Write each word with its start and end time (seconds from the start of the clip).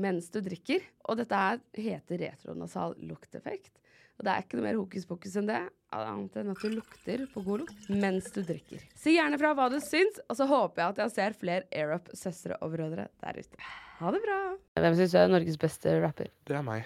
mens 0.00 0.30
du 0.32 0.40
drikker. 0.44 0.84
Og 1.08 1.18
dette 1.20 1.38
her 1.38 1.62
heter 1.76 2.26
retronasal 2.26 2.96
lukteffekt. 3.08 3.78
Og 4.20 4.26
det 4.26 4.32
er 4.32 4.44
ikke 4.44 4.58
noe 4.58 4.66
mer 4.68 4.78
hokus 4.78 5.06
pokus 5.08 5.36
enn 5.40 5.48
det, 5.48 5.60
annet 5.96 6.36
enn 6.38 6.52
at 6.52 6.60
du 6.62 6.74
lukter 6.74 7.24
på 7.32 7.42
god 7.46 7.64
lukt 7.64 7.88
mens 7.90 8.28
du 8.34 8.42
drikker. 8.44 8.82
Si 8.98 9.16
gjerne 9.16 9.38
fra 9.40 9.54
hva 9.56 9.70
du 9.72 9.78
syns, 9.82 10.20
og 10.28 10.38
så 10.38 10.46
håper 10.50 10.82
jeg 10.82 10.94
at 10.94 11.00
jeg 11.02 11.14
ser 11.16 11.38
flere 11.40 11.66
AirUp-søstre 11.72 12.60
og 12.60 12.76
brødre 12.76 13.08
der 13.24 13.40
ute. 13.40 13.62
Ha 13.98 14.12
det 14.14 14.22
bra. 14.22 14.40
Hvem 14.84 14.98
syns 15.00 15.16
du 15.16 15.18
er 15.22 15.32
Norges 15.32 15.58
beste 15.64 15.96
rapper? 16.04 16.30
Det 16.46 16.58
er 16.60 16.66
meg. 16.66 16.84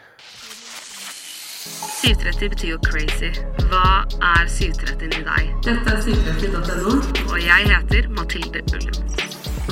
730 2.07 2.51
betyr 2.55 2.73
jo 2.77 2.81
crazy. 2.87 3.33
Hva 3.67 4.07
er 4.33 4.47
730 4.47 5.21
i 5.21 5.27
deg? 5.27 5.53
Dette 5.67 5.97
er 5.97 6.03
730.no, 6.07 6.97
og 7.27 7.39
jeg 7.43 7.71
heter 7.75 8.11
Mathilde 8.15 8.62
Ullum. 8.71 9.15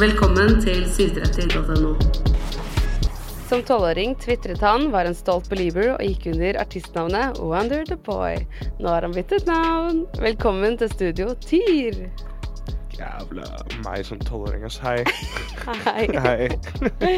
Velkommen 0.02 0.58
til 0.64 0.88
730.no. 0.90 2.23
Som 3.54 3.62
tolvåring 3.62 4.14
tvitret 4.14 4.60
han, 4.60 4.88
var 4.90 5.06
en 5.06 5.14
stolt 5.14 5.46
belieber 5.46 5.92
og 5.92 6.00
gikk 6.02 6.24
under 6.32 6.56
artistnavnet 6.58 7.36
Wonder 7.38 7.84
the 7.86 7.94
Boy. 7.94 8.40
Nå 8.82 8.88
har 8.90 9.06
han 9.06 9.14
byttet 9.14 9.46
navn. 9.46 10.00
Velkommen 10.18 10.74
til 10.80 10.90
studio 10.90 11.36
Tyr. 11.38 12.00
Jævla 12.98 13.46
meg 13.84 14.02
som 14.08 14.18
tolvåring, 14.26 14.66
ass. 14.66 14.80
Hei. 14.82 15.04
Hei. 15.86 16.08
Hei. 16.26 16.50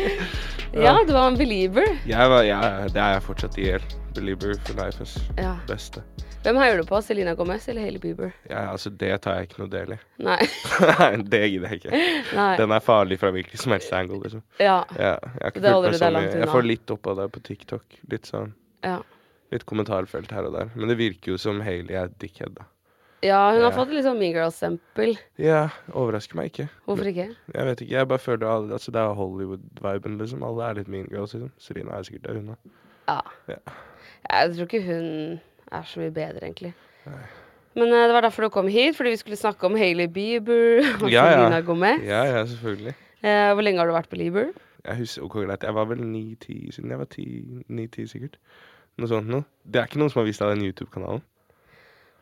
Ja, 0.84 0.98
du 1.08 1.14
var 1.16 1.30
en 1.30 1.40
belieber. 1.40 1.88
Jeg 2.04 2.28
var, 2.28 2.44
ja, 2.44 2.60
det 2.84 3.00
er 3.00 3.16
jeg 3.16 3.24
fortsatt 3.30 3.56
i 3.56 3.70
hjel. 3.70 3.90
Belieber 4.12 4.52
for 4.68 4.76
life, 4.76 5.08
ass. 5.08 5.16
Ja. 5.40 5.54
Beste. 5.70 6.04
Hvem 6.46 6.58
heier 6.62 6.78
du 6.78 6.84
på? 6.86 6.98
Selena 7.02 7.32
Gomez 7.34 7.64
eller 7.66 7.82
Hailey 7.82 7.98
Bieber? 7.98 8.28
Ja, 8.46 8.68
altså, 8.70 8.90
det 8.94 9.08
tar 9.24 9.40
jeg 9.40 9.48
ikke 9.48 9.64
noe 9.64 9.70
del 9.72 9.96
i. 9.96 9.98
Nei. 10.22 10.36
Det 11.32 11.40
gidder 11.50 11.72
jeg 11.74 11.80
ikke. 11.80 12.02
Nei. 12.38 12.52
Den 12.60 12.74
er 12.76 12.84
farlig 12.86 13.18
fra 13.18 13.32
hvilken 13.34 13.58
som 13.58 13.74
helst 13.74 13.90
angle, 13.96 14.20
liksom. 14.22 14.44
Ja. 14.62 14.76
Ja, 14.94 15.16
jeg, 15.40 15.56
Det 15.58 15.72
holder 15.74 15.96
du 15.96 15.98
deg 15.98 16.12
langt 16.14 16.30
unna. 16.30 16.44
jeg 16.44 16.52
får 16.52 16.68
litt 16.68 16.92
opp 16.94 17.10
av 17.10 17.18
det 17.18 17.26
på 17.34 17.42
TikTok. 17.50 17.98
Litt 18.12 18.30
sånn 18.30 18.54
ja. 18.86 19.00
Litt 19.50 19.66
kommentarfelt 19.66 20.30
her 20.36 20.46
og 20.46 20.54
der. 20.54 20.70
Men 20.78 20.90
det 20.92 20.96
virker 21.02 21.34
jo 21.34 21.40
som 21.42 21.58
Hailey 21.66 21.98
er 21.98 22.14
dickhead, 22.22 22.54
da. 22.60 22.68
Ja, 23.26 23.40
hun 23.50 23.64
har 23.64 23.74
fått 23.74 23.90
litt 23.90 24.06
sånn 24.06 24.18
Mean 24.20 24.34
Girls-stempel. 24.36 25.16
Ja, 25.42 25.64
overrasker 25.98 26.38
meg 26.38 26.52
ikke. 26.52 26.68
Hvorfor 26.86 27.10
ikke? 27.10 27.26
Jeg 27.56 27.68
vet 27.72 27.82
ikke, 27.82 27.94
jeg 27.96 28.10
bare 28.12 28.22
føler 28.22 28.46
alle, 28.52 28.70
altså 28.78 28.94
det 28.94 29.02
er 29.02 29.18
Hollywood-viben, 29.18 30.18
liksom. 30.22 30.46
Alle 30.46 30.68
er 30.70 30.78
litt 30.78 30.90
mean 30.94 31.10
girls, 31.10 31.34
liksom. 31.34 31.50
Serena 31.58 31.98
er 31.98 32.06
sikkert 32.06 32.28
det, 32.28 32.38
hun 32.38 32.52
da. 32.54 32.58
Ja. 33.10 33.18
Ja. 33.56 33.76
Jeg 34.30 34.54
tror 34.54 34.68
ikke 34.70 34.82
hun 34.86 35.08
er 35.72 35.88
så 35.88 36.00
mye 36.02 36.14
bedre, 36.14 36.42
egentlig. 36.44 36.74
Men 37.76 37.92
uh, 37.92 38.04
det 38.08 38.14
var 38.16 38.24
derfor 38.26 38.46
du 38.46 38.52
kom 38.54 38.68
hit, 38.72 38.96
fordi 38.96 39.12
vi 39.14 39.20
skulle 39.20 39.36
snakke 39.38 39.66
om 39.68 39.76
Hailey 39.76 40.08
Bieber 40.12 40.86
og 41.02 41.10
Ja, 41.12 41.26
ja. 41.30 41.60
Gomez. 41.60 42.02
Ja, 42.06 42.22
ja, 42.24 42.46
selvfølgelig. 42.46 42.94
Uh, 43.24 43.52
hvor 43.54 43.62
lenge 43.66 43.82
har 43.82 43.90
du 43.90 43.96
vært 43.96 44.10
belieber? 44.12 44.52
Jeg 44.86 44.96
husker 45.02 45.26
ok, 45.26 45.32
greit. 45.44 45.62
Jeg 45.66 45.74
var 45.74 45.88
vel 45.90 46.02
ni-ti 46.06 46.70
siden 46.72 46.90
jeg 46.90 46.98
var 46.98 47.08
ni-ti, 47.68 48.06
sikkert. 48.06 48.38
Noe 48.96 49.10
sånt 49.10 49.28
noe. 49.28 49.44
Det 49.64 49.80
er 49.80 49.90
ikke 49.90 50.00
noen 50.00 50.12
som 50.12 50.22
har 50.22 50.28
vist 50.28 50.40
deg 50.40 50.54
den 50.54 50.68
YouTube-kanalen? 50.68 51.24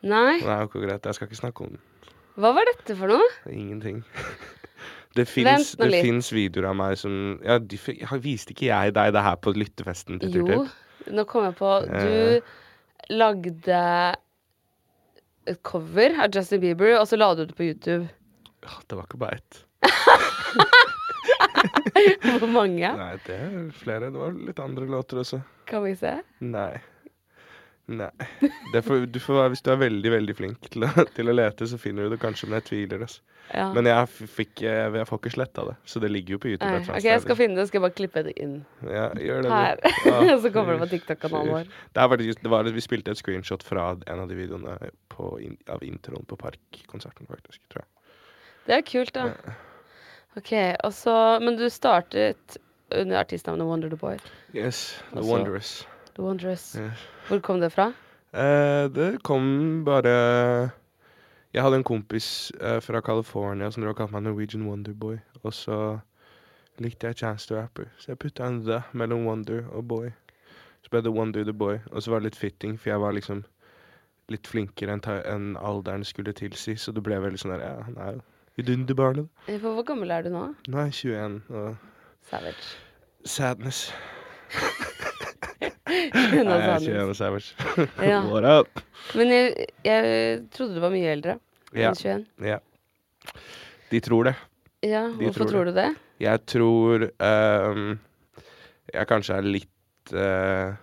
Nei? 0.05 0.39
Nei, 0.41 0.57
ok, 0.65 0.79
greit. 0.81 1.05
Jeg 1.05 1.17
skal 1.17 1.29
ikke 1.29 1.39
snakke 1.39 1.65
om 1.65 1.75
den. 1.75 2.11
Hva 2.35 2.51
var 2.57 2.67
dette 2.67 2.97
for 2.99 3.13
noe? 3.13 3.31
Ingenting. 3.51 4.03
Det 5.15 5.23
fins 5.31 6.27
videoer 6.35 6.65
av 6.73 6.75
meg 6.75 6.97
som 6.99 7.13
Ja, 7.39 7.55
de, 7.55 7.77
viste 8.19 8.51
ikke 8.51 8.67
jeg 8.67 8.91
deg 8.97 9.13
det 9.15 9.21
her 9.23 9.37
på 9.39 9.53
lyttefesten 9.55 10.19
til 10.19 10.41
Jo, 10.41 10.65
nå 11.15 11.23
kom 11.29 11.45
jeg 11.47 11.55
på 11.55 11.69
Eh. 11.87 12.41
Du 12.41 12.64
lagde 13.13 13.81
et 15.45 15.59
cover 15.67 16.15
av 16.23 16.31
Justin 16.33 16.61
Bieber, 16.63 16.95
og 16.99 17.05
så 17.09 17.15
la 17.19 17.27
du 17.37 17.43
det 17.45 17.55
på 17.57 17.63
YouTube. 17.67 18.05
Ja, 18.65 18.73
Det 18.89 18.95
var 18.97 19.05
ikke 19.05 19.19
bare 19.21 19.37
ett. 19.41 19.53
Hvor 22.39 22.49
mange? 22.51 22.89
Nei, 22.97 23.13
det 23.27 23.35
er 23.37 23.69
flere. 23.77 24.09
Det 24.11 24.19
var 24.19 24.33
litt 24.47 24.59
andre 24.59 24.85
låter 24.89 25.17
også. 25.21 25.39
Kan 25.69 25.83
vi 25.85 25.93
se? 25.99 26.15
Nei. 26.43 26.73
Nei. 27.87 28.09
Det 28.73 28.81
får, 28.81 29.03
du 29.13 29.19
får, 29.21 29.43
hvis 29.53 29.61
du 29.61 29.69
er 29.69 29.77
veldig, 29.77 30.11
veldig 30.11 30.33
flink 30.37 30.69
til 30.73 30.87
å, 30.87 30.89
til 31.17 31.29
å 31.29 31.35
lete, 31.35 31.67
så 31.69 31.77
finner 31.77 32.07
du 32.07 32.15
det 32.15 32.19
kanskje, 32.23 32.47
men 32.49 32.57
jeg 32.57 32.65
tviler. 32.71 33.03
Altså. 33.05 33.21
Ja. 33.53 33.67
Men 33.75 33.85
jeg, 33.85 34.07
fikk, 34.33 34.63
eh, 34.65 34.95
jeg 34.97 35.05
får 35.05 35.19
ikke 35.21 35.33
sletta 35.35 35.65
det, 35.67 35.75
så 35.85 36.01
det 36.01 36.09
ligger 36.09 36.33
jo 36.35 36.39
på 36.41 36.49
YouTube. 36.49 36.71
Nei, 36.71 36.79
ok, 36.89 37.05
jeg 37.05 37.21
skal 37.21 37.37
finne 37.37 37.59
det. 37.59 37.67
Skal 37.69 37.77
jeg 37.77 37.83
bare 37.85 37.97
klippe 37.99 38.23
det 38.25 38.33
inn 38.41 38.55
Ja, 38.89 39.05
gjør 39.21 39.45
det. 39.45 39.51
her. 39.53 39.83
Ja, 40.09 40.37
så 40.47 40.49
kommer 40.55 40.73
det 40.73 40.81
på 40.81 40.89
TikTok-kanalen 40.95 41.53
vår. 41.53 41.69
Det, 41.93 42.07
var, 42.09 42.25
det 42.25 42.53
var, 42.55 42.71
vi 42.79 42.85
spilte 42.87 43.13
et 43.13 43.21
screenshot 43.21 43.63
fra 43.67 43.91
en 43.93 44.23
av 44.25 44.33
de 44.33 44.39
videoene 44.41 44.79
på, 45.13 45.29
av 45.69 45.85
introen 45.85 46.25
på 46.25 46.39
Park-konserten, 46.41 47.29
faktisk. 47.29 47.61
tror 47.69 47.85
jeg. 47.85 47.91
Det 48.65 48.79
er 48.79 48.85
kult, 48.89 49.13
da. 49.13 49.55
Ok, 50.35 50.51
og 50.83 50.91
så 50.97 51.13
Men 51.39 51.55
du 51.59 51.67
startet 51.69 52.57
under 52.91 53.21
artistnavnet 53.21 53.69
Wonder 53.69 53.93
the 53.93 53.97
Boy. 54.01 54.17
Yes, 54.57 54.97
The 55.11 55.19
Altså- 55.19 55.29
Wondrous. 55.29 55.75
The 56.15 56.23
Wondrous. 56.23 56.75
Yes. 56.79 57.05
Hvor 57.27 57.39
kom 57.43 57.59
det 57.61 57.71
fra? 57.73 57.89
Eh, 58.33 58.87
det 58.91 59.23
kom 59.23 59.83
bare 59.85 60.71
Jeg 61.53 61.63
hadde 61.63 61.75
en 61.79 61.83
kompis 61.87 62.51
eh, 62.61 62.79
fra 62.83 63.01
California 63.01 63.69
som 63.71 63.83
drev 63.83 63.93
og 63.93 63.97
kalte 64.01 64.13
meg 64.15 64.25
Norwegian 64.25 64.67
Wonderboy. 64.67 65.17
Og 65.43 65.53
så 65.53 65.99
likte 66.83 67.07
jeg 67.07 67.15
Chance 67.15 67.47
the 67.47 67.55
Rapper, 67.61 67.85
så 67.97 68.11
jeg 68.11 68.19
putta 68.19 68.47
en 68.47 68.61
the 68.65 68.81
mellom 68.93 69.25
Wonder 69.27 69.63
og 69.71 69.87
Boy. 69.87 70.09
Så 70.83 70.91
ble 70.91 71.01
det 71.01 71.13
Wonder 71.15 71.43
the 71.43 71.53
Boy, 71.53 71.77
og 71.91 72.03
så 72.03 72.11
var 72.11 72.19
det 72.19 72.31
litt 72.31 72.39
fitting, 72.39 72.75
for 72.79 72.89
jeg 72.89 72.99
var 73.01 73.15
liksom 73.15 73.45
litt 74.29 74.47
flinkere 74.47 74.91
enn 74.97 75.03
en 75.31 75.47
alderen 75.57 76.03
skulle 76.03 76.33
tilsi, 76.33 76.75
så 76.75 76.91
det 76.91 77.03
ble 77.05 77.19
veldig 77.21 77.39
sånn 77.39 77.55
der 77.55 77.63
Ja, 77.63 77.73
han 77.87 77.97
er 77.97 78.17
jo 78.17 78.21
vidunderbarnet. 78.59 79.27
Eh, 79.47 79.59
hvor 79.61 79.83
gammel 79.87 80.11
er 80.11 80.27
du 80.27 80.29
nå? 80.33 80.45
Nå 80.67 80.77
er 80.81 80.91
jeg 80.91 81.15
21, 81.15 81.41
og 81.49 81.75
Savage. 82.29 82.75
sadness. 83.25 83.93
Nei, 85.85 85.97
jeg 86.09 86.41
er 86.41 86.49
han 86.49 86.81
21 86.81 87.11
og 87.11 87.17
savage. 87.17 87.67
Ja. 88.01 88.21
What 88.25 88.47
up? 88.49 88.81
Men 89.17 89.33
jeg, 89.33 89.67
jeg 89.85 90.39
trodde 90.55 90.77
du 90.77 90.81
var 90.81 90.93
mye 90.93 91.11
eldre 91.13 91.37
Ja, 91.75 91.91
enn 91.91 91.99
21. 91.99 92.25
ja. 92.49 92.59
De 93.91 94.01
tror 94.01 94.31
det. 94.31 94.35
Ja, 94.85 95.03
De 95.09 95.27
hvorfor 95.27 95.45
tror 95.45 95.51
tror, 95.51 95.69
du 95.69 95.77
det? 95.77 95.89
Jeg 96.21 96.41
tror 96.49 97.05
um, 97.19 97.85
jeg 98.93 99.09
kanskje 99.09 99.37
er 99.37 99.47
litt 99.47 100.13
uh, 100.15 100.73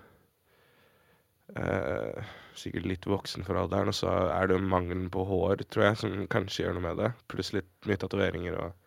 uh, 1.57 2.31
sikkert 2.59 2.89
litt 2.91 3.07
voksen 3.09 3.47
for 3.47 3.59
alderen. 3.59 3.91
Og 3.93 3.97
så 3.97 4.11
er 4.31 4.51
det 4.51 4.61
mangelen 4.63 5.09
på 5.13 5.25
hår, 5.29 5.65
tror 5.73 5.89
jeg, 5.91 6.01
som 6.03 6.27
kanskje 6.33 6.67
gjør 6.67 6.79
noe 6.79 6.87
med 6.91 7.03
det. 7.03 7.13
Pluss 7.33 7.53
litt 7.57 7.71
mye 7.89 8.01
tatoveringer 8.01 8.59
og 8.59 8.79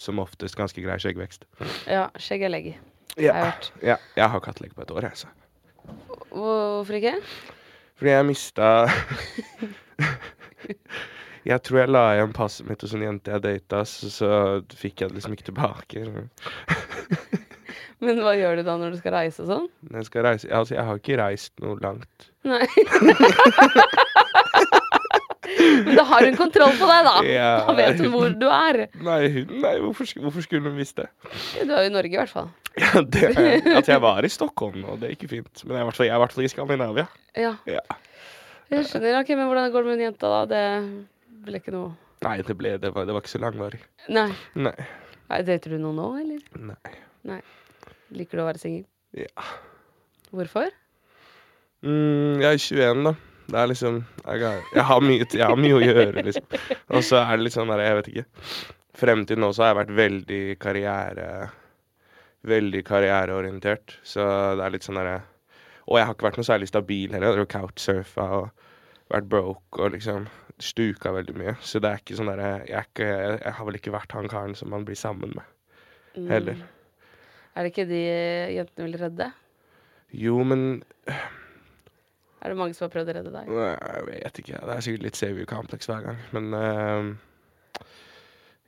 som 0.00 0.18
oftest 0.22 0.58
ganske 0.58 0.82
grei 0.82 0.98
skjeggvekst. 1.02 1.46
Ja, 1.90 2.08
skjegg 2.18 2.46
er 2.46 2.52
legg. 2.54 2.74
Ja. 3.14 3.30
Jeg 3.30 3.72
ja. 3.94 3.98
Jeg 4.18 4.30
har 4.30 4.40
ikke 4.40 4.50
hatt 4.54 4.62
legg 4.64 4.74
på 4.74 4.82
et 4.82 4.94
år, 4.94 5.06
jeg, 5.06 5.24
så. 5.24 5.30
Hvorfor 6.34 6.98
ikke? 6.98 7.14
Fordi 7.98 8.10
jeg 8.10 8.26
mista 8.26 8.70
Jeg 11.44 11.60
tror 11.60 11.82
jeg 11.82 11.92
la 11.92 12.04
igjen 12.14 12.32
passet 12.32 12.66
mitt 12.68 12.80
hos 12.80 12.94
en 12.96 13.04
jente 13.04 13.32
jeg 13.34 13.42
data, 13.44 13.82
så, 13.84 14.08
så 14.08 14.28
fikk 14.72 15.02
jeg 15.02 15.12
det 15.12 15.18
liksom 15.18 15.34
ikke 15.36 15.50
tilbake. 15.50 16.04
Men 18.04 18.20
hva 18.24 18.32
gjør 18.36 18.58
du 18.58 18.62
da 18.64 18.76
når 18.80 18.94
du 18.94 18.98
skal 19.00 19.12
reise 19.18 19.44
og 19.44 19.50
sånn? 19.50 19.66
Når 19.90 20.00
jeg 20.00 20.08
skal 20.08 20.24
reise 20.26 20.48
Altså, 20.48 20.72
jeg 20.76 20.86
har 20.88 21.00
ikke 21.00 21.20
reist 21.20 21.52
noe 21.64 21.76
langt. 21.84 22.30
Nei. 22.48 22.64
Men 25.84 25.96
da 25.98 26.04
har 26.08 26.24
hun 26.26 26.36
kontroll 26.36 26.74
på 26.80 26.88
deg, 26.88 27.06
da. 27.06 27.14
Ja. 27.28 27.50
Da 27.68 27.74
vet 27.78 28.00
hun 28.02 28.10
hvor 28.12 28.32
du 28.40 28.46
er. 28.48 28.84
Nei, 29.04 29.20
hun, 29.36 29.54
nei 29.62 29.74
hvorfor, 29.84 30.08
hvorfor 30.24 30.44
skulle 30.44 30.70
hun 30.70 30.78
visst 30.80 30.96
det? 31.00 31.08
Du 31.60 31.72
er 31.72 31.84
jo 31.84 31.90
i 31.90 31.94
Norge, 31.94 32.12
i 32.12 32.20
hvert 32.20 32.32
fall. 32.32 32.50
Ja, 32.80 33.02
det 33.06 33.28
At 33.78 33.86
jeg 33.88 34.00
var 34.02 34.24
i 34.26 34.30
Stockholm 34.32 34.84
og 34.90 34.98
det 35.02 35.12
gikk 35.14 35.28
fint. 35.30 35.60
Men 35.68 35.76
jeg 35.76 35.82
er 35.84 36.16
i 36.16 36.18
hvert 36.18 36.32
fall- 36.34 36.44
i 36.44 36.50
Skandinavia. 36.50 37.04
Ja. 37.38 37.52
Ja. 37.70 37.80
Jeg 38.72 38.86
skjønner. 38.88 39.20
ok, 39.20 39.28
Men 39.38 39.46
hvordan 39.50 39.70
går 39.72 39.84
det 39.84 39.90
med 39.90 39.98
den 40.00 40.06
jenta, 40.08 40.30
da? 40.32 40.40
Det 40.50 41.44
ble 41.46 41.60
ikke 41.60 41.74
noe 41.76 41.92
Nei, 42.24 42.38
det, 42.40 42.54
ble, 42.56 42.72
det, 42.80 42.90
var, 42.94 43.04
det 43.04 43.12
var 43.12 43.20
ikke 43.20 43.34
så 43.34 43.40
langvarig. 43.42 43.78
Nei. 44.08 44.30
Nei. 44.56 44.72
Nei, 45.28 45.40
Dater 45.44 45.74
du 45.74 45.78
noen 45.82 45.98
nå, 46.00 46.06
eller? 46.22 46.76
Nei. 47.28 47.40
Liker 48.16 48.38
du 48.40 48.42
å 48.42 48.46
være 48.48 48.62
singel? 48.62 48.86
Ja. 49.12 49.44
Hvorfor? 50.32 50.70
Mm, 51.84 52.40
jeg 52.40 52.48
er 52.48 52.62
21, 52.64 53.02
da. 53.04 53.12
Det 53.44 53.58
er 53.60 53.66
liksom 53.68 53.98
Jeg, 54.24 54.40
har- 54.40 54.62
jeg, 54.72 54.84
har 54.88 55.00
mye, 55.04 55.26
jeg 55.28 55.44
har 55.44 55.56
mye 55.60 55.76
å 55.76 55.82
gjøre, 55.84 56.22
liksom. 56.24 56.46
Og 56.96 57.02
så 57.04 57.20
er 57.20 57.36
det 57.36 57.44
litt 57.44 57.52
sånn 57.58 57.68
der, 57.68 57.82
jeg 57.84 57.98
vet 58.00 58.08
ikke. 58.14 58.24
Frem 58.96 59.26
til 59.28 59.36
nå 59.42 59.50
så 59.52 59.66
har 59.66 59.74
jeg 59.74 59.80
vært 59.82 59.96
veldig 59.98 60.40
karriere 60.62 61.26
Veldig 62.44 62.82
karriereorientert. 62.84 63.98
Så 64.04 64.24
det 64.58 64.64
er 64.66 64.74
litt 64.74 64.84
sånn 64.84 65.00
derre 65.00 65.22
Og 65.88 65.98
jeg 65.98 66.08
har 66.08 66.14
ikke 66.16 66.26
vært 66.26 66.38
noe 66.40 66.48
særlig 66.48 66.68
stabil 66.70 67.12
heller. 67.12 67.36
Jeg 67.36 67.44
har 67.44 67.52
couchsurfa 67.58 68.28
og 68.38 68.64
vært 69.12 69.28
broke 69.28 69.82
og 69.84 69.92
liksom 69.92 70.28
stuka 70.62 71.12
veldig 71.12 71.34
mye. 71.36 71.54
Så 71.60 71.80
det 71.82 71.90
er 71.90 72.00
ikke 72.00 72.16
sånn 72.16 72.30
derre 72.30 72.50
jeg, 72.68 72.88
jeg, 72.96 73.52
har 73.56 73.68
vel 73.68 73.78
ikke 73.78 73.92
vært 73.94 74.14
han 74.16 74.30
karen 74.32 74.56
som 74.56 74.72
man 74.72 74.86
blir 74.88 74.98
sammen 74.98 75.34
med. 75.36 75.50
Mm. 76.14 76.28
Heller. 76.30 76.62
Er 77.54 77.66
det 77.66 77.72
ikke 77.74 77.88
de 77.90 78.02
jentene 78.56 78.88
vil 78.88 79.00
redde? 79.02 79.30
Jo, 80.14 80.38
men 80.46 80.82
Er 81.06 82.52
det 82.52 82.56
mange 82.58 82.74
som 82.76 82.86
har 82.86 82.92
prøvd 82.94 83.10
å 83.10 83.14
redde 83.18 83.34
deg? 83.34 83.50
Nei, 83.50 83.70
Jeg 83.72 84.06
vet 84.08 84.40
ikke. 84.42 84.58
Det 84.60 84.74
er 84.74 84.84
sikkert 84.86 85.06
litt 85.06 85.20
savior 85.20 85.48
complex 85.48 85.88
hver 85.90 86.04
gang. 86.04 86.18
Men 86.36 86.56
eh, 86.58 87.12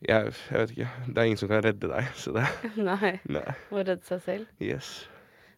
jeg, 0.04 0.32
jeg 0.50 0.60
vet 0.60 0.72
ikke. 0.74 0.88
Det 1.06 1.18
er 1.18 1.28
ingen 1.30 1.40
som 1.40 1.50
kan 1.50 1.62
redde 1.64 1.88
deg, 1.88 2.08
så 2.20 2.32
det 2.36 2.46
Nei. 2.90 3.12
Nei. 3.32 3.44
Må 3.72 3.80
redde 3.80 4.04
seg 4.04 4.22
selv. 4.24 4.48
Yes. 4.60 4.90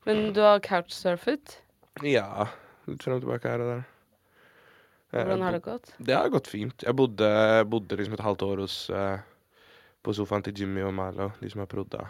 Men 0.06 0.30
du 0.36 0.42
har 0.44 0.60
couchsurfet. 0.64 1.58
Ja. 2.06 2.46
Litt 2.88 3.02
frem 3.04 3.18
og 3.18 3.24
tilbake 3.24 3.50
her 3.50 3.64
og 3.64 3.72
der. 3.72 3.86
Jeg 5.08 5.24
Hvordan 5.24 5.42
har 5.42 5.56
det 5.56 5.62
gått? 5.64 5.90
Det 6.04 6.14
har 6.14 6.28
gått 6.30 6.50
fint. 6.52 6.84
Jeg 6.84 6.96
bodde, 6.96 7.28
bodde 7.72 7.96
liksom 7.96 8.14
et 8.18 8.22
halvt 8.22 8.44
år 8.44 8.62
hos 8.62 8.76
uh, 8.92 9.16
på 10.04 10.14
sofaen 10.16 10.44
til 10.44 10.62
Jimmy 10.62 10.84
og 10.84 10.92
Malo, 10.94 11.30
de 11.40 11.50
som 11.50 11.64
har 11.64 11.70
prodda. 11.70 12.04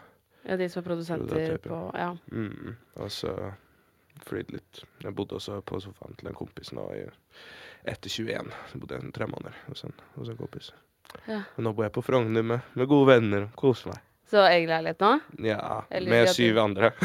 Ja, 0.49 0.57
de 0.59 0.67
som 0.69 0.83
er 0.83 0.89
Produsenter. 0.89 1.57
på 1.63 1.79
Ja. 1.95 2.11
Mm. 2.33 2.75
Og 2.99 3.11
så 3.15 3.33
flydd 4.27 4.51
litt. 4.53 4.83
Jeg 5.05 5.15
bodde 5.15 5.39
også 5.39 5.61
på 5.63 5.79
sofaen 5.81 6.19
til 6.19 6.31
en 6.31 6.39
kompis 6.39 6.73
nå 6.75 6.89
i, 6.97 7.05
etter 7.87 8.11
21. 8.11 8.53
Så 8.73 8.83
bodde 8.83 8.99
jeg 8.99 9.15
tre 9.15 9.31
måneder 9.31 9.59
hos 9.69 9.85
en, 9.87 9.95
hos 10.17 10.29
en 10.33 10.41
kompis. 10.41 10.73
Ja. 11.29 11.41
Nå 11.61 11.73
bor 11.77 11.85
jeg 11.87 11.93
på 11.97 12.03
Frogner 12.05 12.45
med, 12.45 12.61
med 12.79 12.89
gode 12.91 13.09
venner 13.15 13.41
og 13.49 13.57
koser 13.59 13.93
meg. 13.93 14.01
Så 14.29 14.43
egen 14.45 14.69
leilighet 14.69 15.01
nå? 15.01 15.13
Ja, 15.47 15.83
Eller 15.91 16.11
med 16.13 16.29
syv 16.35 16.59
andre. 16.61 16.91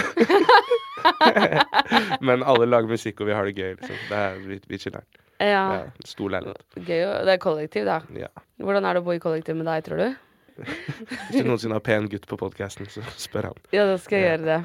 Men 2.27 2.43
alle 2.43 2.65
lager 2.67 2.87
musikk, 2.91 3.21
og 3.23 3.27
vi 3.29 3.33
har 3.35 3.47
det 3.47 3.53
gøy. 3.57 3.71
Liksom. 3.79 3.97
Det 4.09 4.17
er, 4.19 4.31
vi, 4.47 4.57
vi 4.71 4.79
chiller'n. 4.81 5.07
Ja. 5.43 5.63
Ja, 5.75 5.79
stor 6.07 6.29
leilighet. 6.31 6.61
Gøy 6.87 7.01
Det 7.27 7.33
er 7.33 7.39
kollektiv, 7.43 7.83
da. 7.89 7.97
Ja. 8.15 8.29
Hvordan 8.63 8.85
er 8.87 8.91
det 8.95 9.01
å 9.03 9.07
bo 9.07 9.13
i 9.15 9.19
kollektiv 9.23 9.55
med 9.59 9.67
deg, 9.67 9.79
tror 9.87 9.97
du? 10.03 10.09
Hvis 10.61 11.41
du 11.41 11.47
noensinne 11.49 11.75
har 11.79 11.83
pen 11.83 12.05
gutt 12.11 12.27
på 12.29 12.37
podkasten, 12.39 12.87
så 12.91 13.01
spør 13.19 13.45
han. 13.51 13.59
Ja, 13.75 13.83
da 13.89 13.95
skal 13.99 14.17
jeg 14.19 14.25
Ja. 14.27 14.29
gjøre 14.37 14.47
det. 14.51 14.61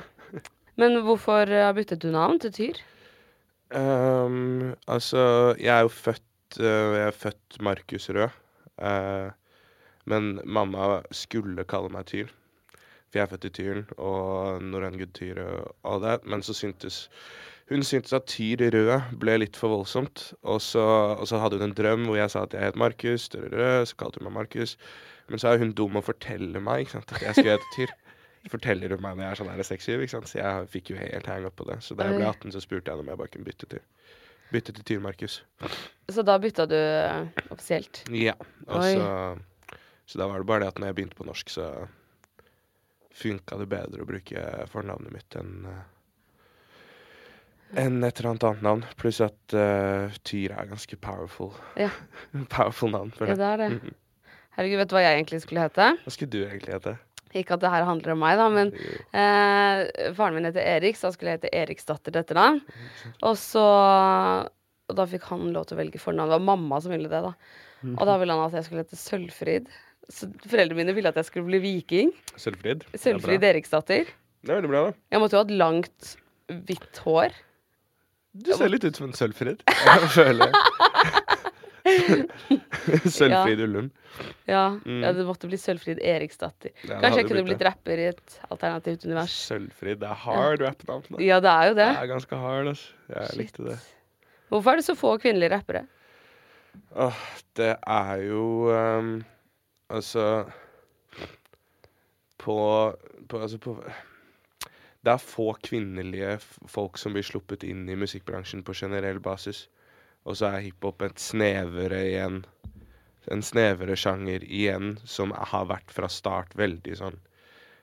Men 0.79 0.90
hvorfor 1.06 1.43
har 1.50 1.73
byttet 1.75 2.02
du 2.05 2.11
navn 2.14 2.38
til 2.43 2.52
Tyr? 2.55 2.76
Um, 3.75 4.75
altså, 4.88 5.20
jeg 5.61 5.73
er 5.75 5.82
jo 5.85 5.90
født 5.93 6.56
uh, 6.62 6.94
Jeg 6.96 7.06
er 7.11 7.17
født 7.17 7.58
Markus 7.67 8.06
Rød. 8.14 8.31
Eh, 8.78 9.30
men 10.08 10.38
mamma 10.44 11.02
skulle 11.12 11.66
kalle 11.69 11.92
meg 11.92 12.08
Tyr. 12.08 12.32
For 13.08 13.20
jeg 13.20 13.25
er 13.25 13.30
født 13.32 13.46
i 13.48 13.52
Tyren, 13.56 13.84
og 13.96 14.64
norrøn 14.64 14.98
good 15.00 15.14
Tyr 15.16 15.40
og 15.44 15.70
all 15.88 16.02
det. 16.04 16.19
Men 16.28 16.44
så 16.44 16.56
syntes 16.56 17.06
hun 17.69 17.84
syntes 17.84 18.14
at 18.16 18.28
Tyr 18.28 18.62
Rød 18.72 19.19
ble 19.20 19.36
litt 19.42 19.56
for 19.56 19.72
voldsomt. 19.72 20.30
Og 20.42 20.60
så, 20.64 20.84
og 21.16 21.28
så 21.28 21.40
hadde 21.40 21.60
hun 21.60 21.69
en 21.69 21.76
drøm 21.76 22.06
hvor 22.08 22.16
jeg 22.16 22.32
sa 22.32 22.46
at 22.46 22.56
jeg 22.56 22.64
het 22.64 22.80
Markus, 22.80 23.28
så 23.28 23.98
kalte 24.00 24.20
hun 24.20 24.30
meg 24.30 24.36
Markus. 24.42 24.76
Men 25.28 25.40
så 25.40 25.52
er 25.52 25.60
hun 25.60 25.75
dum 25.76 25.96
og 26.00 26.06
forteller 26.06 26.64
meg 26.64 26.86
ikke 26.86 26.96
sant, 26.96 27.12
at 27.12 27.26
jeg 27.26 27.36
skulle 27.36 27.56
hete 27.58 27.75
Tyr. 27.76 27.96
Forteller 28.48 28.94
hun 28.94 29.04
meg 29.04 29.19
når 29.19 29.26
jeg 29.26 29.30
er 29.34 29.40
sånn 29.42 29.52
her 29.52 29.66
6-7. 29.69 30.25
Så 30.32 30.40
jeg 30.40 30.70
fikk 30.72 30.94
jo 30.94 31.00
helt 31.00 31.28
hang 31.28 31.44
up 31.48 31.58
på 31.60 31.69
det. 31.69 31.82
Så 31.84 31.96
da 31.98 32.08
jeg 32.08 32.16
ble 32.16 32.30
18, 32.30 32.54
så 32.56 32.64
spurte 32.64 32.88
jeg 32.88 33.04
om 33.04 33.12
jeg 33.12 33.20
bare 33.20 33.34
kunne 33.34 33.48
bytte 33.50 33.69
til 33.75 33.84
Bytte 34.53 34.73
til 34.73 34.85
Tyr 34.85 35.00
Markus. 35.05 35.43
Så 36.09 36.25
da 36.25 36.39
bytta 36.41 36.65
du 36.69 36.77
eh, 36.79 37.29
offisielt? 37.53 38.03
Ja. 38.15 38.35
Så, 38.65 39.39
så 40.09 40.21
da 40.21 40.29
var 40.31 40.41
det 40.41 40.49
bare 40.49 40.65
det 40.65 40.73
at 40.73 40.81
når 40.81 40.91
jeg 40.91 40.97
begynte 40.97 41.19
på 41.19 41.27
norsk, 41.29 41.53
så 41.53 41.69
funka 43.19 43.59
det 43.61 43.69
bedre 43.69 44.05
å 44.05 44.09
bruke 44.09 44.45
fornavnet 44.73 45.12
mitt 45.12 45.37
enn 45.39 45.69
eh, 45.69 45.87
enn 47.77 48.00
et 48.00 48.21
eller 48.21 48.31
annet 48.31 48.47
annet 48.49 48.65
navn. 48.65 48.85
Pluss 48.97 49.19
at 49.21 49.53
uh, 49.53 50.15
Tyr 50.25 50.55
er 50.56 50.71
ganske 50.71 50.97
powerful. 51.05 51.53
Ja. 51.77 51.91
powerful 52.55 52.95
navn. 52.95 53.12
Ja, 53.21 53.27
det. 53.27 53.35
Ja, 53.35 53.37
det 53.37 53.49
er 53.49 53.65
det. 53.65 53.73
Mhm. 53.77 53.99
Herregud, 54.59 54.81
vet 54.81 54.91
du 54.91 54.97
hva 54.97 55.03
jeg 55.05 55.19
egentlig 55.21 55.39
skulle 55.45 55.65
hete? 55.69 55.85
Hva 56.03 56.11
skulle 56.11 56.33
du 56.33 56.41
egentlig 56.43 56.73
hete? 56.75 56.97
Ikke 57.36 57.56
at 57.58 57.60
det 57.64 57.70
her 57.72 57.84
handler 57.84 58.14
om 58.14 58.22
meg, 58.22 58.38
da, 58.40 58.46
men 58.52 58.70
eh, 59.12 60.12
faren 60.16 60.38
min 60.38 60.48
heter 60.48 60.64
Erik, 60.64 60.96
så 60.96 61.08
han 61.10 61.16
skulle 61.16 61.34
hete 61.36 61.50
Eriksdatter 61.52 62.14
til 62.14 62.22
etternavn. 62.22 62.60
Og 63.28 63.34
så 63.40 63.64
Og 64.88 64.96
da 64.96 65.04
fikk 65.10 65.26
han 65.28 65.50
lov 65.52 65.66
til 65.69 65.76
å 65.76 65.82
velge 65.82 66.00
fornavn. 66.00 66.30
Det 66.30 66.38
var 66.38 66.46
mamma 66.48 66.78
som 66.80 66.94
ville 66.94 67.10
det, 67.12 67.20
da. 67.26 67.34
Og 67.92 68.06
da 68.08 68.14
ville 68.19 68.32
han 68.32 68.46
at 68.46 68.56
jeg 68.56 68.64
skulle 68.69 68.86
hete 68.86 68.97
Sølvfrid. 68.99 69.68
Så 70.08 70.30
foreldrene 70.49 70.78
mine 70.80 70.94
ville 70.97 71.11
at 71.12 71.18
jeg 71.20 71.28
skulle 71.28 71.50
bli 71.50 71.61
viking. 71.61 72.14
Sølvfrid? 72.40 72.87
Sølvfrid. 72.97 73.44
Eriksdatter. 73.44 74.08
Det 74.40 74.54
er 74.54 74.62
veldig 74.62 74.70
bra, 74.73 74.80
da. 74.88 74.97
Jeg 75.12 75.20
måtte 75.20 75.37
jo 75.37 75.42
ha 75.42 75.47
et 75.47 75.52
langt, 75.61 76.14
hvitt 76.70 77.02
hår. 77.04 77.37
Du 78.38 78.52
ser 78.56 78.70
litt 78.73 78.85
ut 78.88 78.97
som 78.97 79.11
en 79.11 79.14
Sølvfrid. 79.18 79.61
Jeg 79.88 80.08
føler 80.14 80.56
Sølvfrid 83.18 83.61
Ullum. 83.64 83.90
Ja, 84.49 84.62
Mm. 84.85 85.02
ja, 85.04 85.12
det 85.14 85.25
måtte 85.28 85.47
bli 85.50 85.59
Sølvfrid 85.61 86.00
Eriksdatter. 86.02 86.73
Ja, 86.88 86.99
Kanskje 87.02 87.21
jeg 87.23 87.28
kunne 87.28 87.45
blitt 87.47 87.59
blitt 87.59 87.66
rapper 87.68 88.00
i 88.02 88.07
et 88.11 88.38
alternativt 88.50 89.04
univers. 89.07 89.35
Sølvfrid. 89.49 90.00
Det 90.02 90.09
er 90.09 90.18
hard 90.25 90.64
rap-navn. 90.64 91.21
Ja, 91.23 91.38
det 91.45 91.52
er 91.52 91.71
jo 91.71 91.76
det. 91.78 91.87
Det 91.92 92.02
er 92.02 92.11
ganske 92.14 92.40
hard, 92.42 92.71
altså. 92.73 92.92
Jeg 93.12 93.26
Shit. 93.30 93.38
likte 93.42 93.66
det. 93.68 93.78
Hvorfor 94.49 94.71
er 94.73 94.80
det 94.80 94.85
så 94.88 94.97
få 94.97 95.14
kvinnelige 95.23 95.52
rappere? 95.54 95.85
Åh, 96.97 97.23
det 97.59 97.75
er 97.87 98.16
jo 98.28 98.42
um, 98.73 99.25
Altså 99.90 100.45
på, 102.38 102.57
på 103.28 103.40
Altså 103.42 103.59
på 103.59 103.75
Det 105.04 105.12
er 105.12 105.23
få 105.23 105.52
kvinnelige 105.64 106.38
folk 106.68 106.99
som 107.00 107.14
blir 107.16 107.25
sluppet 107.26 107.64
inn 107.64 107.87
i 107.88 107.97
musikkbransjen 107.99 108.64
på 108.66 108.75
generell 108.76 109.21
basis. 109.25 109.66
Og 110.26 110.38
så 110.38 110.50
er 110.50 110.64
hiphop 110.66 111.02
et 111.06 111.20
snevere 111.22 112.00
igjen 112.10 112.42
En 113.28 113.42
snevere 113.44 113.96
sjanger 113.96 114.44
igjen, 114.44 114.96
som 115.04 115.34
har 115.37 115.68
vært 115.68 115.92
fra 115.92 116.08
start 116.08 116.56
veldig 116.56 116.96
sånn 116.96 117.18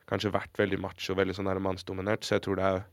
Kanskje 0.10 0.34
vært 0.34 0.58
veldig 0.58 0.78
macho, 0.82 1.16
veldig 1.18 1.34
sånn 1.34 1.50
mannsdominert. 1.66 2.26
Så 2.26 2.36
jeg 2.36 2.46
tror 2.46 2.60
det 2.60 2.66
er 2.66 2.84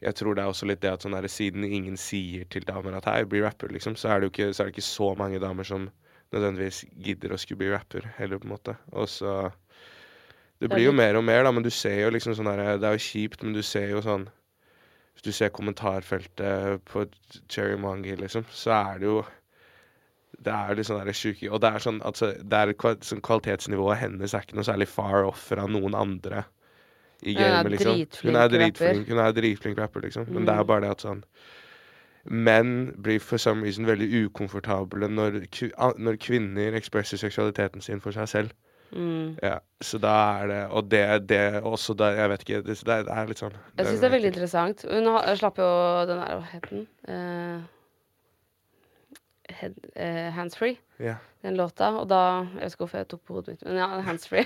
jeg 0.00 0.16
tror 0.16 0.36
det 0.36 0.42
er 0.42 0.48
også 0.48 0.66
litt 0.68 0.80
det 0.80 0.92
at 0.94 1.02
sånn 1.04 1.12
der, 1.12 1.26
siden 1.28 1.64
ingen 1.66 1.98
sier 2.00 2.46
til 2.48 2.64
damer 2.64 2.96
at 2.96 3.08
hei, 3.10 3.24
bli 3.28 3.42
rapper, 3.44 3.68
liksom, 3.74 3.98
så 4.00 4.14
er 4.14 4.24
ikke, 4.24 4.48
så 4.56 4.62
er 4.62 4.70
det 4.70 4.78
ikke 4.78 4.86
så 4.86 5.10
mange 5.18 5.40
damer 5.42 5.66
som 5.68 5.90
nødvendigvis 6.32 6.84
gidder 7.04 7.34
å 7.34 7.40
skulle 7.40 7.60
bli 7.60 7.72
rapper 7.74 8.06
heller, 8.16 8.40
på 8.40 8.48
en 8.48 8.54
måte. 8.54 8.76
Og 8.94 9.10
så 9.12 9.50
Det 10.60 10.68
blir 10.68 10.86
jo 10.86 10.92
mer 10.92 11.16
og 11.16 11.24
mer, 11.24 11.42
da, 11.44 11.52
men 11.52 11.64
du 11.64 11.70
ser 11.72 12.02
jo 12.02 12.10
liksom 12.12 12.34
sånn 12.36 12.48
her 12.48 12.76
Det 12.76 12.84
er 12.84 12.96
jo 12.96 13.04
kjipt, 13.04 13.42
men 13.42 13.54
du 13.56 13.62
ser 13.64 13.88
jo 13.90 14.02
sånn 14.04 14.28
Hvis 15.14 15.26
du 15.26 15.32
ser 15.32 15.52
kommentarfeltet 15.52 16.84
på 16.88 17.04
Cherry 17.48 17.76
Mangi, 17.80 18.14
liksom, 18.16 18.44
så 18.50 18.70
er 18.78 18.98
det 19.02 19.06
jo 19.10 19.20
det 20.40 20.52
er 20.54 20.76
litt 20.78 20.86
sånn 20.88 21.02
der 21.04 21.12
sjuke 21.12 21.50
Og 21.52 21.60
det 21.60 21.68
er 21.68 21.82
sånn 21.84 21.98
altså, 22.06 22.30
det 22.38 22.56
er 22.56 22.70
sånn 23.04 23.20
Kvalitetsnivået 23.26 23.98
hennes 24.00 24.32
er 24.32 24.46
ikke 24.46 24.56
noe 24.56 24.64
særlig 24.64 24.86
far 24.88 25.26
off 25.28 25.42
fra 25.50 25.66
noen 25.68 25.96
andre 25.98 26.44
i 27.22 27.34
gamet, 27.36 27.74
liksom. 27.74 27.98
Hun 28.24 28.36
er 28.40 28.48
dritflink, 28.48 29.08
hun 29.10 29.18
er 29.20 29.34
dritflink 29.36 29.78
rapper, 29.78 30.00
liksom. 30.06 30.24
Men 30.32 30.46
det 30.46 30.54
er 30.54 30.62
Mm. 30.62 30.66
bare 30.66 30.80
det 30.80 30.90
at 30.90 31.02
sånn 31.04 31.24
menn 32.24 32.94
blir 33.02 33.20
for 33.20 33.38
some 33.38 33.62
reason 33.62 33.86
veldig 33.86 34.08
ukomfortable 34.24 35.08
når, 35.08 35.42
når 35.98 36.16
kvinner 36.16 36.72
ekspresser 36.76 37.16
seksualiteten 37.20 37.80
sin 37.80 38.00
for 38.00 38.12
seg 38.12 38.28
selv. 38.28 38.50
Mm. 38.90 39.36
Ja, 39.42 39.58
så 39.80 40.00
da 40.02 40.12
er 40.40 40.48
det 40.50 40.60
Og 40.74 40.88
det, 40.90 41.28
det 41.30 41.62
også 41.62 41.94
der, 41.94 42.16
Jeg 42.18 42.30
vet 42.32 42.40
ikke. 42.42 42.62
Det, 42.66 42.74
det, 42.86 42.94
er, 43.06 43.28
litt 43.28 43.38
sånn 43.38 43.54
Jeg 43.78 43.86
syns 43.86 44.00
det 44.00 44.08
er 44.08 44.14
veldig 44.16 44.32
interessant. 44.32 44.86
Hun 44.90 45.10
slapp 45.38 45.60
jo 45.62 45.68
den 46.10 46.18
der, 46.18 46.40
hva 46.40 46.48
het 46.50 46.66
den? 46.72 46.88
Uh, 47.06 47.60
head, 49.60 49.76
uh, 49.94 50.30
Handsfree, 50.34 50.78
Yeah. 51.00 51.16
den 51.42 51.56
låta. 51.56 51.88
Og 51.96 52.08
da 52.08 52.44
Jeg 52.44 52.60
vet 52.60 52.74
ikke 52.74 52.84
hvorfor 52.84 52.98
jeg 52.98 53.08
tok 53.08 53.22
på 53.24 53.34
hodet 53.38 53.54
mitt, 53.54 53.62
men 53.64 53.78
ja, 53.80 53.86
Handsfree. 54.04 54.44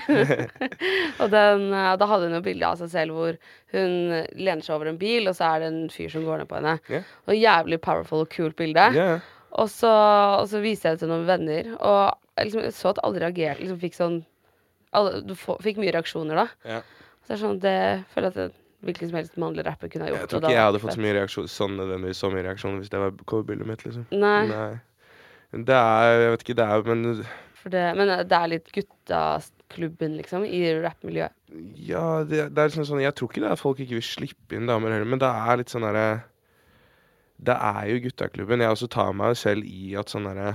og 1.21 1.31
den, 1.33 1.65
eh, 1.73 1.95
da 1.99 2.07
hadde 2.07 2.29
hun 2.29 2.37
jo 2.37 2.43
bilde 2.45 2.69
av 2.69 2.77
seg 2.79 2.91
selv 2.93 3.17
hvor 3.17 3.39
hun 3.73 3.95
lener 4.39 4.63
seg 4.63 4.75
over 4.77 4.91
en 4.93 4.99
bil, 5.01 5.27
og 5.27 5.35
så 5.35 5.49
er 5.49 5.65
det 5.65 5.71
en 5.73 5.89
fyr 5.91 6.13
som 6.13 6.23
går 6.23 6.43
ned 6.43 6.51
på 6.51 6.59
henne. 6.61 6.77
Yeah. 6.87 7.09
Og 7.27 7.35
jævlig 7.35 7.81
powerful 7.83 8.23
og 8.23 8.31
kult 8.31 8.55
bilde. 8.61 8.87
Yeah. 8.95 9.25
Og 9.55 9.67
så, 9.71 9.91
og 10.39 10.47
så 10.51 10.63
viste 10.63 10.87
jeg 10.87 10.97
det 10.97 11.03
til 11.03 11.11
noen 11.11 11.27
venner, 11.27 11.75
og 11.79 12.15
liksom, 12.39 12.63
jeg 12.63 12.75
så 12.75 12.91
at 12.93 13.03
alle 13.03 13.21
reagerte. 13.23 13.63
Liksom 13.63 13.83
fikk 13.83 13.99
sånn 13.99 14.17
alle, 14.91 15.21
Du 15.25 15.33
fikk 15.35 15.77
mye 15.81 15.91
reaksjoner 15.95 16.35
da. 16.35 16.47
Ja. 16.65 16.81
Så 17.25 17.27
det 17.27 17.35
er 17.37 17.41
sånn, 17.41 17.59
det 17.63 17.77
føler 18.13 18.29
jeg 18.29 18.33
at 18.35 18.37
det, 18.53 18.61
hvilken 18.85 19.09
som 19.09 19.17
helst 19.17 19.37
mannlig 19.41 19.63
rapper 19.65 19.89
kunne 19.89 20.05
ha 20.05 20.11
gjort. 20.11 20.19
Jeg 20.21 20.29
tror 20.29 20.43
ikke 20.43 20.51
jeg 20.53 20.65
hadde 20.67 20.79
fått 20.83 20.93
så 20.93 21.01
mye 21.01 21.13
reaksjon, 21.17 21.47
sånn 21.49 21.77
nødvendigvis 21.79 22.19
så 22.21 22.29
mye 22.29 22.43
reaksjoner 22.45 22.83
hvis 22.83 22.91
det 22.93 22.99
var 23.01 23.15
coverbildet 23.25 23.67
mitt, 23.71 23.85
liksom. 23.87 24.05
Nei, 24.13 24.43
Nei. 24.51 24.75
Det 25.55 25.75
er 25.79 26.11
Jeg 26.19 26.31
vet 26.35 26.43
ikke, 26.43 26.55
det 26.59 26.65
er 26.67 26.83
Men 26.89 27.03
det, 27.65 27.83
men 27.97 28.11
det 28.29 28.37
er 28.37 28.47
litt 28.51 28.67
guttaklubben, 28.75 30.17
liksom, 30.19 30.43
i 30.45 30.59
rappmiljøet. 30.83 31.33
ja, 31.81 32.23
det, 32.27 32.49
det 32.53 32.61
er 32.61 32.69
liksom 32.69 32.85
sånn 32.85 33.01
Jeg 33.01 33.15
tror 33.17 33.31
ikke 33.31 33.41
det 33.41 33.49
er 33.51 33.55
folk 33.61 33.79
ikke 33.81 33.97
vil 33.97 34.05
slippe 34.05 34.57
inn 34.57 34.67
damer 34.69 34.91
heller, 34.93 35.07
men 35.09 35.21
det 35.23 35.29
er 35.31 35.57
litt 35.61 35.73
sånn 35.73 35.85
derre 35.87 36.23
Det 37.41 37.55
er 37.57 37.87
jo 37.89 38.03
guttaklubben. 38.05 38.61
Jeg 38.61 38.69
også 38.75 38.87
tar 38.91 39.13
meg 39.17 39.33
selv 39.39 39.65
i 39.65 39.95
at 39.97 40.13
sånn 40.13 40.27
derre 40.29 40.53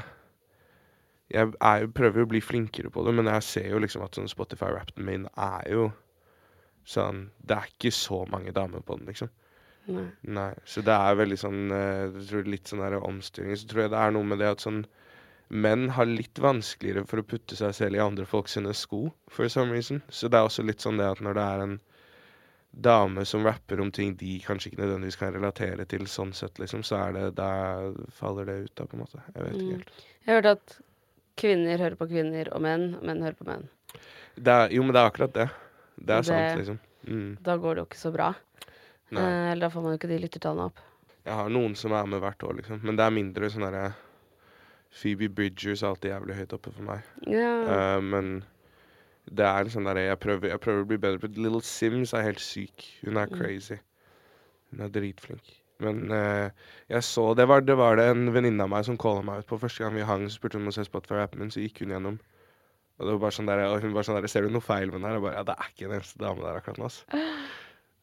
Jeg 1.31 1.53
er, 1.63 1.87
prøver 1.95 2.23
jo 2.23 2.27
å 2.27 2.31
bli 2.33 2.41
flinkere 2.43 2.91
på 2.91 3.05
det, 3.07 3.15
men 3.15 3.29
jeg 3.31 3.43
ser 3.47 3.69
jo 3.71 3.79
liksom 3.83 4.03
at 4.03 4.17
sånn 4.19 4.31
Spotify-rappen 4.31 5.05
min 5.07 5.29
er 5.39 5.69
jo 5.71 5.91
sånn 6.91 7.29
Det 7.47 7.55
er 7.57 7.69
ikke 7.71 7.93
så 7.95 8.25
mange 8.33 8.53
damer 8.57 8.81
på 8.83 8.97
den, 8.99 9.07
liksom. 9.07 9.29
Nei. 9.91 10.07
Nei, 10.23 10.53
så 10.69 10.83
det 10.87 10.95
er 10.95 11.19
veldig 11.19 11.39
sånn 11.41 11.71
eh, 11.75 12.43
litt 12.47 12.71
sånn 12.71 12.83
der 12.83 12.99
omstilling. 13.01 13.57
Så 13.57 13.69
tror 13.71 13.85
jeg 13.85 13.93
det 13.95 14.01
er 14.01 14.15
noe 14.15 14.27
med 14.27 14.43
det 14.43 14.51
at 14.55 14.65
sånn 14.65 14.85
Menn 15.51 15.89
har 15.97 16.07
litt 16.07 16.39
vanskeligere 16.39 17.03
for 17.11 17.19
å 17.19 17.27
putte 17.27 17.57
seg 17.59 17.73
selv 17.75 17.99
i 17.99 18.03
andre 18.03 18.23
folks 18.29 18.55
sko, 18.79 19.09
for 19.29 19.49
some 19.51 19.73
reason. 19.75 19.99
Så 20.09 20.29
det 20.31 20.39
er 20.39 20.47
også 20.47 20.63
litt 20.63 20.81
sånn 20.85 21.01
det 21.01 21.09
at 21.11 21.21
når 21.21 21.35
det 21.35 21.47
er 21.47 21.63
en 21.65 21.81
dame 22.71 23.25
som 23.27 23.43
rapper 23.43 23.81
om 23.83 23.91
ting 23.91 24.15
de 24.15 24.37
kanskje 24.45 24.71
ikke 24.71 24.83
nødvendigvis 24.85 25.19
kan 25.19 25.35
relatere 25.35 25.87
til 25.91 26.07
sånn 26.07 26.31
sett, 26.33 26.61
liksom, 26.63 26.85
så 26.87 27.01
er 27.09 27.17
det 27.17 27.25
Da 27.41 27.51
faller 28.15 28.47
det 28.47 28.59
ut, 28.69 28.75
da, 28.77 28.87
på 28.87 28.95
en 28.95 29.03
måte. 29.03 29.23
Jeg 29.35 29.43
vet 29.43 29.55
ikke 29.55 29.65
Mm. 29.65 29.75
helt. 29.75 29.91
Jeg 30.27 30.35
hørte 30.37 30.51
at 30.51 30.81
kvinner 31.37 31.79
hører 31.79 31.97
på 31.97 32.09
kvinner, 32.09 32.49
og 32.55 32.61
menn, 32.63 32.95
og 32.97 33.03
menn 33.05 33.23
hører 33.23 33.37
på 33.39 33.47
menn. 33.47 33.69
Er, 34.41 34.69
jo, 34.71 34.83
men 34.83 34.93
det 34.93 35.01
er 35.03 35.11
akkurat 35.11 35.33
det. 35.35 35.51
Det 35.99 36.11
er 36.11 36.23
Det- 36.23 36.27
sant, 36.27 36.59
liksom. 36.59 36.79
Mm. 37.07 37.39
Da 37.43 37.57
går 37.57 37.75
det 37.75 37.83
jo 37.83 37.87
ikke 37.87 37.97
så 38.01 38.13
bra. 38.13 38.35
Nei. 39.11 39.21
Eh, 39.23 39.53
eller 39.53 39.61
da 39.61 39.69
får 39.71 39.83
man 39.83 39.93
jo 39.93 39.99
ikke 39.99 40.09
de 40.09 40.19
lyttertallene 40.19 40.67
opp. 40.67 40.79
Jeg 41.25 41.35
har 41.35 41.49
noen 41.51 41.75
som 41.77 41.93
er 41.93 42.07
med 42.07 42.21
hvert 42.23 42.39
år, 42.43 42.55
liksom. 42.57 42.81
Men 42.83 42.97
det 42.97 43.05
er 43.05 43.11
mindre 43.11 43.51
sånn 43.51 43.67
derre 43.71 43.95
Phoebe 44.91 45.29
Bridgers 45.29 45.83
er 45.83 45.89
alltid 45.89 46.11
jævlig 46.11 46.35
høyt 46.37 46.53
oppe 46.57 46.73
for 46.73 46.83
meg. 46.83 47.03
Ja. 47.27 47.97
Uh, 47.97 48.01
men 48.01 48.45
det 49.33 49.47
er 49.47 49.65
sånn 49.71 49.85
der 49.87 49.95
jeg 50.01 50.19
prøver, 50.19 50.49
jeg 50.51 50.61
prøver 50.61 50.83
å 50.83 50.89
bli 50.89 50.97
bedre 50.99 51.19
på 51.21 51.29
Little 51.37 51.61
Sims 51.63 52.13
er 52.15 52.23
helt 52.23 52.41
syk. 52.41 52.87
Hun 53.05 53.17
er 53.17 53.27
Mm. 53.27 53.39
crazy. 53.39 53.79
Hun 54.73 54.81
er 54.81 54.89
dritflink. 54.89 55.60
Men 55.81 56.03
uh, 56.13 56.51
jeg 56.91 57.07
så 57.07 57.31
Det 57.39 57.47
var 57.49 57.65
det, 57.65 57.77
var 57.79 57.97
det 58.01 58.09
en 58.13 58.29
venninne 58.35 58.67
av 58.67 58.73
meg 58.73 58.85
som 58.89 58.99
calla 59.01 59.23
meg 59.27 59.43
ut 59.43 59.49
på. 59.51 59.59
Første 59.63 59.85
gang 59.85 59.97
vi 59.97 60.07
hang, 60.07 60.27
så 60.29 60.37
spurte 60.39 60.59
hun 60.59 60.67
om 60.67 60.73
å 60.73 60.77
se 60.77 60.85
Spotify-appen 60.87 61.43
min, 61.43 61.53
så 61.55 61.63
gikk 61.65 61.83
hun 61.85 61.95
gjennom. 61.97 62.19
Og 63.01 63.07
det 63.07 63.15
var 63.15 63.23
bare 63.23 63.37
sånn 63.39 63.49
der, 63.49 63.63
og 63.71 63.81
hun 63.81 63.95
var 63.97 64.05
sånn 64.05 64.19
der 64.19 64.29
Ser 64.29 64.45
du 64.45 64.53
noe 64.53 64.65
feil 64.65 64.91
med 64.93 65.01
den 65.01 65.09
her? 65.09 65.17
Jeg 65.17 65.25
bare 65.25 65.39
Ja, 65.39 65.45
det 65.49 65.57
er 65.57 65.71
ikke 65.73 65.87
en 65.89 65.95
eneste 65.97 66.21
dame 66.21 66.45
der 66.45 66.59
akkurat 66.61 66.81
nå, 66.83 66.91
altså. 66.91 67.23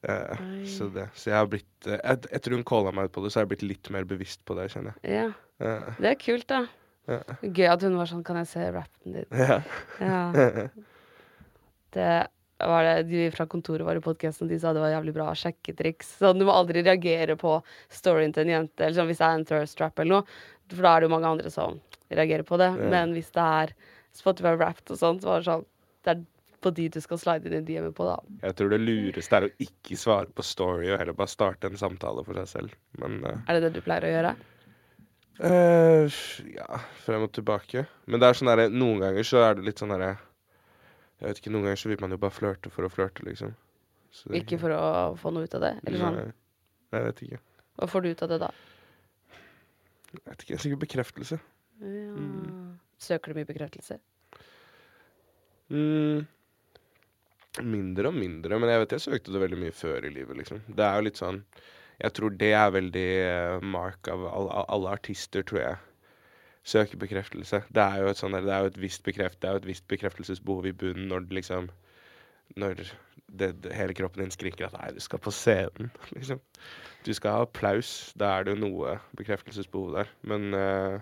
Uh, 0.08 0.42
så 0.70 0.88
det. 0.94 1.08
Så 1.18 1.32
jeg 1.32 1.38
har 1.38 1.48
blitt 1.50 1.88
uh, 1.90 1.98
et, 2.00 2.26
Etter 2.38 2.54
hun 2.54 2.66
calla 2.68 2.94
meg 2.96 3.10
ut 3.10 3.16
på 3.16 3.24
det, 3.26 3.32
så 3.34 3.40
har 3.40 3.48
jeg 3.48 3.54
blitt 3.56 3.66
litt 3.66 3.90
mer 3.94 4.06
bevisst 4.10 4.44
på 4.48 4.58
det, 4.58 4.70
kjenner 4.74 4.98
jeg. 4.98 5.14
ja. 5.22 5.30
Det 5.98 6.12
er 6.12 6.20
kult, 6.22 6.46
da. 6.50 6.66
Ja. 7.10 7.22
Gøy 7.42 7.70
at 7.72 7.84
hun 7.88 7.96
var 7.98 8.10
sånn 8.10 8.24
Kan 8.28 8.38
jeg 8.42 8.50
se 8.52 8.66
rappen 8.76 9.16
din? 9.16 9.30
ja. 9.32 9.62
Ja. 10.04 10.68
Det 11.98 12.10
det 12.58 12.94
de 13.10 13.26
fra 13.34 13.46
kontoret 13.50 13.86
var 13.86 14.00
i 14.00 14.04
podkasten, 14.04 14.50
de 14.50 14.58
sa 14.60 14.74
det 14.74 14.82
var 14.82 14.96
jævlig 14.96 15.14
bra 15.14 15.28
sjekketriks. 15.38 16.16
Sånn, 16.22 16.40
du 16.40 16.48
må 16.48 16.56
aldri 16.56 16.82
reagere 16.82 17.38
på 17.38 17.60
storyen 17.94 18.34
til 18.34 18.48
en 18.48 18.54
jente, 18.56 18.84
eller 18.84 18.98
sånn 18.98 19.12
hvis 19.12 19.22
det 19.22 19.28
er 19.28 19.38
en 19.38 19.46
thirst 19.52 19.78
trap 19.78 20.02
eller 20.02 20.20
noe. 20.20 20.40
For 20.74 20.84
da 20.84 20.96
er 20.96 21.04
det 21.04 21.08
jo 21.08 21.14
mange 21.14 21.36
andre 21.36 21.52
som 21.54 21.78
reagerer 22.10 22.48
på 22.48 22.58
det. 22.60 22.72
Ja. 22.74 22.90
Men 22.96 23.14
hvis 23.16 23.30
det 23.36 23.46
er 23.62 23.76
Spotify 24.18 24.56
Wrapped 24.58 24.90
og 24.96 25.00
sånt, 25.00 25.22
så 25.22 25.34
var 25.34 25.44
det 25.44 25.52
sånn 25.52 25.68
Det 26.04 26.14
er 26.16 26.26
på 26.64 26.72
de 26.74 26.88
du 26.90 27.00
skal 27.04 27.20
slide 27.22 27.50
inn 27.50 27.60
i 27.60 27.66
DM-et 27.68 27.96
på, 27.96 28.06
da. 28.08 28.18
Jeg 28.42 28.58
tror 28.58 28.72
det 28.74 28.80
lureste 28.82 29.38
er 29.38 29.46
å 29.46 29.54
ikke 29.62 29.98
svare 30.00 30.30
på 30.34 30.46
story, 30.46 30.90
og 30.90 30.98
heller 30.98 31.18
bare 31.18 31.30
starte 31.30 31.70
en 31.70 31.78
samtale 31.78 32.24
for 32.26 32.40
seg 32.42 32.50
selv. 32.50 32.78
Men 32.98 33.20
uh... 33.22 33.36
Er 33.46 33.58
det 33.58 33.68
det 33.68 33.78
du 33.78 33.84
pleier 33.86 34.08
å 34.08 34.14
gjøre? 34.16 34.32
Uh, 35.38 36.18
ja, 36.56 36.80
frem 37.06 37.28
og 37.28 37.34
tilbake. 37.38 37.86
Men 38.10 38.24
det 38.24 38.30
er 38.30 38.40
sånn 38.40 38.50
derre 38.50 38.72
Noen 38.74 39.04
ganger 39.06 39.28
så 39.28 39.44
er 39.46 39.60
det 39.60 39.68
litt 39.68 39.84
sånn 39.84 39.94
derre 39.94 40.16
Jeg 41.18 41.32
vet 41.32 41.40
ikke, 41.42 41.54
noen 41.54 41.66
ganger 41.66 41.80
så 41.82 41.90
vil 41.90 42.02
man 42.04 42.14
jo 42.14 42.20
bare 42.22 42.36
flørte 42.36 42.70
for 42.74 42.86
å 42.86 42.92
flørte, 42.94 43.26
liksom. 43.26 43.56
Så 44.14 44.32
Ikke 44.38 44.60
for 44.62 44.74
å 44.74 44.82
få 45.20 45.32
noe 45.34 45.48
ut 45.48 45.56
av 45.58 45.64
det? 45.66 45.74
Eller 45.84 46.02
sånn? 46.02 46.18
Nei, 46.22 47.00
jeg 47.00 47.08
vet 47.08 47.24
ikke. 47.26 47.40
Hva 47.78 47.88
får 47.92 48.04
du 48.04 48.10
ut 48.10 48.24
av 48.26 48.32
det 48.32 48.40
da? 48.46 48.52
Jeg 50.14 50.24
vet 50.24 50.46
ikke, 50.46 50.60
Sikkert 50.64 50.84
bekreftelse. 50.86 51.40
Ja. 51.82 52.14
Mm. 52.18 52.78
Søker 53.02 53.34
du 53.34 53.38
mye 53.38 53.50
bekreftelse? 53.50 54.00
Mm. 55.70 56.26
Mindre 57.66 58.12
og 58.12 58.16
mindre, 58.18 58.60
men 58.62 58.72
jeg 58.72 58.84
vet 58.84 58.96
jeg 58.96 59.06
søkte 59.08 59.34
det 59.34 59.42
veldig 59.42 59.60
mye 59.62 59.76
før 59.76 60.06
i 60.08 60.14
livet, 60.14 60.38
liksom. 60.40 60.62
Det 60.70 60.86
er 60.86 60.98
jo 60.98 61.08
litt 61.10 61.20
sånn 61.20 61.42
Jeg 61.98 62.14
tror 62.14 62.34
det 62.38 62.52
er 62.54 62.74
veldig 62.74 63.08
eh, 63.26 63.64
mark 63.66 64.10
av 64.14 64.26
alle, 64.30 64.64
alle 64.70 64.92
artister, 64.94 65.42
tror 65.42 65.62
jeg. 65.64 65.78
Søker 66.68 67.00
bekreftelse. 67.00 67.62
Det 67.72 67.84
er 67.84 68.02
jo 68.04 68.12
et 68.12 68.20
sånt, 68.20 68.36
Det 68.36 68.54
er 68.54 68.66
jo 68.66 68.72
et 68.74 68.82
visst 68.82 69.04
bekreft, 69.04 69.42
det 69.42 69.48
er 69.48 69.56
jo 69.56 69.64
et 69.64 69.70
visst 69.70 69.88
bekreftelsesbehov 69.88 70.66
i 70.68 70.76
bunnen 70.76 71.08
når 71.08 71.28
det 71.28 71.38
liksom 71.42 71.70
Når 72.56 72.82
det, 73.40 73.50
hele 73.76 73.94
kroppen 73.94 74.24
din 74.24 74.32
skriker 74.32 74.66
at 74.68 74.74
'nei, 74.74 74.94
du 74.96 75.00
skal 75.04 75.20
på 75.20 75.32
scenen', 75.32 75.92
liksom. 76.16 76.40
Du 77.06 77.14
skal 77.14 77.32
ha 77.32 77.42
applaus. 77.42 78.14
Da 78.20 78.26
er 78.38 78.44
det 78.44 78.56
jo 78.56 78.62
noe 78.68 79.00
bekreftelsesbehov 79.18 79.96
der. 79.96 80.08
Men 80.22 80.54
uh, 80.54 81.00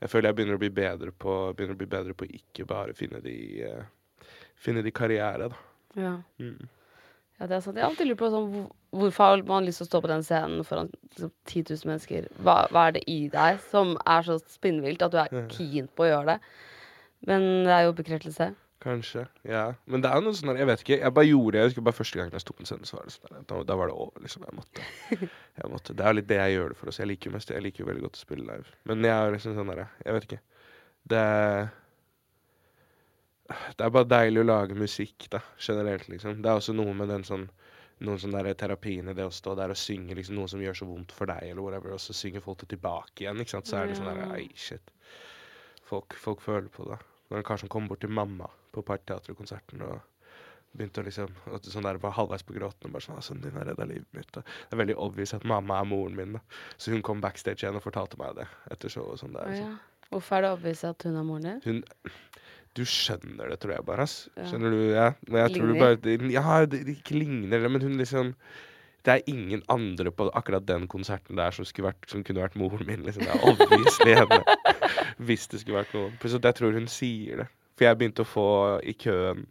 jeg 0.00 0.10
føler 0.10 0.28
jeg 0.28 0.34
begynner 0.34 0.58
å 0.58 0.62
bli 0.62 0.70
bedre 0.70 1.12
på 1.12 1.54
bli 1.54 1.86
bedre 1.86 2.14
på 2.14 2.26
ikke 2.26 2.66
bare 2.66 2.94
finne 2.94 3.22
de 3.22 3.36
uh, 3.66 3.84
Finne 4.58 4.82
de 4.82 4.90
karriere, 4.90 5.48
da. 5.48 5.56
Ja. 5.94 6.16
Mm. 6.42 6.68
Ja, 7.38 7.46
det 7.46 7.54
er 7.56 7.60
sant. 7.62 7.76
Jeg 7.78 7.84
har 7.84 7.90
alltid 7.92 8.08
lurt 8.10 8.18
på 8.18 8.30
sånn, 8.32 8.48
hvor- 8.52 8.70
hvorfor 8.98 9.24
har 9.30 9.42
man 9.46 9.64
lyst 9.66 9.78
til 9.78 9.86
å 9.86 9.90
stå 9.92 10.00
på 10.02 10.08
den 10.10 10.22
scenen 10.26 10.64
foran 10.66 10.88
liksom, 11.14 11.30
10 11.46 11.62
000 11.70 11.86
mennesker? 11.92 12.28
Hva, 12.42 12.56
hva 12.72 12.88
er 12.88 12.92
det 12.98 13.04
i 13.06 13.28
deg 13.30 13.60
som 13.70 13.96
er 14.04 14.22
så 14.26 14.38
spinnvilt 14.50 15.02
at 15.06 15.12
du 15.12 15.18
er 15.22 15.28
keen 15.54 15.86
på 15.94 16.02
å 16.06 16.10
gjøre 16.10 16.26
det? 16.34 16.38
Men 17.26 17.46
det 17.66 17.74
er 17.74 17.84
jo 17.86 17.92
bekreftelse. 17.98 18.54
Kanskje. 18.82 19.24
Ja. 19.42 19.72
Men 19.90 20.00
det 20.04 20.10
er 20.14 20.20
noe 20.22 20.36
sånn 20.38 20.54
Jeg 20.56 20.66
vet 20.68 20.82
ikke. 20.84 20.98
Jeg 21.02 21.14
bare 21.14 21.26
gjorde 21.26 21.52
det. 21.52 21.58
Jeg 21.62 21.68
husker 21.72 21.82
bare 21.88 21.98
første 21.98 22.14
gang 22.20 22.30
jeg 22.30 22.40
sto 22.44 22.52
på 22.54 22.62
en 22.62 22.68
scene, 22.70 22.86
så 22.86 22.94
var 22.94 23.06
det 23.08 23.14
sånn 23.16 23.32
der, 23.34 23.42
da, 23.50 23.62
da 23.66 23.74
var 23.80 23.90
det 23.90 23.96
over, 23.98 24.20
liksom. 24.22 24.44
Jeg 24.46 24.54
måtte. 24.54 24.84
Jeg 25.58 25.70
måtte. 25.72 25.96
Det 25.98 26.04
er 26.06 26.14
litt 26.14 26.28
det 26.30 26.36
jeg 26.38 26.52
gjør 26.54 26.68
det 26.70 26.76
for 26.78 26.86
Oss. 26.92 26.98
Jeg 27.02 27.08
liker 27.10 27.26
jo 27.30 27.34
mest 27.34 27.50
Jeg 27.50 27.62
liker 27.64 27.82
jo 27.82 27.88
veldig 27.88 28.04
godt 28.06 28.18
å 28.20 28.22
spille 28.22 28.46
live. 28.46 28.70
Men 28.86 29.02
jeg 29.02 29.10
er 29.10 29.32
liksom 29.34 29.56
sånn 29.58 29.66
derre 29.72 29.88
Jeg 30.06 30.14
vet 30.14 30.26
ikke. 30.28 30.38
Det 31.10 31.18
er 31.18 31.70
Det 33.48 33.84
er 33.84 33.92
bare 33.94 34.08
deilig 34.08 34.42
å 34.42 34.48
lage 34.48 34.76
musikk, 34.76 35.28
da. 35.32 35.40
Generelt, 35.56 36.08
liksom. 36.12 36.42
Det 36.44 36.50
er 36.50 36.60
også 36.60 36.74
noe 36.76 36.92
med 36.96 37.08
den 37.08 37.24
sånn 37.24 37.48
noen 38.04 38.20
sånne 38.22 38.42
der 38.46 38.54
terapiene, 38.58 39.14
det 39.16 39.26
å 39.26 39.32
stå 39.34 39.56
der 39.58 39.72
og 39.74 39.78
synge 39.78 40.14
liksom, 40.14 40.36
noe 40.38 40.50
som 40.50 40.60
gjør 40.62 40.76
så 40.80 40.86
vondt 40.86 41.14
for 41.14 41.30
deg, 41.30 41.48
eller 41.48 41.64
whatever, 41.64 41.96
og 41.96 42.02
så 42.02 42.14
synger 42.14 42.44
folk 42.44 42.60
det 42.62 42.68
tilbake 42.74 43.24
igjen, 43.24 43.40
ikke 43.42 43.56
sant. 43.56 43.70
Så 43.70 43.80
er 43.80 43.90
det 43.90 43.96
sånn 43.98 44.10
der. 44.12 44.36
Ei, 44.36 44.46
shit. 44.54 44.92
Folk, 45.88 46.14
folk 46.20 46.44
føler 46.44 46.68
på 46.70 46.86
det. 46.90 47.00
Når 47.28 47.40
en 47.40 47.48
kar 47.48 47.60
som 47.60 47.72
kom 47.72 47.88
bort 47.90 48.04
til 48.04 48.12
mamma 48.14 48.46
på 48.72 48.84
Parkteatret-konserten 48.86 49.82
og 49.88 49.98
begynte 50.76 51.02
å 51.02 51.06
liksom 51.06 51.32
og 51.48 51.64
Sånn 51.64 51.86
der 51.86 51.98
var 52.00 52.12
halvveis 52.16 52.44
på 52.46 52.54
gråten 52.56 52.90
og 52.90 52.94
bare 52.94 53.04
sånn 53.06 53.20
'Sønnen 53.24 53.46
din 53.46 53.56
har 53.56 53.66
redda 53.70 53.86
livet 53.88 54.08
mitt.' 54.12 54.36
Og 54.36 54.44
det 54.44 54.76
er 54.76 54.82
veldig 54.82 54.96
obvious 55.00 55.34
at 55.34 55.44
mamma 55.48 55.80
er 55.80 55.88
moren 55.88 56.16
min, 56.16 56.36
da. 56.36 56.40
Så 56.76 56.92
hun 56.92 57.02
kom 57.02 57.20
backstage 57.24 57.64
igjen 57.64 57.76
og 57.76 57.82
fortalte 57.82 58.20
meg 58.20 58.36
det 58.36 58.46
etter 58.70 58.92
showet 58.92 59.16
og 59.16 59.18
sånn 59.18 59.32
der. 59.32 59.48
Så. 59.48 59.62
ja. 59.64 59.76
Hvorfor 60.10 60.36
er 60.36 60.42
det 60.42 60.52
obvious 60.52 60.84
at 60.84 61.02
hun 61.02 61.16
er 61.16 61.24
moren 61.24 61.48
din? 61.48 61.60
Hun 61.64 62.10
Du 62.78 62.84
skjønner 62.86 63.50
det, 63.50 63.58
tror 63.62 63.74
jeg 63.74 63.84
bare, 63.88 64.06
ass. 64.06 64.16
Ja. 64.38 64.46
Skjønner 64.52 64.74
du? 64.74 64.80
Ja. 64.94 65.08
Men 65.28 65.42
jeg 65.44 65.56
tror 65.56 65.70
du 65.72 65.78
bare 65.80 66.32
Ja, 66.32 66.58
det 66.70 66.84
det 66.86 66.96
ikke 67.00 67.18
ligner 67.18 67.58
det, 67.64 67.70
men 67.74 67.82
hun 67.84 67.98
liksom 68.00 68.34
det 69.06 69.12
er 69.14 69.30
ingen 69.30 69.62
andre 69.72 70.10
på 70.12 70.26
akkurat 70.36 70.64
den 70.68 70.82
konserten 70.90 71.38
der 71.38 71.54
som, 71.54 71.64
vært, 71.80 72.02
som 72.10 72.20
kunne 72.26 72.42
vært 72.42 72.56
moren 72.60 72.82
min. 72.84 73.04
Liksom. 73.06 73.22
Det 73.24 73.30
er 73.30 73.44
obviously 73.46 74.12
henne. 74.18 74.42
Hvis 75.22 75.46
det 75.48 75.60
skulle 75.62 75.78
vært 75.78 75.94
noen. 75.96 76.16
Pluss 76.20 76.34
at 76.36 76.44
jeg 76.44 76.56
tror 76.58 76.74
hun 76.76 76.88
sier 76.92 77.40
det. 77.44 77.46
For 77.78 77.86
jeg 77.86 77.96
begynte 78.00 78.24
å 78.26 78.28
få 78.28 78.44
i 78.82 78.92
køen 78.98 79.44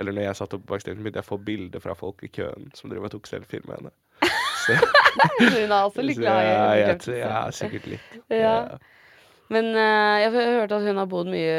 Eller 0.00 0.16
når 0.16 0.24
jeg 0.30 0.38
satt 0.40 0.54
oppe 0.56 0.64
på 0.66 0.72
backstage, 0.74 0.96
begynte 0.96 1.20
jeg 1.20 1.26
å 1.28 1.28
få 1.28 1.38
bilder 1.44 1.84
fra 1.84 1.94
folk 1.94 2.24
i 2.26 2.30
køen 2.32 2.70
som 2.74 2.90
driver 2.90 3.06
og 3.10 3.14
tok 3.18 3.28
selfier 3.30 3.62
med 3.68 3.78
henne. 3.78 3.92
Så, 4.66 4.74
Hun 4.74 5.70
er 5.70 5.76
også 5.76 6.02
litt 6.02 6.18
glad 6.18 6.40
i 6.42 6.48
ja, 6.50 6.66
jeg, 6.80 6.98
tror- 7.04 7.20
ja, 7.20 7.42
sikkert 7.54 7.86
litt. 7.92 8.16
Ja. 8.32 8.56
Men 9.52 9.68
uh, 9.76 10.16
jeg 10.22 10.32
har 10.34 10.48
hørt 10.56 10.72
at 10.74 10.82
hun 10.88 10.98
har 10.98 11.06
bodd 11.10 11.28
mye 11.30 11.58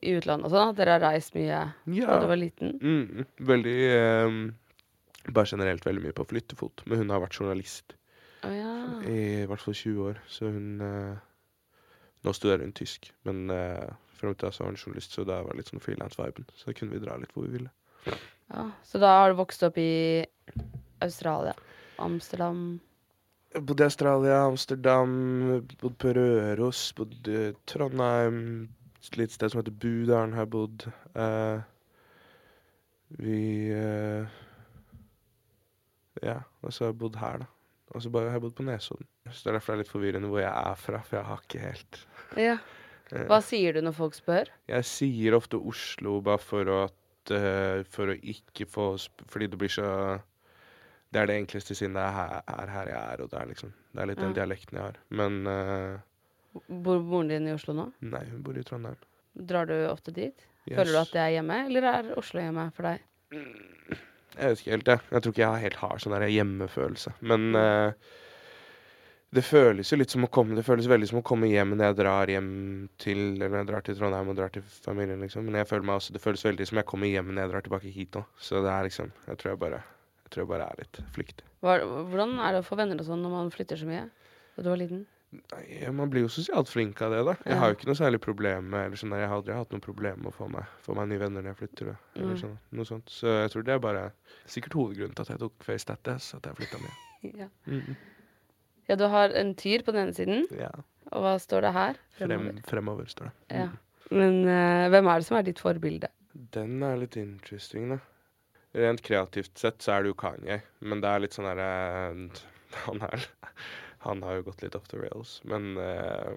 i 0.00 0.14
utlandet 0.16 0.48
og 0.48 0.54
sånn. 0.54 0.70
At 0.72 0.78
dere 0.78 0.94
har 0.96 1.02
reist 1.04 1.34
mye 1.36 1.58
Ja. 1.92 2.06
da 2.08 2.20
du 2.22 2.30
var 2.30 2.40
liten. 2.40 2.76
Mm, 2.80 3.26
veldig 3.50 3.76
um, 4.26 4.38
Bare 5.26 5.50
generelt 5.50 5.84
veldig 5.84 6.04
mye 6.04 6.14
på 6.16 6.24
flyttefot. 6.30 6.84
Men 6.86 7.02
hun 7.02 7.10
har 7.12 7.20
vært 7.24 7.36
journalist 7.40 7.96
oh, 8.46 8.52
ja. 8.54 8.72
i 9.10 9.44
hvert 9.50 9.60
fall 9.60 9.74
20 9.74 10.04
år, 10.06 10.20
så 10.30 10.48
hun 10.54 10.80
uh, 10.80 11.16
Nå 12.26 12.32
studerer 12.34 12.64
hun 12.64 12.72
tysk, 12.74 13.10
men 13.28 13.50
uh, 13.52 13.90
frem 14.18 14.32
til 14.34 14.46
da 14.48 14.52
så 14.54 14.64
var 14.64 14.72
hun 14.72 14.78
journalist, 14.80 15.12
så 15.14 15.22
da 15.26 15.42
var 15.44 15.52
det 15.52 15.60
litt 15.60 15.68
sånn 15.70 15.82
frilans-viben. 15.82 16.46
Så 16.58 16.70
da 16.70 16.74
kunne 16.78 16.96
vi 16.96 17.02
dra 17.04 17.18
litt 17.20 17.34
hvor 17.36 17.44
vi 17.46 17.52
ville. 17.58 17.70
ja. 18.54 18.64
Så 18.86 18.98
da 19.02 19.12
har 19.20 19.30
du 19.30 19.38
vokst 19.38 19.62
opp 19.66 19.76
i 19.78 20.24
Australia? 21.04 21.52
Amsterdam? 22.02 22.78
Bodde 23.54 23.84
i 23.84 23.86
Australia, 23.86 24.40
Amsterdam, 24.44 25.12
bodde 25.80 25.96
på 26.02 26.12
Røros, 26.16 26.92
bodde 26.98 27.36
i 27.50 27.52
Trondheim, 27.70 28.68
et 29.00 29.16
lite 29.16 29.36
sted 29.36 29.52
som 29.52 29.60
heter 29.62 29.76
Budalen 29.80 30.34
har 30.34 30.44
jeg 30.44 30.50
bodd. 30.52 30.86
Uh, 31.14 31.60
vi 33.22 33.38
uh, 33.72 34.26
Ja, 36.24 36.40
og 36.64 36.72
så 36.74 36.84
har 36.84 36.90
jeg 36.92 36.98
bodd 37.00 37.16
her, 37.20 37.44
da. 37.44 37.48
Og 37.94 38.02
så 38.02 38.10
har 38.10 38.32
jeg 38.34 38.42
bodd 38.42 38.56
på 38.58 38.66
Nesodden. 38.66 39.06
Så 39.30 39.44
det 39.44 39.52
er 39.52 39.58
derfor 39.60 39.72
det 39.72 39.76
er 39.78 39.82
litt 39.84 39.92
forvirrende 39.94 40.28
hvor 40.32 40.42
jeg 40.42 40.50
er 40.50 40.78
fra, 40.80 41.00
for 41.06 41.20
jeg 41.20 41.28
har 41.30 41.44
ikke 41.44 41.62
helt 41.62 42.00
Ja. 42.36 42.56
eh, 43.12 43.26
Hva 43.30 43.38
sier 43.46 43.76
du 43.76 43.80
når 43.86 43.94
folk 43.96 44.16
spør? 44.18 44.50
Jeg 44.68 44.84
sier 44.90 45.36
ofte 45.38 45.60
Oslo 45.60 46.18
bare 46.26 46.42
for 46.42 46.72
at, 46.82 47.30
uh, 47.30 47.84
for 47.94 48.10
å 48.10 48.18
ikke 48.20 48.66
få 48.68 48.88
Fordi 49.30 49.46
det 49.52 49.58
blir 49.60 49.70
så 49.72 49.88
Det 51.14 51.22
er 51.22 51.30
det 51.30 51.36
enkleste 51.40 51.76
siden 51.78 51.96
det 51.96 52.02
er 52.02 52.14
her, 52.16 52.36
er 52.50 52.72
her 52.74 52.90
jeg 52.90 52.98
er, 53.14 53.22
og 53.22 53.30
det 53.32 53.38
er 53.40 53.48
liksom 53.52 53.72
Det 53.92 54.02
er 54.02 54.10
litt 54.10 54.20
den 54.22 54.34
dialekten 54.36 54.78
jeg 54.78 54.88
har. 54.88 54.98
Men 55.22 55.38
uh, 55.46 56.66
Bor 56.66 57.00
moren 57.04 57.30
din 57.30 57.48
i 57.48 57.54
Oslo 57.54 57.76
nå? 57.76 57.86
nei, 58.00 58.24
hun 58.32 58.42
bor 58.44 58.58
i 58.58 58.64
Trondheim. 58.66 58.98
Drar 59.36 59.68
du 59.68 59.74
ofte 59.90 60.12
dit? 60.16 60.46
Yes. 60.66 60.78
Føler 60.78 60.92
du 60.92 61.00
at 61.02 61.14
det 61.14 61.22
er 61.22 61.32
hjemme, 61.36 61.58
eller 61.68 61.88
er 61.92 62.12
Oslo 62.18 62.40
hjemme 62.42 62.70
for 62.76 62.88
deg? 62.88 63.02
Jeg 64.36 64.52
vet 64.52 64.62
ikke 64.62 64.72
helt, 64.74 64.88
jeg. 64.92 65.02
Jeg 65.10 65.22
tror 65.22 65.34
ikke 65.34 65.42
jeg 65.44 65.64
helt 65.66 65.82
har 65.82 66.00
sånn 66.02 66.24
hjemmefølelse. 66.32 67.12
Men 67.32 67.46
uh, 67.56 68.14
det 69.36 69.44
føles 69.44 69.90
jo 69.92 69.98
litt 69.98 70.12
som 70.12 70.24
å 70.24 70.30
komme 70.32 70.56
Det 70.56 70.64
føles 70.64 70.86
veldig 70.88 71.08
som 71.10 71.18
å 71.20 71.26
komme 71.26 71.48
hjem 71.50 71.74
når 71.74 71.90
jeg 71.90 71.98
drar 71.98 72.30
hjem 72.30 72.50
til 73.02 73.18
Eller 73.34 73.50
når 73.50 73.58
jeg 73.58 73.68
drar 73.70 73.86
til 73.88 73.98
Trondheim 73.98 74.30
og 74.32 74.38
drar 74.38 74.54
til 74.54 74.64
familien, 74.64 75.20
liksom. 75.24 75.44
Men 75.48 75.60
jeg 75.60 75.68
føler 75.70 75.88
meg 75.88 76.00
også, 76.00 76.14
det 76.14 76.22
føles 76.22 76.46
veldig 76.46 76.68
som 76.70 76.80
jeg 76.80 76.88
kommer 76.92 77.10
hjem 77.10 77.32
når 77.32 77.42
jeg 77.42 77.52
drar 77.52 77.66
tilbake 77.66 77.92
hit 77.92 78.16
nå. 78.16 78.24
Så 78.38 78.62
det 78.64 78.72
er 78.72 78.88
liksom 78.88 79.12
Jeg 79.26 79.40
tror 79.42 79.52
jeg 79.52 79.62
bare 79.66 79.82
Jeg 80.26 80.32
tror 80.34 80.42
jeg 80.42 80.50
bare 80.50 80.66
er 80.72 80.80
litt 80.82 80.98
flyktig. 81.14 81.44
Hva, 81.62 81.76
hvordan 82.10 82.32
er 82.42 82.56
det 82.56 82.62
å 82.64 82.66
få 82.66 82.76
venner 82.80 82.98
og 82.98 83.06
sånn 83.06 83.22
når 83.22 83.30
man 83.36 83.50
flytter 83.54 83.78
så 83.78 83.86
mye? 83.86 84.08
Da 84.56 84.64
du 84.66 84.70
var 84.72 84.80
liten? 84.80 85.04
Nei, 85.36 85.90
Man 85.92 86.08
blir 86.10 86.22
jo 86.24 86.30
sosialt 86.32 86.70
flink 86.70 87.00
av 87.02 87.10
det, 87.12 87.20
da. 87.26 87.34
Jeg 87.44 87.52
Ja. 87.54 87.58
har 87.60 87.70
jo 87.70 87.76
ikke 87.76 87.86
noe 87.90 87.98
særlig 87.98 88.20
problem 88.22 88.70
med 88.70 88.86
eller 88.86 88.96
sånn 88.96 89.10
Jeg 89.14 89.28
har 89.28 89.36
aldri 89.36 89.54
hatt 89.54 89.70
noe 89.74 89.80
problem 89.84 90.22
med 90.22 90.32
å 90.32 90.34
få 90.34 90.48
meg, 90.50 90.64
få 90.82 90.94
meg 90.96 91.08
nye 91.10 91.18
venner 91.18 91.42
når 91.42 91.54
jeg 91.54 91.60
flytter. 91.62 91.96
Eller 92.16 92.34
Mm. 92.34 92.40
sånn, 92.42 92.58
noe 92.72 92.84
sånt. 92.84 93.06
Så 93.10 93.26
jeg 93.42 93.50
tror 93.50 93.62
det 93.64 93.74
er 93.74 93.78
bare 93.78 94.12
sikkert 94.46 94.72
hovedgrunnen 94.78 95.14
til 95.14 95.22
at 95.22 95.28
jeg 95.28 95.38
tok 95.38 95.52
Face 95.62 95.82
Status, 95.82 96.34
at 96.34 96.42
jeg 96.42 96.54
flytta 96.56 96.78
mye. 96.82 96.96
Ja. 97.42 97.48
Mm, 97.66 97.96
ja, 98.88 98.94
du 98.96 99.08
har 99.08 99.30
en 99.34 99.54
tyr 99.54 99.82
på 99.82 99.92
den 99.92 100.06
ene 100.08 100.14
siden, 100.14 100.46
ja. 100.56 100.70
og 101.12 101.22
hva 101.22 101.36
står 101.42 101.60
det 101.62 101.72
her? 101.72 101.96
Frem, 102.18 102.28
Fremover. 102.30 102.62
fremover, 102.66 103.04
står 103.10 103.24
det. 103.24 103.32
Ja. 103.50 103.68
Men 104.10 104.44
uh, 104.46 104.88
hvem 104.90 105.08
er 105.10 105.18
det 105.18 105.26
som 105.26 105.36
er 105.38 105.42
ditt 105.42 105.58
forbilde? 105.58 106.08
Den 106.52 106.82
er 106.82 106.96
litt 106.96 107.16
interesting, 107.16 107.88
da. 107.90 107.98
Rent 108.76 109.00
kreativt 109.02 109.58
sett 109.58 109.80
så 109.82 109.94
er 109.96 110.04
det 110.04 110.10
jo 110.12 110.18
Kanye, 110.20 110.58
men 110.84 111.00
det 111.00 111.08
er 111.08 111.22
litt 111.24 111.36
sånn 111.36 111.48
herre 111.48 111.68
Han 112.86 113.00
er 113.06 113.22
Han 114.04 114.20
har 114.26 114.38
jo 114.38 114.46
gått 114.50 114.62
litt 114.66 114.76
off 114.78 114.86
the 114.92 114.98
rails, 115.00 115.38
men 115.48 115.72
uh, 115.80 116.36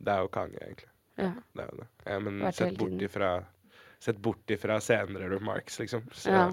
det 0.00 0.14
er 0.14 0.22
jo 0.24 0.30
Kanye, 0.34 0.60
egentlig. 0.64 0.88
Ja. 1.20 1.30
Det 1.54 1.62
er 1.62 1.68
jo 1.70 1.82
det. 1.82 1.88
Ja, 2.08 2.16
men 2.24 2.40
sett 2.56 2.78
bort 2.80 3.04
ifra 3.06 3.28
Sett 4.04 4.18
bort 4.20 4.50
ifra 4.52 4.80
senere 4.84 5.28
remarks, 5.30 5.78
liksom. 5.80 6.02
Så, 6.12 6.28
Ja. 6.34 6.48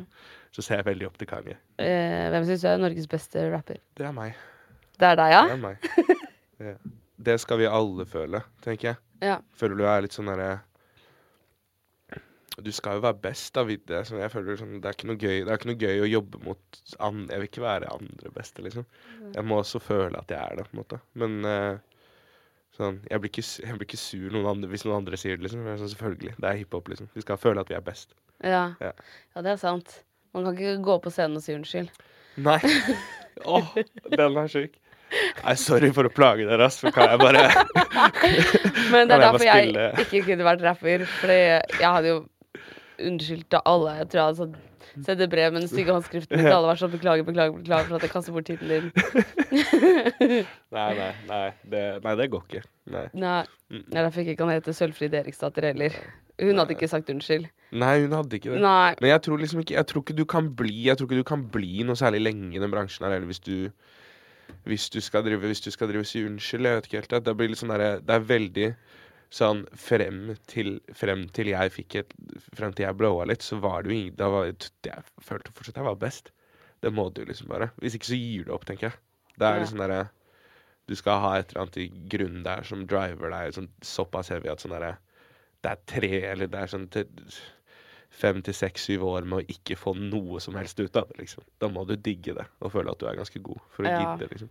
så 0.56 0.64
ser 0.64 0.80
jeg 0.80 0.86
veldig 0.88 1.08
opp 1.10 1.18
til 1.20 1.28
Kanye. 1.28 1.58
Eh, 1.84 2.28
hvem 2.32 2.46
syns 2.48 2.62
du 2.64 2.68
er 2.70 2.78
Norges 2.80 3.10
beste 3.12 3.44
rapper? 3.52 3.82
Det 3.98 4.06
er 4.08 4.14
meg. 4.16 4.38
Det 5.02 5.10
er 5.10 5.18
deg, 5.20 5.34
ja? 5.34 5.42
Det 5.50 5.56
er 5.58 5.64
meg. 5.66 5.90
det, 6.62 6.76
Det 7.28 7.36
skal 7.44 7.60
vi 7.60 7.68
alle 7.68 8.06
føle, 8.08 8.40
tenker 8.64 8.94
jeg. 8.94 9.02
Ja. 9.26 9.40
Føler 9.60 9.82
du 9.82 9.84
er 9.90 10.06
litt 10.06 10.16
sånn 10.16 10.32
derre 10.32 10.62
Du 12.60 12.72
skal 12.76 12.98
jo 12.98 13.04
være 13.06 13.20
best, 13.24 13.54
da, 13.56 13.64
Vidde. 13.64 14.02
Så 14.08 14.18
jeg 14.20 14.32
føler 14.34 14.60
sånn, 14.60 14.82
det 14.84 14.90
er 14.90 14.98
ikke 14.98 15.08
noe 15.08 15.20
gøy 15.22 15.38
Det 15.46 15.54
er 15.54 15.60
ikke 15.60 15.70
noe 15.70 15.80
gøy 15.80 16.04
å 16.04 16.10
jobbe 16.10 16.42
mot 16.44 16.82
andre. 17.00 17.30
Jeg 17.32 17.44
vil 17.44 17.50
ikke 17.50 17.64
være 17.64 17.94
andre 17.94 18.34
beste, 18.36 18.66
liksom. 18.66 18.88
Jeg 19.32 19.48
må 19.48 19.62
også 19.62 19.80
føle 19.84 20.20
at 20.20 20.34
jeg 20.34 20.42
er 20.42 20.60
det, 20.60 20.68
på 20.68 20.76
en 20.76 20.82
måte. 20.82 21.00
Men 21.22 21.40
uh, 21.48 22.12
sånn 22.76 23.00
Jeg 23.08 23.24
blir 23.24 23.32
ikke, 23.32 23.46
jeg 23.64 23.78
blir 23.80 23.88
ikke 23.88 24.02
sur 24.04 24.36
noen 24.36 24.52
andre, 24.52 24.72
hvis 24.74 24.86
noen 24.88 25.00
andre 25.00 25.20
sier 25.22 25.40
det, 25.40 25.48
liksom. 25.48 25.64
Sånn, 25.80 25.94
selvfølgelig. 25.96 26.36
Det 26.38 26.52
er 26.52 26.60
hiphop, 26.60 26.92
liksom. 26.92 27.12
Vi 27.16 27.24
skal 27.24 27.40
føle 27.40 27.64
at 27.64 27.72
vi 27.72 27.80
er 27.80 27.88
best. 27.88 28.16
Ja. 28.44 28.66
Ja. 28.84 28.92
ja, 28.92 29.46
det 29.46 29.56
er 29.56 29.62
sant. 29.62 30.02
Man 30.36 30.48
kan 30.48 30.56
ikke 30.58 30.78
gå 30.84 31.00
på 31.04 31.12
scenen 31.14 31.40
og 31.40 31.46
si 31.46 31.56
unnskyld. 31.56 32.04
Nei. 32.44 32.60
Åh, 33.52 33.76
den 34.12 34.40
er 34.44 34.52
sjuk. 34.52 34.76
Nei, 35.42 35.56
sorry 35.60 35.90
for 35.96 36.08
å 36.08 36.12
plage 36.14 36.46
dere, 36.48 36.68
ass. 36.68 36.80
For 36.80 36.94
kan 36.96 37.10
jeg 37.12 37.20
bare 37.20 37.42
Men 38.94 39.10
det 39.10 39.18
er 39.18 39.24
derfor 39.26 39.44
jeg 39.44 39.74
ikke 40.06 40.22
kunne 40.30 40.48
vært 40.48 40.64
rapper. 40.64 41.04
Fordi 41.20 41.40
jeg 41.42 41.88
hadde 41.88 42.14
jo 42.14 42.22
unnskyldt 43.10 43.50
til 43.54 43.64
alle. 43.66 43.96
Jeg 44.02 44.10
tror 44.12 44.20
jeg 44.22 44.28
hadde 44.30 44.40
sånn 44.42 44.56
sendt 45.06 45.24
et 45.24 45.32
brev 45.32 45.54
med 45.54 45.64
den 45.64 45.72
stygge 45.72 45.96
håndskriften 45.96 46.42
til 46.42 46.56
alle. 46.56 46.74
Sånn 46.80 46.92
beklager, 46.94 47.26
beklager, 47.28 47.56
beklager 47.58 47.90
for 47.90 47.98
at 48.00 48.06
jeg 48.06 48.14
kaster 48.14 48.36
bort 48.36 48.50
tiden 48.50 48.72
din. 48.72 48.90
Nei, 50.76 50.90
nei, 50.96 51.12
nei. 51.28 51.46
Det, 51.68 51.84
nei, 52.04 52.14
det 52.20 52.28
går 52.32 52.44
ikke. 52.48 52.62
Nei. 52.92 53.06
Nei, 53.20 53.40
er 53.76 54.06
derfor 54.06 54.24
ikke 54.24 54.38
kan 54.40 54.52
hete 54.54 54.74
Sølvfrid 54.76 55.16
Eriksdatter 55.20 55.68
heller. 55.72 55.96
Hun 56.42 56.58
hadde 56.58 56.74
ikke 56.76 56.90
sagt 56.90 57.12
unnskyld. 57.12 57.50
Nei, 57.72 57.96
hun 58.06 58.16
hadde 58.16 58.38
ikke 58.40 58.54
det. 58.54 58.62
Nei. 58.64 58.94
Men 59.02 59.12
jeg 59.14 59.24
tror 59.28 59.42
liksom 59.42 59.62
ikke 59.62 59.76
Jeg 59.78 59.88
tror 59.92 60.04
ikke 60.04 60.16
du 60.18 60.24
kan 60.28 60.48
bli 60.58 60.88
Jeg 60.88 60.98
tror 61.00 61.08
ikke 61.08 61.20
du 61.22 61.28
kan 61.28 61.44
bli 61.54 61.84
noe 61.88 62.00
særlig 62.00 62.24
lenge 62.26 62.56
i 62.56 62.62
den 62.64 62.72
bransjen 62.74 63.06
her, 63.06 63.14
eller 63.16 63.30
hvis 63.30 63.44
du 63.44 63.70
Hvis 64.68 64.90
du 64.92 65.00
skal 65.04 65.24
drive 65.28 65.48
Hvis 65.52 65.64
du 65.64 65.70
skal 65.72 65.92
drive 65.92 66.04
og 66.04 66.10
si 66.10 66.24
unnskyld. 66.26 66.68
Jeg 66.68 66.80
vet 66.80 66.90
ikke 66.90 67.00
helt. 67.04 67.14
Det, 67.14 67.22
det 67.28 67.36
blir 67.38 67.52
litt 67.52 67.62
sånn 67.62 67.72
derre 67.76 67.94
Det 68.02 68.18
er 68.18 68.28
veldig 68.34 68.68
sånn 69.32 69.64
frem 69.80 70.36
til 70.52 70.78
Frem 70.98 71.26
til 71.36 71.52
jeg 71.54 71.74
fikk 71.76 71.98
et 72.02 72.16
Frem 72.58 72.76
til 72.76 72.88
jeg 72.88 72.98
blowa 73.00 73.28
litt, 73.30 73.46
så 73.46 73.60
var 73.64 73.84
det 73.84 73.92
jo 73.92 73.98
ingen 73.98 74.18
Da 74.20 74.30
var 74.34 74.50
Jeg 74.50 75.06
følte 75.24 75.54
fortsatt 75.56 75.80
jeg 75.80 75.88
var 75.88 76.00
best. 76.02 76.34
Det 76.82 76.92
må 76.94 77.10
du 77.14 77.24
liksom 77.26 77.52
bare. 77.52 77.70
Hvis 77.78 77.96
ikke 77.98 78.10
så 78.10 78.18
gir 78.18 78.48
du 78.48 78.56
opp, 78.56 78.66
tenker 78.66 78.90
jeg. 78.90 79.00
Det 79.38 79.48
er 79.48 79.62
liksom 79.62 79.82
derre 79.84 80.02
Du 80.90 80.96
skal 80.98 81.22
ha 81.24 81.36
et 81.38 81.52
eller 81.52 81.66
annet 81.66 81.80
i 81.84 81.88
grunnen 82.12 82.44
der 82.46 82.66
som 82.68 82.88
driver 82.90 83.32
deg 83.34 83.56
sånn 83.56 83.70
såpass 83.86 84.32
heavy 84.34 84.52
at 84.52 84.64
sånn 84.64 84.76
derre 84.76 84.98
det 85.62 85.70
er 85.70 85.82
tre, 85.86 86.10
eller 86.32 86.50
det 86.50 86.58
er 86.58 86.70
sånn 86.72 86.88
fem 88.12 88.42
til 88.44 88.54
seks, 88.54 88.84
syv 88.90 89.06
år 89.08 89.26
med 89.26 89.40
å 89.40 89.54
ikke 89.54 89.78
få 89.80 89.94
noe 89.98 90.42
som 90.44 90.56
helst 90.60 90.80
ut 90.84 90.96
av 91.00 91.08
det, 91.10 91.18
liksom. 91.24 91.44
Da 91.64 91.70
må 91.72 91.86
du 91.88 91.94
digge 91.96 92.34
det 92.38 92.44
og 92.60 92.74
føle 92.74 92.92
at 92.92 93.00
du 93.00 93.06
er 93.08 93.16
ganske 93.18 93.40
god 93.42 93.60
for 93.72 93.88
å 93.88 93.90
Ja. 93.90 94.02
gidde, 94.04 94.28
liksom. 94.34 94.50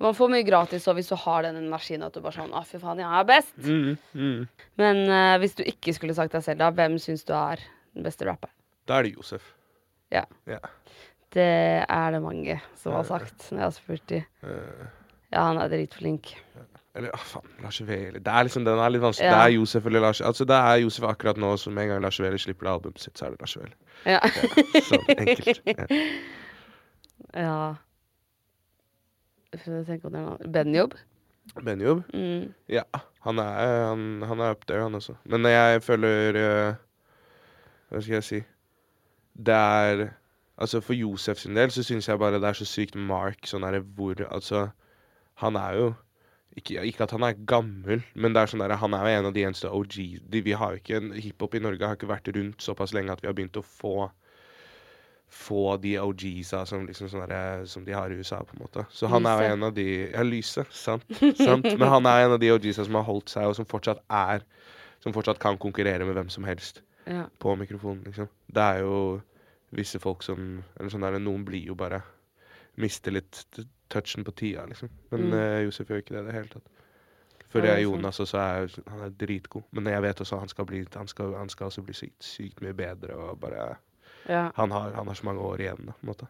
Man 0.00 0.14
får 0.14 0.30
mye 0.30 0.46
gratis 0.46 0.86
og 0.88 0.96
hvis 0.96 1.10
du 1.10 1.16
har 1.16 1.42
den 1.42 1.56
energien 1.58 2.02
at 2.06 2.14
du 2.14 2.20
bare 2.22 2.38
sånn 2.38 2.54
Å, 2.54 2.62
fy 2.66 2.78
faen, 2.78 3.02
jeg 3.02 3.20
er 3.20 3.24
best. 3.28 3.56
Mm, 3.66 3.96
mm. 4.14 4.48
Men 4.78 5.02
uh, 5.10 5.38
hvis 5.42 5.54
du 5.58 5.64
ikke 5.66 5.94
skulle 5.96 6.14
sagt 6.14 6.32
deg 6.32 6.42
selv, 6.46 6.58
da, 6.62 6.70
hvem 6.70 6.98
syns 7.02 7.24
du 7.28 7.34
er 7.34 7.58
den 7.94 8.06
beste 8.06 8.24
rapperen? 8.30 8.54
Da 8.86 8.98
er 8.98 9.02
det 9.08 9.14
Josef. 9.16 9.42
Ja. 10.10 10.24
Ja. 10.46 10.58
Det 11.30 11.44
er 11.86 12.10
det 12.14 12.22
mange 12.24 12.56
som 12.80 12.92
har 12.96 13.04
sagt 13.06 13.50
når 13.52 13.58
jeg 13.60 13.66
har 13.68 13.76
spurt 13.76 14.06
de. 14.10 14.24
Eh, 14.42 14.86
Ja, 15.30 15.44
han 15.46 15.58
er 15.62 15.68
dritflink. 15.70 16.32
Eller 16.94 17.12
ah, 17.14 17.22
faen, 17.22 17.50
Lars 17.62 17.78
Veli 17.86 18.18
Det 18.18 18.32
er 18.32 18.46
liksom, 18.48 18.64
den 18.66 18.80
er 18.82 18.90
litt 18.90 19.02
vanskelig. 19.02 19.28
Ja. 19.28 19.36
Det 19.36 19.42
er 19.44 19.54
Josef 19.54 19.84
eller 19.86 20.02
Lars 20.02 20.20
Altså, 20.26 20.46
det 20.48 20.56
er 20.56 20.80
Josef 20.82 21.06
akkurat 21.06 21.38
nå, 21.38 21.52
så 21.56 21.70
med 21.70 21.86
en 21.86 21.92
gang 21.92 22.02
Lars 22.02 22.18
Veli 22.20 22.38
slipper 22.38 22.66
det 22.66 22.72
albumet 22.72 23.04
sitt, 23.04 23.18
så 23.18 23.28
er 23.28 23.36
det 23.36 23.44
Lars 23.44 23.56
Veli. 23.60 23.76
Ja. 24.10 24.18
Sånn 24.88 25.10
enkelt. 25.14 25.62
Ja. 25.70 25.86
ja. 27.46 27.60
For 29.54 29.78
å 29.78 29.84
tenke 29.86 30.08
om 30.08 30.14
det 30.14 30.20
er 30.22 30.26
noe 30.26 30.52
Benjob? 30.56 30.96
Benjob? 31.62 32.02
Mm. 32.14 32.50
Ja, 32.70 32.84
han 33.26 33.42
er, 33.42 33.84
han, 33.90 34.06
han 34.26 34.42
er 34.42 34.54
up 34.56 34.66
there, 34.66 34.82
han 34.82 34.98
også. 34.98 35.16
Men 35.30 35.46
jeg 35.50 35.82
føler 35.82 36.38
uh, 36.38 36.80
Hva 37.90 38.02
skal 38.02 38.18
jeg 38.18 38.26
si? 38.26 38.40
Det 39.34 39.54
er 39.54 40.08
Altså, 40.60 40.82
for 40.84 40.92
Josef 40.92 41.38
sin 41.40 41.56
del 41.56 41.70
så 41.72 41.82
syns 41.86 42.08
jeg 42.08 42.20
bare 42.20 42.36
det 42.36 42.44
er 42.44 42.58
så 42.58 42.66
sykt 42.68 42.96
mark 42.98 43.46
sånn 43.48 43.64
derre 43.64 43.80
hvor 43.96 44.18
Altså, 44.26 44.66
han 45.40 45.56
er 45.56 45.78
jo 45.78 45.86
ikke, 46.58 46.82
ikke 46.88 47.04
at 47.06 47.12
han 47.14 47.22
er 47.22 47.36
gammel, 47.46 48.02
men 48.14 48.32
det 48.34 48.40
er 48.42 48.50
sånn 48.50 48.62
der, 48.64 48.74
han 48.80 48.94
er 48.94 49.04
jo 49.06 49.18
en 49.20 49.28
av 49.30 49.34
de 49.36 49.44
eneste 49.46 49.70
OG 49.70 49.94
de, 50.32 50.40
Vi 50.42 50.52
har 50.58 50.72
jo 50.74 50.80
ikke 50.82 51.00
Hiphop 51.22 51.54
i 51.54 51.60
Norge 51.62 51.86
har 51.86 51.94
ikke 51.98 52.08
vært 52.10 52.30
rundt 52.34 52.62
såpass 52.64 52.92
lenge 52.96 53.12
at 53.14 53.22
vi 53.22 53.28
har 53.30 53.36
begynt 53.38 53.56
å 53.60 53.62
få 53.62 54.10
få 55.30 55.76
de 55.78 55.92
OG-sa 56.02 56.64
som, 56.66 56.82
liksom 56.88 57.06
sånn 57.06 57.30
som 57.70 57.84
de 57.86 57.92
har 57.94 58.10
i 58.10 58.16
USA, 58.18 58.40
på 58.42 58.56
en 58.56 58.64
måte. 58.64 58.82
Så 58.90 59.06
han 59.06 59.22
er 59.30 59.44
jo 59.44 59.52
en 59.54 59.62
av 59.68 59.74
de 59.76 59.84
Ja, 60.10 60.24
Lyse. 60.26 60.64
Sant. 60.74 61.04
sant. 61.38 61.68
Men 61.78 61.86
han 61.86 62.08
er 62.10 62.24
en 62.24 62.34
av 62.34 62.40
de 62.42 62.50
OG-sa 62.50 62.82
som 62.88 62.98
har 62.98 63.06
holdt 63.06 63.30
seg, 63.30 63.46
og 63.46 63.54
som 63.54 63.68
fortsatt 63.70 64.02
er 64.10 64.42
Som 65.00 65.14
fortsatt 65.14 65.38
kan 65.40 65.56
konkurrere 65.56 66.04
med 66.04 66.18
hvem 66.18 66.28
som 66.34 66.44
helst 66.44 66.82
Ja. 67.06 67.28
på 67.38 67.54
mikrofonen, 67.56 68.02
liksom. 68.04 68.26
Det 68.52 68.60
er 68.60 68.80
jo 68.82 69.20
visse 69.70 69.98
folk 70.02 70.22
som 70.26 70.64
Eller 70.80 70.90
sånn 70.90 71.06
der, 71.06 71.18
noen 71.22 71.44
blir 71.46 71.62
jo 71.70 71.74
bare 71.78 72.02
Mister 72.76 73.14
litt 73.14 73.44
touchen 73.90 74.24
på 74.24 74.32
tida, 74.38 74.64
liksom. 74.70 74.88
Men 75.10 75.20
Mm. 75.28 75.32
uh, 75.32 75.64
Josef 75.64 75.88
gjør 75.90 76.02
ikke 76.02 76.14
det 76.16 76.22
i 76.22 76.26
det 76.30 76.34
hele 76.34 76.48
tatt. 76.54 76.68
For 77.50 77.58
Ja, 77.58 77.62
det 77.64 77.70
er 77.70 77.76
det 77.76 77.82
er 77.82 77.84
sant. 77.84 77.96
Jonas 77.96 78.20
også 78.20 78.38
er 78.38 78.90
Han 78.90 79.00
er 79.02 79.10
dritgod. 79.10 79.62
Men 79.72 79.84
jeg 79.90 80.02
vet 80.02 80.20
også 80.22 80.38
han 80.38 80.48
skal 80.48 80.64
bli 80.66 80.84
Han 80.94 81.08
skal, 81.08 81.32
han 81.34 81.48
skal 81.48 81.66
også 81.66 81.82
bli 81.82 81.94
sykt, 81.94 82.22
sykt 82.22 82.60
mye 82.62 82.72
bedre 82.72 83.16
og 83.16 83.40
bare 83.40 83.76
Ja. 84.28 84.50
han 84.54 84.70
har, 84.70 84.92
han 84.92 85.06
har 85.06 85.14
så 85.14 85.24
mange 85.24 85.40
år 85.40 85.58
igjen, 85.58 85.86
da, 85.86 85.92
på 85.92 86.02
en 86.02 86.08
måte. 86.12 86.28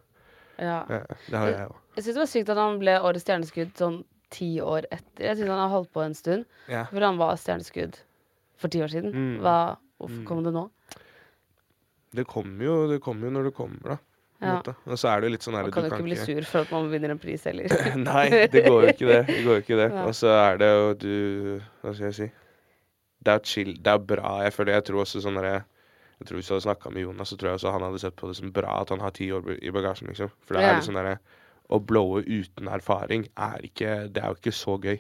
ja. 0.59 0.85
Ja, 0.89 1.03
det 1.29 1.39
har 1.39 1.49
jeg 1.49 1.69
òg. 1.69 1.77
Jeg 1.97 2.05
syns 2.05 2.15
det 2.15 2.23
var 2.23 2.27
sykt 2.27 2.49
at 2.49 2.57
han 2.57 2.79
ble 2.79 2.95
årets 3.01 3.23
stjerneskudd 3.27 3.73
sånn 3.77 4.05
ti 4.31 4.61
år 4.61 4.85
etter. 4.91 5.25
Jeg 5.25 5.37
syns 5.37 5.49
han 5.49 5.59
har 5.59 5.69
holdt 5.69 5.93
på 5.93 6.05
en 6.07 6.15
stund. 6.15 6.45
Ja. 6.69 6.85
For 6.85 7.01
han 7.01 7.19
var 7.19 7.37
stjerneskudd 7.37 7.99
for 8.57 8.69
ti 8.69 8.81
år 8.81 8.89
siden. 8.89 9.13
Mm. 9.13 9.41
Hva, 9.43 9.77
hvorfor 10.01 10.21
Mm. 10.21 10.27
kom 10.27 10.45
det 10.45 10.53
nå? 10.55 10.71
Det 12.13 12.27
kommer 12.27 12.65
jo, 12.65 12.89
det 12.91 13.01
kommer 13.03 13.27
jo 13.29 13.31
når 13.31 13.45
det 13.45 13.55
kommer, 13.55 13.83
da. 13.83 13.97
Ja. 14.41 14.57
Og 14.89 14.97
så 14.97 15.11
er 15.11 15.21
det 15.21 15.29
jo 15.29 15.33
litt 15.35 15.45
sånn 15.45 15.57
her 15.59 15.67
Man 15.69 15.73
kan 15.75 15.85
jo 15.85 15.91
ikke 15.93 16.07
bli 16.07 16.17
sur 16.17 16.47
for 16.49 16.65
at 16.65 16.71
man 16.73 16.87
vinner 16.89 17.13
en 17.13 17.19
pris 17.21 17.43
heller. 17.45 17.73
Nei, 18.09 18.47
det 18.49 18.63
går 18.65 18.87
jo 18.87 18.93
ikke 18.95 19.09
det. 19.11 19.19
Det 19.29 19.41
går 19.45 19.59
jo 19.59 19.65
ikke 19.65 19.81
det. 19.83 19.89
Ja. 19.99 20.05
Og 20.07 20.15
så 20.17 20.31
er 20.33 20.61
det 20.63 20.71
jo 20.71 20.87
du 21.03 21.11
Hva 21.83 21.93
skal 21.93 22.07
jeg 22.07 22.17
si? 22.17 22.29
Det 23.21 23.35
er 23.35 23.43
chill. 23.45 23.75
Det 23.85 23.93
er 23.93 24.07
bra. 24.13 24.31
Jeg 24.47 24.55
føler 24.57 24.79
jeg 24.79 24.87
tror 24.89 25.03
også 25.05 25.21
sånn 25.21 25.37
derre 25.37 25.59
Jeg 25.59 26.29
tror 26.31 26.41
Hvis 26.41 26.49
jeg 26.49 26.55
hadde 26.57 26.67
snakka 26.69 26.93
med 26.95 27.05
Jonas, 27.05 27.33
så 27.33 27.37
tror 27.37 27.51
jeg 27.51 27.61
også 27.61 27.75
han 27.75 27.85
hadde 27.85 28.01
sett 28.01 28.17
på 28.17 28.31
det 28.31 28.39
som 28.41 28.55
bra 28.57 28.79
at 28.81 28.95
han 28.95 29.05
har 29.05 29.13
ti 29.17 29.29
år 29.37 29.51
i 29.59 29.75
bagasjen, 29.77 30.09
liksom. 30.13 30.33
For 30.47 30.57
det 30.57 30.65
er 30.65 30.79
litt 30.79 30.89
sånn 30.89 30.97
derre 31.01 31.19
Å 31.69 31.81
blowe 31.91 32.23
uten 32.25 32.73
erfaring 32.73 33.27
er 33.37 33.67
ikke 33.69 33.93
Det 34.09 34.25
er 34.25 34.33
jo 34.33 34.41
ikke 34.41 34.57
så 34.57 34.79
gøy, 34.81 34.97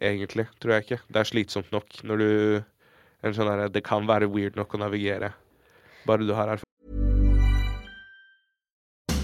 egentlig. 0.00 0.48
Tror 0.62 0.78
jeg 0.78 0.86
ikke. 0.86 1.00
Det 1.12 1.20
er 1.20 1.28
slitsomt 1.34 1.70
nok 1.76 2.00
når 2.08 2.24
du 2.24 2.30
en 3.26 3.34
sånn 3.34 3.50
der, 3.50 3.68
Det 3.74 3.84
kan 3.84 4.06
være 4.08 4.30
weird 4.30 4.56
nok 4.56 4.74
å 4.78 4.80
navigere. 4.86 5.32
Bare 6.06 6.24
du 6.24 6.32
har 6.32 6.54
erfaring. 6.54 6.67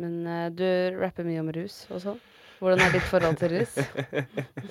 Men 0.00 0.20
uh, 0.26 0.48
du 0.54 0.66
rapper 1.00 1.26
mye 1.26 1.42
om 1.42 1.50
rus 1.54 1.82
og 1.90 2.02
sånn. 2.04 2.20
Hvordan 2.60 2.82
er 2.84 2.92
ditt 2.92 3.06
forhold 3.08 3.38
til 3.40 3.54
rus? 3.54 3.78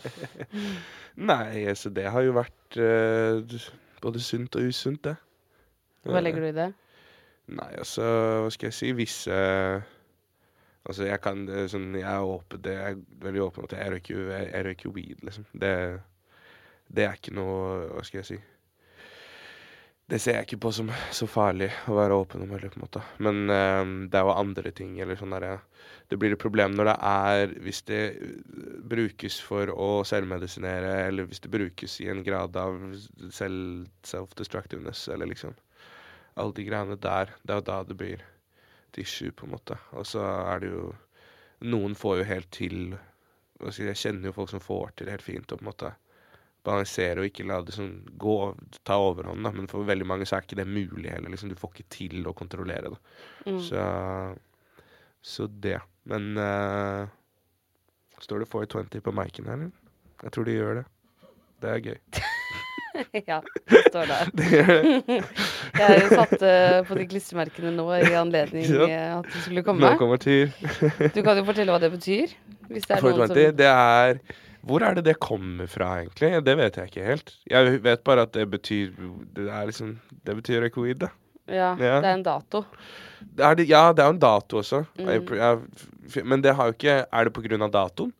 Nei, 1.31 1.65
så 1.73 1.89
det 1.93 2.05
har 2.13 2.21
jo 2.21 2.35
vært 2.37 2.77
uh, 2.77 3.57
både 4.03 4.21
sunt 4.21 4.57
og 4.59 4.69
usunt, 4.69 5.01
det. 5.07 5.15
Hva 6.05 6.21
legger 6.21 6.45
du 6.45 6.49
i 6.51 6.55
det? 6.55 6.67
Nei, 7.49 7.71
altså, 7.81 8.05
hva 8.45 8.51
skal 8.53 8.69
jeg 8.69 8.77
si? 8.77 8.91
Visse 8.97 9.39
Altså, 10.89 11.03
jeg 11.05 11.19
kan 11.21 11.41
sånn, 11.69 11.89
Jeg 11.97 12.07
er 12.07 12.23
åpen, 12.25 12.61
det 12.63 12.75
er 12.79 13.01
veldig 13.25 13.41
åpen 13.43 13.65
om 13.65 13.67
at 13.67 13.75
jeg 13.75 13.91
røyker 14.65 14.87
jo 14.87 14.93
weed, 14.95 15.25
liksom. 15.27 15.45
Det, 15.51 15.73
det 16.87 17.05
er 17.05 17.17
ikke 17.19 17.35
noe 17.35 17.89
Hva 17.91 18.05
skal 18.07 18.21
jeg 18.21 18.29
si? 18.29 18.39
Det 20.09 20.17
ser 20.17 20.39
jeg 20.39 20.47
ikke 20.47 20.57
på 20.63 20.71
som 20.73 20.87
så 21.13 21.27
farlig 21.29 21.67
å 21.85 21.93
være 21.93 22.15
åpen 22.17 22.41
om 22.41 22.49
heller, 22.55 22.71
på 22.73 22.79
en 22.79 22.85
måte. 22.87 23.01
Men 23.21 23.43
uh, 23.45 23.85
det 24.09 24.17
er 24.17 24.25
jo 24.25 24.33
andre 24.33 24.71
ting, 24.73 24.95
eller 24.97 25.19
sånn 25.19 25.35
derre 25.35 25.59
Det 26.09 26.17
blir 26.17 26.33
et 26.33 26.41
problem 26.41 26.73
når 26.73 26.89
det 26.89 26.95
er 27.09 27.53
Hvis 27.65 27.81
det 27.85 27.99
øh, 28.17 28.39
brukes 28.89 29.37
for 29.45 29.69
å 29.69 29.89
selvmedisinere, 30.09 30.95
eller 31.05 31.29
hvis 31.29 31.43
det 31.43 31.53
brukes 31.53 31.99
i 32.01 32.09
en 32.09 32.23
grad 32.25 32.57
av 32.57 32.79
self-destructiveness, 33.37 35.05
eller 35.13 35.29
liksom 35.29 35.53
Alle 36.41 36.57
de 36.57 36.65
greiene 36.65 36.97
der. 36.97 37.35
Det 37.43 37.53
er 37.53 37.61
jo 37.61 37.69
da 37.69 37.83
det 37.85 37.99
blir 38.01 38.25
et 38.89 39.01
issue, 39.03 39.29
på 39.29 39.45
en 39.45 39.53
måte. 39.53 39.77
Og 39.93 40.09
så 40.09 40.25
er 40.25 40.65
det 40.65 40.73
jo 40.73 40.89
Noen 41.69 41.93
får 41.93 42.21
jo 42.23 42.29
helt 42.31 42.51
til 42.55 42.97
Jeg 43.77 43.99
kjenner 43.99 44.31
jo 44.31 44.37
folk 44.41 44.55
som 44.55 44.63
får 44.63 44.95
til 44.97 45.13
helt 45.13 45.25
fint 45.25 45.45
på 45.45 45.61
en 45.61 45.69
måte 45.69 45.93
balansere 46.69 47.19
og 47.23 47.27
ikke 47.29 47.47
la 47.49 47.59
det 47.65 47.75
sånn 47.75 47.91
gå, 48.21 48.37
ta 48.87 48.99
overhånd. 49.01 49.43
da, 49.45 49.51
Men 49.57 49.67
for 49.71 49.83
veldig 49.89 50.07
mange 50.07 50.27
så 50.29 50.37
er 50.37 50.45
ikke 50.47 50.61
det 50.61 50.67
mulig 50.69 51.09
heller. 51.11 51.33
liksom, 51.33 51.49
Du 51.51 51.57
får 51.59 51.73
ikke 51.75 51.89
til 51.97 52.29
å 52.29 52.35
kontrollere 52.37 52.93
det. 52.93 52.99
Mm. 53.49 53.59
Så, 53.65 53.85
så 55.35 55.49
det. 55.65 55.79
Men 56.09 56.31
uh, 56.37 57.07
Står 58.19 58.39
det 58.43 58.49
420 58.51 59.01
på 59.05 59.13
miken 59.15 59.45
her, 59.47 59.53
eller? 59.55 59.71
Jeg 60.23 60.31
tror 60.35 60.47
de 60.49 60.55
gjør 60.57 60.73
det. 60.81 60.85
Det 61.63 61.69
er 61.71 61.79
gøy. 61.85 61.99
ja, 63.29 63.37
det 63.71 63.83
står 63.87 64.09
der. 64.09 64.31
Det 64.39 64.49
gjør 64.51 64.71
det. 64.73 65.19
Jeg 65.79 65.85
har 65.85 65.95
jo 66.01 66.09
satt 66.19 66.41
eh, 66.43 66.79
på 66.89 66.97
de 66.99 67.05
klistremerkene 67.07 67.71
nå 67.77 67.85
i 67.95 68.11
anledning 68.19 68.65
Ja. 68.67 68.87
eh, 68.89 69.13
at 69.21 69.29
du 69.31 69.37
skulle 69.45 69.63
komme. 69.63 69.85
Nå 69.85 69.93
kommer 70.01 70.19
Tyr. 70.19 70.51
Du 71.15 71.21
kan 71.23 71.39
jo 71.39 71.45
fortelle 71.47 71.71
hva 71.71 71.79
det 71.79 71.93
betyr. 71.93 72.33
Hvis 72.67 72.89
det 72.89 72.97
er 72.97 73.05
noen 73.05 73.21
420, 73.23 73.31
som 73.31 73.59
det 73.61 73.69
er 73.71 74.19
Hvor 74.67 74.83
er 74.83 74.95
det 74.97 75.05
det 75.05 75.15
kommer 75.23 75.67
fra, 75.71 75.93
egentlig? 76.01 76.43
Det 76.43 76.55
vet 76.59 76.75
jeg 76.81 76.89
ikke 76.91 77.05
helt. 77.05 77.33
Jeg 77.49 77.79
vet 77.83 78.03
bare 78.03 78.21
at 78.27 78.33
det 78.35 78.43
betyr 78.51 78.91
Det 79.35 79.47
er 79.47 79.65
liksom 79.69 79.99
Det 80.25 80.35
betyr 80.41 80.65
ekoid, 80.67 80.99
da. 81.05 81.09
Ja, 81.47 81.69
Ja. 81.79 81.99
det 82.01 82.09
er 82.09 82.13
en 82.13 82.23
dato. 82.23 82.65
Er 83.39 83.55
det, 83.55 83.67
ja, 83.69 83.91
det 83.93 84.03
er 84.03 84.07
jo 84.11 84.13
en 84.13 84.19
dato 84.21 84.57
også. 84.59 84.83
Mm. 84.99 85.07
Jeg, 85.09 85.23
jeg, 85.39 86.23
men 86.25 86.41
det 86.43 86.53
har 86.55 86.65
jo 86.69 86.75
ikke 86.77 87.05
Er 87.11 87.23
det 87.25 87.33
på 87.33 87.41
grunn 87.47 87.61
av 87.65 87.71
datoen? 87.73 88.11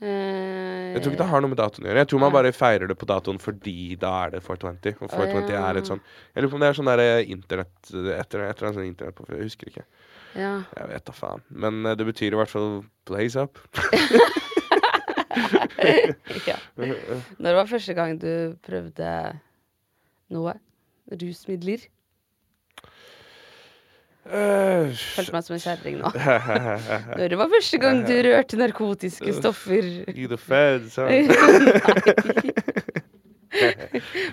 Eh, 0.00 0.92
Jeg 0.94 1.02
tror 1.02 1.12
ikke 1.12 1.22
det 1.22 1.28
har 1.30 1.40
noe 1.40 1.48
med 1.52 1.58
datoen 1.60 1.86
å 1.86 1.88
gjøre. 1.88 2.00
Jeg 2.04 2.08
tror 2.12 2.20
man 2.20 2.32
bare 2.34 2.50
feirer 2.52 2.86
det 2.90 2.96
på 3.00 3.06
datoen 3.08 3.38
fordi 3.40 3.96
da 4.00 4.10
er 4.26 4.34
det 4.36 4.42
420. 4.44 4.98
Og 5.00 5.10
420 5.12 5.52
ja. 5.54 5.62
er 5.70 5.78
et 5.80 5.88
sånn 5.88 6.00
Jeg 6.34 6.42
lurer 6.44 6.52
på 6.52 6.58
om 6.58 6.64
det 6.64 6.68
er 6.70 6.78
sånn 6.80 6.90
der 6.92 7.04
eh, 7.04 7.30
internett 7.32 7.92
Etter, 8.20 8.44
etter 8.50 8.68
en 8.70 8.76
sånn 8.76 8.88
internett 8.90 9.22
Jeg 9.34 9.48
husker 9.50 9.72
ikke. 9.72 9.86
ja. 10.36 10.54
Jeg 10.76 10.88
vet 10.94 11.04
da 11.08 11.12
faen. 11.16 11.42
Men 11.50 11.84
eh, 11.86 11.96
det 11.96 12.06
betyr 12.08 12.32
i 12.36 12.40
hvert 12.40 12.52
fall 12.52 12.84
'place 13.08 13.36
up. 13.40 13.58
ja. 16.50 16.56
Når 17.38 17.58
var 17.60 17.68
første 17.70 17.94
gang 17.96 18.16
du 18.20 18.56
prøvde 18.66 19.10
noe? 20.34 20.56
Rusmidler? 21.12 21.84
Uh, 24.26 24.90
Følte 25.14 25.34
meg 25.36 25.44
som 25.46 25.54
en 25.54 25.62
kjerring 25.62 26.00
nå. 26.00 26.10
Når 27.18 27.28
det 27.30 27.36
var 27.38 27.50
første 27.52 27.78
gang 27.78 28.00
du 28.08 28.14
rørte 28.26 28.58
narkotiske 28.58 29.36
stoffer. 29.36 29.86
I 30.10 30.26
the 30.26 30.38
feds, 30.40 30.96
huh? 30.98 31.06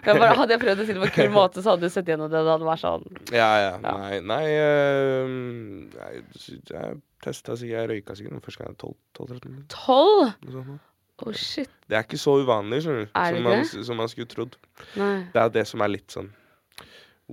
Men 0.03 0.17
bare, 0.17 0.33
hadde 0.35 0.55
jeg 0.55 0.61
prøvd 0.63 0.81
å 0.81 0.87
si 0.87 0.95
det 0.95 1.01
på 1.03 1.07
en 1.07 1.13
kul 1.15 1.29
måte, 1.35 1.61
så 1.61 1.75
hadde 1.75 1.85
du 1.85 1.93
sett 1.93 2.09
gjennom 2.09 2.31
det. 2.31 2.41
Det 2.41 2.53
hadde 2.55 2.67
vært 2.67 2.81
sånn. 2.81 3.05
Ja, 3.31 3.51
ja. 3.61 3.75
Nei, 3.85 4.17
nei 4.25 4.45
uh, 4.57 5.29
Jeg, 5.93 6.25
altså, 6.25 6.57
jeg 6.73 6.97
testa, 7.23 7.55
så 7.55 7.69
jeg 7.69 7.91
røyka 7.91 8.17
sikkert 8.17 8.49
første 8.49 8.63
gang 8.63 8.73
jeg 8.73 8.81
var 8.81 8.97
12-13. 9.29 9.61
12? 9.77 10.33
12? 10.49 10.81
Oh, 11.21 11.33
shit. 11.37 11.69
Det 11.87 11.97
er 11.97 12.07
ikke 12.07 12.17
så 12.17 12.39
uvanlig, 12.41 12.81
skjønner 12.83 13.05
du. 13.05 13.11
Som 13.13 13.43
man, 13.45 13.67
som 13.89 13.99
man, 14.01 14.09
skulle 14.09 14.31
trodd. 14.31 14.55
Nei. 14.97 15.27
Det 15.33 15.43
er 15.43 15.51
det 15.59 15.67
som 15.69 15.83
er 15.85 15.93
litt 15.93 16.15
sånn 16.15 16.31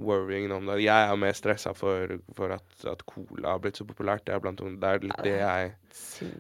worrying 0.01 0.53
om 0.55 0.69
det. 0.69 0.81
Jeg 0.85 1.07
er 1.07 1.19
mer 1.19 1.35
stressa 1.37 1.73
for, 1.75 2.13
for 2.37 2.55
at, 2.55 2.67
at, 2.89 3.03
cola 3.09 3.55
har 3.55 3.63
blitt 3.63 3.81
så 3.81 3.87
populært. 3.89 4.25
Det 4.27 4.35
er, 4.37 4.43
blant, 4.43 4.61
det 4.61 4.91
er 4.91 5.03
litt 5.05 5.25
det 5.27 5.37
jeg 5.41 5.73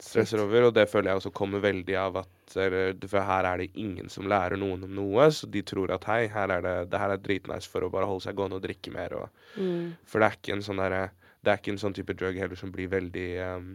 stresser 0.04 0.42
over, 0.44 0.68
og 0.68 0.74
det 0.76 0.86
føler 0.90 1.10
jeg 1.10 1.22
også 1.22 1.32
kommer 1.34 1.62
veldig 1.64 1.96
av 1.98 2.20
at 2.22 2.36
For 2.50 3.22
her 3.22 3.46
er 3.46 3.62
det 3.62 3.68
ingen 3.78 4.08
som 4.10 4.26
lærer 4.30 4.58
noen 4.58 4.84
om 4.86 4.94
noe, 4.96 5.28
så 5.34 5.46
de 5.50 5.62
tror 5.66 5.92
at 5.94 6.06
hei, 6.10 6.24
her 6.32 6.50
er 6.56 6.64
det, 6.66 6.76
det 6.90 7.02
her 7.02 7.14
er 7.14 7.22
dritnice 7.22 7.70
for 7.70 7.86
å 7.86 7.90
bare 7.92 8.08
holde 8.10 8.26
seg 8.26 8.38
gående 8.38 8.58
og 8.58 8.64
drikke 8.64 8.94
mer. 8.94 9.16
Og, 9.18 9.42
mm. 9.56 9.84
For 10.06 10.22
det 10.22 10.30
er 10.30 10.38
ikke 10.40 10.56
en 10.56 10.66
sånn 10.66 10.82
derre 10.82 11.08
Det 11.40 11.52
er 11.52 11.60
ikke 11.60 11.72
en 11.72 11.80
sånn 11.80 11.96
type 11.96 12.14
drug 12.20 12.36
heller 12.36 12.58
som 12.58 12.72
blir 12.74 12.90
veldig 12.92 13.28
um, 13.56 13.68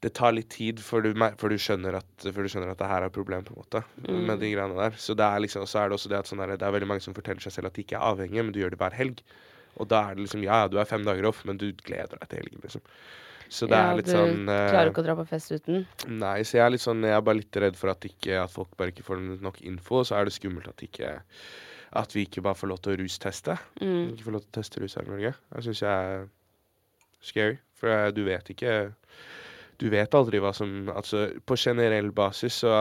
det 0.00 0.14
tar 0.16 0.32
litt 0.32 0.48
tid 0.54 0.80
før 0.80 1.04
du, 1.04 1.10
før 1.12 1.52
du, 1.52 1.58
skjønner, 1.60 1.98
at, 1.98 2.24
før 2.24 2.46
du 2.46 2.52
skjønner 2.52 2.72
at 2.72 2.80
det 2.80 2.88
her 2.88 3.04
er 3.04 3.10
et 3.10 3.16
problem, 3.16 3.44
på 3.44 3.52
en 3.52 3.60
måte. 3.60 3.82
Mm. 4.06 4.22
Med 4.30 4.40
de 4.40 4.52
greiene 4.54 4.78
der. 4.78 4.96
Så 4.96 5.16
det 5.18 5.26
er 5.26 5.44
liksom, 5.44 5.66
så 5.68 5.82
er 5.82 5.90
det 5.90 5.98
også 5.98 6.12
det 6.12 6.22
at 6.22 6.30
sånn 6.30 6.40
der, 6.40 6.54
det 6.56 6.66
er 6.66 6.76
veldig 6.76 6.88
mange 6.88 7.04
som 7.04 7.16
forteller 7.16 7.44
seg 7.44 7.58
selv 7.58 7.68
at 7.68 7.76
de 7.76 7.84
ikke 7.84 7.98
er 7.98 8.06
avhengige, 8.08 8.46
men 8.46 8.54
du 8.56 8.62
gjør 8.62 8.72
det 8.72 8.80
hver 8.80 8.96
helg. 8.96 9.20
Og 9.80 9.88
da 9.90 10.06
er 10.08 10.16
det 10.16 10.24
liksom 10.26 10.44
Ja, 10.46 10.62
du 10.68 10.78
er 10.80 10.88
fem 10.88 11.04
dager 11.06 11.28
off, 11.28 11.44
men 11.48 11.60
du 11.60 11.68
gleder 11.84 12.16
deg 12.16 12.30
til 12.30 12.42
helgen, 12.42 12.64
liksom. 12.64 12.84
Så 13.50 13.66
det 13.66 13.78
ja, 13.78 13.90
er 13.90 13.98
litt 13.98 14.06
du 14.06 14.14
sånn 14.14 14.44
Du 14.46 14.52
klarer 14.54 14.92
ikke 14.92 15.02
å 15.02 15.06
dra 15.08 15.16
på 15.18 15.26
fest 15.26 15.50
uten. 15.50 15.82
Nei, 16.06 16.36
så 16.46 16.60
jeg 16.60 16.64
er 16.64 16.72
litt 16.76 16.84
sånn 16.84 17.02
Jeg 17.02 17.16
er 17.16 17.24
bare 17.26 17.40
litt 17.40 17.56
redd 17.64 17.78
for 17.78 17.90
at, 17.90 18.06
ikke, 18.06 18.36
at 18.44 18.52
folk 18.52 18.76
bare 18.78 18.94
ikke 18.94 19.06
får 19.08 19.24
nok 19.42 19.58
info. 19.66 20.00
Og 20.02 20.06
så 20.08 20.20
er 20.20 20.28
det 20.28 20.36
skummelt 20.36 20.70
at, 20.70 20.84
ikke, 20.86 21.16
at 21.98 22.14
vi 22.14 22.24
ikke 22.28 22.44
bare 22.46 22.58
får 22.58 22.70
lov 22.70 22.82
til 22.84 22.94
å 22.94 23.00
rusteste. 23.02 23.58
Mm. 23.82 24.12
Ikke 24.14 24.28
får 24.28 24.36
lov 24.36 24.46
til 24.46 24.52
å 24.52 24.56
teste 24.60 24.84
rus 24.84 24.94
her 24.98 25.08
i 25.08 25.12
Norge. 25.12 25.34
Det 25.50 25.64
syns 25.66 25.82
jeg 25.82 26.14
er 26.14 26.28
scary. 27.26 27.58
For 27.80 27.90
eh, 27.90 28.12
du 28.14 28.22
vet 28.28 28.54
ikke 28.54 28.76
Du 29.80 29.86
vet 29.88 30.14
aldri 30.16 30.40
hva 30.42 30.52
som 30.56 30.90
Altså, 30.92 31.26
på 31.46 31.56
generell 31.58 32.10
basis 32.12 32.60
så, 32.62 32.72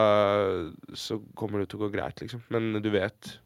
så 0.94 1.20
kommer 1.40 1.64
det 1.64 1.72
til 1.72 1.80
å 1.80 1.86
gå 1.86 1.94
greit, 1.94 2.20
liksom. 2.24 2.42
Men 2.52 2.74
du 2.84 2.90
vet 2.92 3.38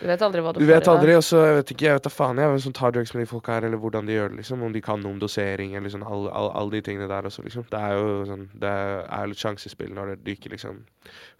Du 0.00 0.06
vet 0.06 0.22
aldri 0.22 0.42
hva 0.44 0.52
du, 0.54 0.60
Du 0.60 0.66
får 0.66 0.70
vet 0.70 0.86
i 0.86 0.92
aldri, 0.92 1.16
og 1.18 1.24
så 1.26 1.40
jeg 1.42 1.56
vet 1.58 1.72
ikke, 1.74 1.86
jeg 1.88 1.98
vet 1.98 2.06
da 2.06 2.12
faen 2.12 2.42
jeg 2.42 2.52
hvem 2.52 2.62
som 2.66 2.76
tar 2.78 2.94
drugs 2.94 3.14
med 3.16 3.24
de 3.24 3.30
folka 3.30 3.56
her, 3.56 3.66
eller 3.66 3.82
hvordan 3.82 4.06
de 4.06 4.16
gjør 4.16 4.30
det, 4.32 4.38
liksom. 4.42 4.62
Om 4.66 4.76
de 4.76 4.84
kan 4.84 5.02
noe 5.02 5.16
om 5.16 5.18
dosering, 5.22 5.74
eller 5.78 5.94
sånn, 5.94 6.06
alle 6.06 6.30
all, 6.38 6.50
all 6.60 6.70
de 6.74 6.82
tingene 6.86 7.10
der 7.10 7.26
også, 7.30 7.44
liksom. 7.46 7.66
Det 7.72 7.82
er 7.82 7.98
jo 7.98 8.14
sånn, 8.30 8.46
det 8.62 8.72
er 9.18 9.28
litt 9.32 9.42
sjansespill 9.42 9.92
når 9.98 10.14
det 10.14 10.38
ikke 10.38 10.54
liksom 10.54 10.84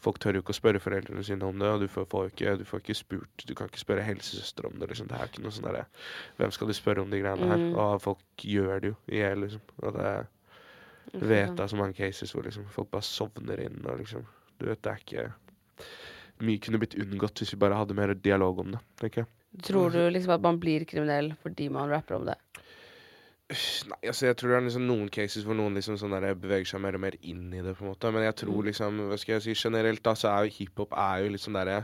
Folk 0.02 0.18
tør 0.18 0.34
jo 0.34 0.42
ikke 0.42 0.50
å 0.50 0.58
spørre 0.58 0.82
foreldrene 0.82 1.22
sine 1.22 1.46
om 1.46 1.60
det, 1.62 1.68
og 1.70 1.84
du 1.84 1.86
får, 1.90 2.08
får 2.10 2.32
ikke, 2.32 2.56
du 2.58 2.64
får 2.66 2.82
ikke 2.82 2.96
spurt 2.98 3.44
Du 3.46 3.54
kan 3.54 3.70
ikke 3.70 3.84
spørre 3.84 4.02
helsesøster 4.02 4.66
om 4.66 4.74
det, 4.80 4.90
liksom. 4.90 5.06
Det 5.10 5.18
er 5.20 5.30
ikke 5.30 5.46
noe 5.46 5.54
sånn 5.54 5.68
derre 5.68 5.86
Hvem 6.40 6.54
skal 6.56 6.72
du 6.72 6.74
spørre 6.74 7.04
om 7.04 7.12
de 7.12 7.22
greiene 7.22 7.50
her? 7.52 7.66
Mm. 7.68 7.74
Og 7.78 7.98
folk 8.02 8.46
gjør 8.50 8.82
det 8.82 8.90
jo 8.90 8.96
i 9.12 9.20
hjel, 9.22 9.44
liksom. 9.46 9.62
Og 9.78 9.94
det 9.94 10.14
Uff, 11.12 11.22
vet 11.28 11.56
det 11.56 11.64
er 11.64 11.70
så 11.72 11.76
mange 11.76 11.96
cases 11.98 12.32
hvor 12.32 12.46
liksom 12.46 12.64
folk 12.72 12.90
bare 12.92 13.04
sovner 13.06 13.60
inn, 13.66 13.82
og 13.84 13.98
liksom 14.00 14.24
Du 14.58 14.66
vet, 14.68 14.82
det 14.82 14.92
er 14.92 15.00
ikke 15.02 15.32
Mye 16.42 16.58
kunne 16.62 16.78
blitt 16.82 16.94
unngått 16.98 17.42
hvis 17.42 17.52
vi 17.54 17.58
bare 17.60 17.76
hadde 17.76 17.94
mer 17.94 18.14
dialog 18.14 18.58
om 18.62 18.70
det, 18.72 18.80
tenker 19.00 19.22
jeg. 19.22 19.28
Tror 19.62 19.90
du 19.92 20.00
liksom 20.10 20.32
at 20.34 20.40
man 20.42 20.58
blir 20.62 20.84
kriminell 20.88 21.34
fordi 21.42 21.68
man 21.70 21.90
rapper 21.92 22.16
om 22.16 22.24
det? 22.26 22.38
Nei, 23.52 23.98
altså 24.08 24.26
jeg 24.30 24.36
tror 24.40 24.48
det 24.54 24.56
er 24.56 24.64
liksom 24.64 24.86
noen 24.88 25.10
cases 25.12 25.44
hvor 25.44 25.58
noen 25.58 25.74
liksom 25.76 25.98
sånn 26.00 26.14
der 26.16 26.32
beveger 26.40 26.70
seg 26.70 26.80
mer 26.80 26.96
og 26.96 27.02
mer 27.04 27.18
inn 27.20 27.50
i 27.52 27.60
det, 27.60 27.74
på 27.76 27.84
en 27.84 27.90
måte. 27.92 28.10
Men 28.14 28.24
jeg 28.24 28.36
tror 28.40 28.62
Mm. 28.62 28.66
liksom, 28.70 29.00
hva 29.10 29.18
skal 29.20 29.34
jeg 29.34 29.42
si, 29.44 29.68
generelt 29.68 30.02
da, 30.02 30.14
så 30.16 30.30
er 30.32 30.46
jo 30.46 30.54
hiphop 30.56 30.94
er 30.96 31.26
jo 31.26 31.36
sånn 31.42 31.58
derre 31.60 31.82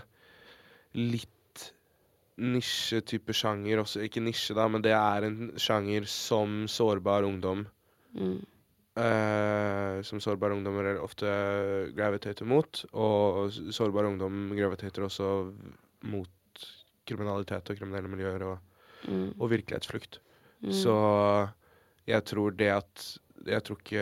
litt 0.95 1.29
nisjetype 2.39 3.35
sjanger 3.37 3.83
også. 3.83 4.01
Ikke 4.07 4.23
nisje, 4.25 4.55
da, 4.57 4.67
men 4.71 4.83
det 4.83 4.95
er 4.97 5.27
en 5.29 5.53
sjanger 5.61 6.07
som 6.09 6.65
sårbar 6.67 7.27
ungdom 7.29 7.67
Mm. 8.17 8.41
Eh, 8.99 10.03
Som 10.07 10.21
sårbare 10.23 10.57
ungdommer 10.57 10.99
ofte 11.03 11.29
graviterer 11.97 12.47
mot. 12.49 12.85
Og 12.93 13.53
sårbare 13.75 14.11
ungdom 14.13 14.51
graviterer 14.59 15.07
også 15.09 15.31
mot 16.09 16.67
kriminalitet 17.09 17.71
og 17.73 17.79
kriminelle 17.81 18.11
miljøer 18.13 18.45
og, 18.53 18.59
Mm. 19.07 19.31
og 19.39 19.51
virkelighetsflukt. 19.53 20.19
Mm. 20.61 20.73
Så 20.75 20.95
jeg 22.09 22.25
tror 22.27 22.51
det 22.59 22.69
at 22.75 23.19
jeg 23.47 23.63
tror, 23.63 23.79
ikke, 23.79 24.01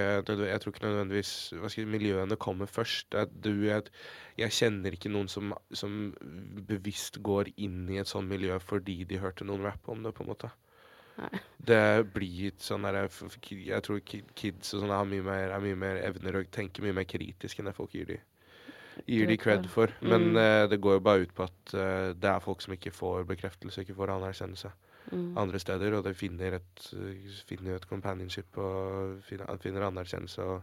jeg 0.49 0.61
tror 0.61 0.73
ikke 0.73 0.87
nødvendigvis 0.87 1.53
si, 1.69 1.85
miljøene 1.85 2.39
kommer 2.41 2.67
først. 2.67 3.13
Du, 3.45 3.51
jeg, 3.67 3.83
jeg 4.39 4.51
kjenner 4.57 4.97
ikke 4.97 5.13
noen 5.13 5.29
som, 5.29 5.53
som 5.77 6.15
bevisst 6.67 7.21
går 7.23 7.51
inn 7.61 7.85
i 7.93 7.99
et 8.01 8.09
sånt 8.09 8.31
miljø 8.31 8.57
fordi 8.59 9.05
de 9.05 9.21
hørte 9.21 9.45
noen 9.45 9.67
rappe 9.69 9.93
om 9.93 10.03
det, 10.03 10.15
på 10.17 10.25
en 10.25 10.31
måte. 10.33 10.51
Nei. 11.19 11.41
Det 11.67 12.13
blir 12.13 12.51
ikke 12.53 12.61
sånn 12.61 12.85
ki- 13.41 13.67
Jeg 13.67 13.83
tror 13.83 14.01
kids 14.05 14.75
og 14.75 14.83
sånne 14.83 14.97
har 14.99 15.05
mye 15.09 15.23
mer, 15.25 15.51
er 15.51 15.61
mye 15.61 15.77
mer 15.77 15.97
evner 16.05 16.37
og 16.43 16.51
tenker 16.51 16.83
mye 16.83 16.93
mer 16.95 17.05
kritisk 17.09 17.59
enn 17.59 17.65
det 17.71 17.75
folk 17.75 17.93
gir 17.93 18.05
de 18.07 18.19
gir 19.07 19.27
de 19.27 19.37
cred 19.37 19.67
for. 19.69 19.89
Men 20.03 20.33
Mm. 20.33 20.37
uh, 20.37 20.67
det 20.69 20.81
går 20.81 20.95
jo 20.95 21.01
bare 21.01 21.21
ut 21.23 21.35
på 21.35 21.45
at 21.45 21.75
uh, 21.75 22.13
det 22.13 22.25
er 22.31 22.41
folk 22.41 22.61
som 22.63 22.73
ikke 22.75 22.93
får 22.93 23.25
bekreftelse, 23.27 23.81
ikke 23.85 23.95
får 23.97 24.09
anerkjennelse 24.19 24.73
Mm. 25.13 25.37
andre 25.39 25.59
steder, 25.61 25.95
og 25.95 26.03
de 26.05 26.13
finner 26.15 26.55
et, 26.55 26.93
uh, 26.93 27.15
finner 27.47 27.77
et 27.77 27.87
companionship 27.87 28.57
og 28.59 29.23
finner, 29.23 29.57
finner 29.59 29.83
anerkjennelse. 29.87 30.39
og 30.43 30.63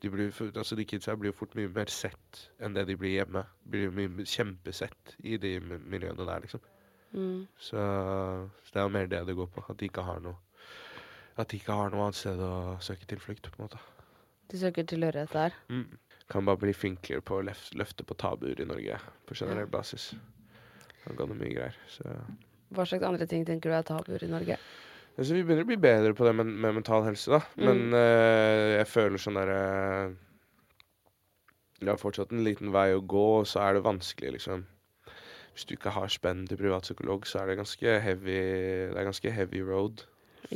de, 0.00 0.08
blir, 0.10 0.30
altså 0.56 0.74
de 0.76 0.84
kidsa 0.84 1.14
blir 1.14 1.30
jo 1.30 1.36
fort 1.38 1.54
mye 1.54 1.68
mer 1.68 1.86
sett 1.86 2.48
enn 2.60 2.72
det 2.74 2.86
de 2.88 2.96
blir 2.96 3.22
hjemme. 3.24 3.44
Blir 3.68 3.90
mye 3.90 4.24
kjempesett 4.24 5.14
i 5.22 5.36
de 5.36 5.60
mi- 5.60 5.78
miljøene 5.78 6.24
der, 6.26 6.40
liksom. 6.40 6.60
Mm. 7.12 7.46
Så, 7.60 7.76
så 7.76 8.72
det 8.72 8.80
er 8.80 8.86
jo 8.86 8.92
mer 8.94 9.06
det 9.12 9.18
det 9.28 9.34
går 9.36 9.48
på. 9.52 9.64
At 9.68 9.76
de 9.80 9.88
ikke 9.90 10.04
har 10.06 10.20
noe 10.24 10.36
At 11.36 11.48
de 11.52 11.56
ikke 11.58 11.72
har 11.76 11.90
noe 11.92 12.06
annet 12.06 12.16
sted 12.18 12.40
å 12.44 12.78
søke 12.84 13.06
tilflukt, 13.08 13.46
på 13.52 13.58
en 13.60 13.66
måte. 13.66 13.78
De 14.52 14.58
søker 14.60 14.84
tilhørighet 14.84 15.32
der. 15.32 15.54
Mm. 15.72 15.98
Kan 16.28 16.44
bare 16.48 16.60
bli 16.60 16.72
flinkere 16.76 17.20
på 17.24 17.38
å 17.40 17.44
løfte 17.44 18.04
på 18.04 18.16
tabuer 18.20 18.60
i 18.60 18.66
Norge 18.68 18.98
på 19.28 19.34
generell 19.36 19.64
Ja. 19.66 19.72
basis. 19.78 20.14
Kan 21.04 21.16
gå 21.16 21.26
noe 21.26 21.36
mye 21.40 21.52
greier. 21.54 21.76
Så 21.88 22.04
Hva 22.72 22.84
slags 22.88 23.04
andre 23.04 23.26
ting 23.26 23.44
tenker 23.48 23.70
du 23.72 23.76
er 23.76 23.82
tabuer 23.82 24.22
i 24.24 24.28
Norge? 24.30 24.56
Altså, 25.18 25.34
vi 25.34 25.42
begynner 25.44 25.64
å 25.64 25.68
bli 25.68 25.76
bedre 25.76 26.14
på 26.16 26.24
det 26.24 26.34
med, 26.36 26.46
med 26.46 26.74
mental 26.74 27.02
helse, 27.04 27.28
da. 27.30 27.40
Men 27.56 27.90
Mm. 27.90 27.94
eh, 27.94 28.76
jeg 28.78 28.86
føler 28.88 29.18
sånn 29.20 29.34
derre 29.40 30.16
Det 31.80 31.88
er 31.88 31.96
fortsatt 32.00 32.30
en 32.32 32.44
liten 32.44 32.70
vei 32.72 32.92
å 32.94 33.00
gå, 33.04 33.24
og 33.40 33.46
så 33.46 33.60
er 33.66 33.74
det 33.74 33.82
vanskelig, 33.84 34.32
liksom. 34.36 34.64
Hvis 35.52 35.66
du 35.68 35.74
ikke 35.76 35.92
har 35.92 36.08
spenn 36.12 36.46
til 36.48 36.56
privatpsykolog, 36.60 37.26
så 37.28 37.42
er 37.42 37.50
det 37.50 37.58
ganske 37.60 37.98
heavy 38.00 38.38
Det 38.88 38.96
er 38.96 39.04
ganske 39.08 39.32
heavy 39.32 39.60
road 39.66 40.06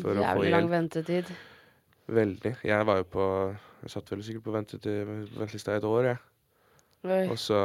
for 0.00 0.16
Jævlig 0.16 0.50
lang 0.50 0.70
ventetid. 0.70 1.30
Veldig. 2.06 2.56
Jeg 2.64 2.86
var 2.86 2.96
jo 3.02 3.02
på 3.02 3.26
Jeg 3.82 3.92
satt 3.92 4.10
vel 4.10 4.24
sikkert 4.24 4.46
på 4.46 4.54
ventelista 4.56 5.74
i 5.74 5.80
et 5.80 5.84
år, 5.84 6.10
jeg. 6.10 6.16
Oi. 7.06 7.22
Og 7.30 7.38
så 7.38 7.60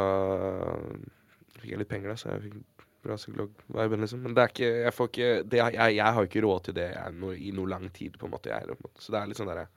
fikk 1.61 1.71
jeg 1.71 1.81
litt 1.81 1.89
penger, 1.89 2.11
da, 2.11 2.19
så 2.19 2.33
jeg 2.33 2.43
fikk 2.45 2.87
bra 3.01 3.17
psykolog-viben, 3.17 4.03
liksom. 4.03 4.21
Men 4.25 4.35
det 4.37 4.43
er 4.43 4.53
ikke 4.53 4.71
Jeg 4.85 4.93
får 4.93 5.11
ikke 5.11 5.29
det, 5.43 5.61
jeg, 5.61 5.95
jeg 5.97 6.17
har 6.17 6.27
ikke 6.27 6.43
råd 6.45 6.65
til 6.67 6.77
det 6.77 6.89
no, 7.17 7.31
i 7.33 7.53
noe 7.55 7.69
lang 7.69 7.87
tid, 7.93 8.17
på 8.19 8.27
en 8.27 8.35
måte. 8.35 8.51
Jeg, 8.53 8.67
på 8.69 8.77
en 8.77 8.89
måte. 8.89 9.03
Så 9.03 9.13
det 9.13 9.21
er 9.21 9.31
litt 9.31 9.41
sånn 9.41 9.49
derre 9.51 9.67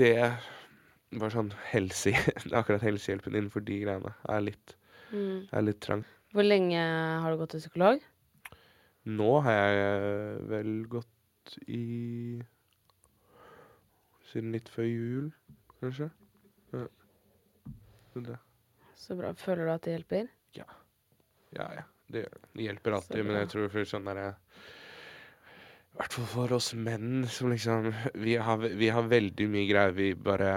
Det 0.00 0.14
var 1.20 1.34
sånn 1.34 1.52
helse... 1.70 2.14
Akkurat 2.58 2.84
helsehjelpen 2.84 3.36
innenfor 3.36 3.64
de 3.66 3.78
greiene 3.84 4.14
er 4.32 4.44
litt, 4.48 4.76
Mm. 5.12 5.46
er 5.52 5.64
litt 5.64 5.80
trang. 5.84 6.04
Hvor 6.34 6.46
lenge 6.46 6.80
har 7.22 7.32
du 7.32 7.40
gått 7.40 7.54
til 7.54 7.62
psykolog? 7.62 8.02
Nå 9.06 9.30
har 9.46 9.54
jeg 9.54 10.38
vel 10.50 10.72
gått 10.90 11.58
i 11.70 12.42
Siden 14.26 14.50
litt 14.50 14.66
før 14.68 14.88
jul, 14.90 15.26
kanskje. 15.78 16.08
Ja. 16.74 16.86
Det. 18.16 18.38
Så 18.98 19.14
bra. 19.14 19.30
Føler 19.38 19.68
du 19.68 19.70
at 19.76 19.84
det 19.86 19.92
hjelper? 19.94 20.26
Ja, 20.56 20.66
ja. 21.54 21.68
ja. 21.78 21.84
det. 22.10 22.24
det 22.56 22.66
hjelper 22.66 22.96
alltid, 22.98 23.22
men 23.22 23.38
jeg 23.38 23.52
tror 23.52 23.70
for 23.70 23.86
sånn 23.86 24.08
derre 24.08 24.32
I 24.32 24.34
hvert 25.96 26.14
fall 26.16 26.28
for 26.28 26.52
oss 26.56 26.72
menn 26.76 27.24
som 27.30 27.50
liksom 27.52 27.88
vi 28.20 28.36
har, 28.36 28.58
vi 28.58 28.88
har 28.92 29.08
veldig 29.08 29.46
mye 29.52 29.68
greier 29.68 29.94
vi 29.96 30.10
bare 30.14 30.50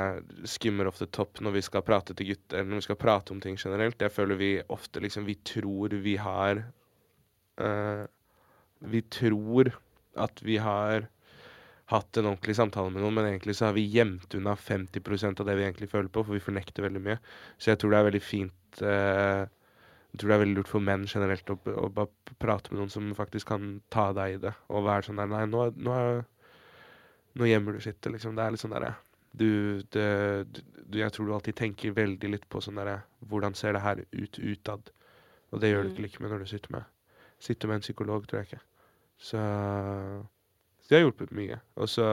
skimmer 0.47 0.89
off 0.89 0.99
the 0.99 1.07
top 1.07 1.39
når 1.43 1.55
vi 1.57 1.63
skal 1.65 1.85
prate 1.87 2.15
til 2.15 2.31
gutter, 2.33 2.59
eller 2.59 2.73
når 2.73 2.81
vi 2.81 2.87
skal 2.89 2.99
prate 2.99 3.35
om 3.35 3.39
ting 3.43 3.59
generelt. 3.59 4.01
Jeg 4.01 4.15
føler 4.15 4.39
vi 4.39 4.51
ofte 4.67 5.03
liksom 5.03 5.27
Vi 5.29 5.37
tror 5.47 5.95
vi 6.03 6.17
har 6.19 6.63
uh, 7.61 8.03
Vi 8.79 9.01
tror 9.11 9.71
at 10.19 10.43
vi 10.43 10.57
har 10.59 11.07
hatt 11.89 12.17
en 12.17 12.27
ordentlig 12.29 12.55
samtale 12.57 12.91
med 12.93 13.01
noen, 13.01 13.15
men 13.17 13.29
egentlig 13.31 13.55
så 13.57 13.69
har 13.69 13.77
vi 13.77 13.87
gjemt 13.89 14.35
unna 14.37 14.53
50% 14.55 15.39
av 15.41 15.47
det 15.47 15.55
vi 15.57 15.65
egentlig 15.65 15.89
føler 15.89 16.11
på, 16.13 16.21
for 16.25 16.37
vi 16.37 16.43
fornekter 16.43 16.85
veldig 16.85 17.01
mye. 17.01 17.15
Så 17.57 17.71
jeg 17.71 17.79
tror 17.81 17.93
det 17.93 17.99
er 17.99 18.07
veldig 18.09 18.21
fint 18.21 18.81
eh, 18.85 19.45
Jeg 20.11 20.19
tror 20.21 20.29
det 20.31 20.35
er 20.35 20.41
veldig 20.43 20.57
lurt 20.57 20.69
for 20.71 20.81
menn 20.81 21.03
generelt 21.05 21.49
å, 21.53 21.57
å 21.83 21.89
bare 21.93 22.35
prate 22.41 22.71
med 22.71 22.79
noen 22.81 22.89
som 22.93 23.11
faktisk 23.17 23.47
kan 23.51 23.67
ta 23.93 24.07
deg 24.17 24.37
i 24.37 24.41
det, 24.47 24.53
og 24.73 24.87
være 24.87 25.05
sånn 25.05 25.19
der 25.21 25.29
Nei, 25.29 25.43
nå, 25.45 25.67
nå, 25.77 25.97
nå 27.37 27.49
gjemmer 27.49 27.77
du 27.77 27.83
skittet, 27.83 28.09
liksom. 28.15 28.33
Det 28.35 28.43
er 28.47 28.55
litt 28.55 28.63
sånn 28.63 28.73
derre 28.73 28.95
du, 29.37 29.83
det, 29.93 30.07
du 30.89 30.95
Jeg 30.97 31.13
tror 31.13 31.27
du 31.29 31.33
alltid 31.35 31.55
tenker 31.59 31.93
veldig 31.93 32.31
litt 32.33 32.47
på 32.49 32.61
sånn 32.65 32.79
derre 32.81 33.03
Hvordan 33.29 33.53
ser 33.55 33.77
det 33.77 33.83
her 33.85 34.01
ut 34.09 34.39
utad? 34.41 34.89
Og 35.53 35.61
det 35.61 35.69
gjør 35.69 35.83
du 35.85 35.89
Mm. 35.89 35.93
ikke 35.93 36.05
like 36.07 36.23
med 36.23 36.33
når 36.33 36.39
du 36.39 36.49
sitter 36.49 36.73
med 36.79 36.83
Sitter 37.39 37.69
med 37.69 37.75
en 37.79 37.85
psykolog, 37.85 38.25
tror 38.27 38.41
jeg 38.41 38.49
ikke. 38.49 38.61
Så 39.21 39.39
så 40.81 40.89
det 40.89 40.97
har 40.97 41.03
hjulpet 41.05 41.31
mye. 41.37 41.59
Og 41.77 41.87
så 41.91 42.03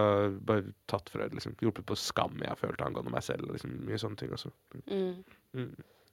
bare 0.46 0.68
tatt 0.87 1.09
det, 1.14 1.30
liksom. 1.32 1.54
Hjulpet 1.64 1.87
på 1.88 1.96
skam 1.98 2.37
jeg 2.42 2.50
har 2.52 2.59
følt 2.61 2.82
angående 2.85 3.11
meg 3.14 3.24
selv. 3.24 3.48
Liksom, 3.50 3.72
mye 3.88 3.98
sånne 3.98 4.20
ting 4.20 4.35
også. 4.37 4.50
Mm. 4.90 5.24
Mm. 5.56 5.70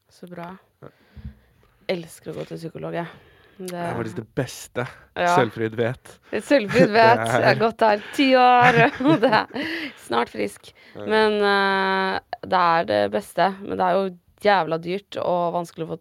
Så 0.10 0.30
bra. 0.32 0.48
Ja. 0.82 0.90
Elsker 1.92 2.32
å 2.32 2.36
gå 2.40 2.46
til 2.50 2.60
psykolog, 2.62 2.96
jeg. 2.96 3.08
Det, 3.54 3.68
Det 3.70 3.78
er 3.78 3.94
faktisk 4.00 4.18
det 4.18 4.28
beste 4.36 4.84
Ja. 5.14 5.34
Selvfrid 5.36 5.76
vet. 5.78 6.14
Sølvfrid 6.42 6.90
vet. 7.00 7.20
er... 7.22 7.34
Jeg 7.38 7.46
har 7.52 7.60
gått 7.62 7.78
der 7.84 8.06
ti 8.16 8.30
år, 8.40 8.80
og 9.10 9.20
det 9.22 9.30
er 9.30 9.68
snart 10.08 10.32
frisk. 10.34 10.72
Men 10.98 11.36
uh, 11.44 12.18
det 12.42 12.62
er 12.78 12.88
det 12.90 13.02
beste. 13.14 13.52
Men 13.62 13.78
det 13.78 13.86
er 13.90 14.00
jo 14.00 14.08
jævla 14.44 14.80
dyrt 14.82 15.20
og 15.22 15.54
vanskelig 15.60 15.86
å 15.86 15.92
få 15.94 16.00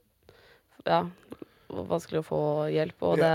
Ja, 0.88 1.02
vanskelig 1.92 2.22
å 2.22 2.26
få 2.26 2.40
hjelp. 2.72 2.96
Og, 3.06 3.20
det, 3.20 3.34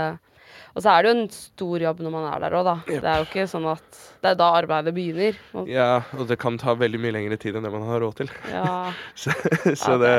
og 0.74 0.82
så 0.84 0.90
er 0.96 1.06
det 1.06 1.12
jo 1.12 1.14
en 1.20 1.30
stor 1.32 1.84
jobb 1.86 2.02
når 2.04 2.12
man 2.16 2.26
er 2.32 2.42
der 2.44 2.58
òg, 2.58 2.66
da. 2.66 2.74
Yep. 2.90 2.98
Det 3.06 3.12
er 3.12 3.22
jo 3.22 3.28
ikke 3.30 3.46
sånn 3.54 3.70
at 3.70 4.02
Det 4.20 4.32
er 4.34 4.36
da 4.42 4.50
arbeidet 4.58 4.92
begynner. 4.98 5.38
Og, 5.54 5.70
Ja, 5.70 6.02
og 6.18 6.26
det 6.28 6.36
kan 6.42 6.58
ta 6.60 6.74
veldig 6.76 7.00
mye 7.06 7.14
lengre 7.20 7.38
tid 7.40 7.56
enn 7.56 7.64
det 7.70 7.72
man 7.72 7.86
har 7.88 8.02
råd 8.04 8.18
til. 8.24 8.34
ja. 8.50 8.90
Så, 9.22 9.30
så 9.78 9.94
Ja, 9.94 10.02
det 10.02 10.12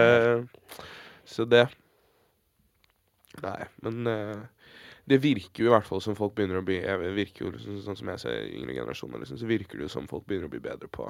Så 1.29 1.45
det 1.45 1.67
Nei, 3.43 3.67
men 3.85 4.09
uh, 4.09 4.73
det 5.09 5.21
virker 5.23 5.63
jo 5.63 5.69
i 5.69 5.73
hvert 5.73 5.87
fall 5.87 6.01
som 6.03 6.17
folk 6.17 6.35
begynner 6.37 6.59
å 6.59 6.65
bli 6.65 6.79
jeg 6.81 7.13
virker 7.15 7.45
jo 7.45 7.53
liksom, 7.55 7.79
Sånn 7.85 7.97
som 7.99 8.11
jeg 8.13 8.21
ser 8.23 8.51
yngre 8.51 8.75
generasjoner, 8.75 9.23
liksom, 9.23 9.39
så 9.41 9.49
virker 9.49 9.79
det 9.79 9.87
jo 9.87 9.93
som 9.95 10.09
folk 10.11 10.27
begynner 10.27 10.49
å 10.49 10.53
bli 10.53 10.61
bedre 10.63 10.91
på 10.91 11.07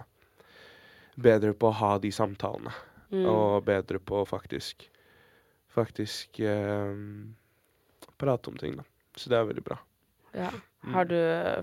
Bedre 1.20 1.52
på 1.58 1.68
å 1.68 1.76
ha 1.76 1.90
de 2.00 2.14
samtalene. 2.16 2.72
Mm. 3.10 3.26
Og 3.28 3.66
bedre 3.68 4.00
på 4.00 4.22
å 4.22 4.30
faktisk 4.30 4.86
Faktisk 5.74 6.40
uh, 6.42 6.96
prate 8.20 8.50
om 8.50 8.58
ting, 8.58 8.78
da. 8.80 8.86
Så 9.20 9.30
det 9.30 9.38
er 9.38 9.46
veldig 9.52 9.64
bra. 9.68 9.78
ja. 10.34 10.50
Har 10.94 11.06
du, 11.06 11.18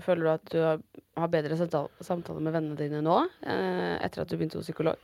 føler 0.05 0.23
du 0.23 0.29
at 0.29 0.49
du 0.53 0.57
har, 0.61 0.81
har 1.17 1.29
bedre 1.33 1.57
samtaler 1.57 2.43
med 2.45 2.53
vennene 2.53 2.77
dine 2.77 3.01
nå, 3.01 3.17
uh, 3.25 3.95
etter 3.97 4.21
at 4.21 4.29
du 4.29 4.37
begynte 4.37 4.59
hos 4.59 4.69
psykolog? 4.69 5.01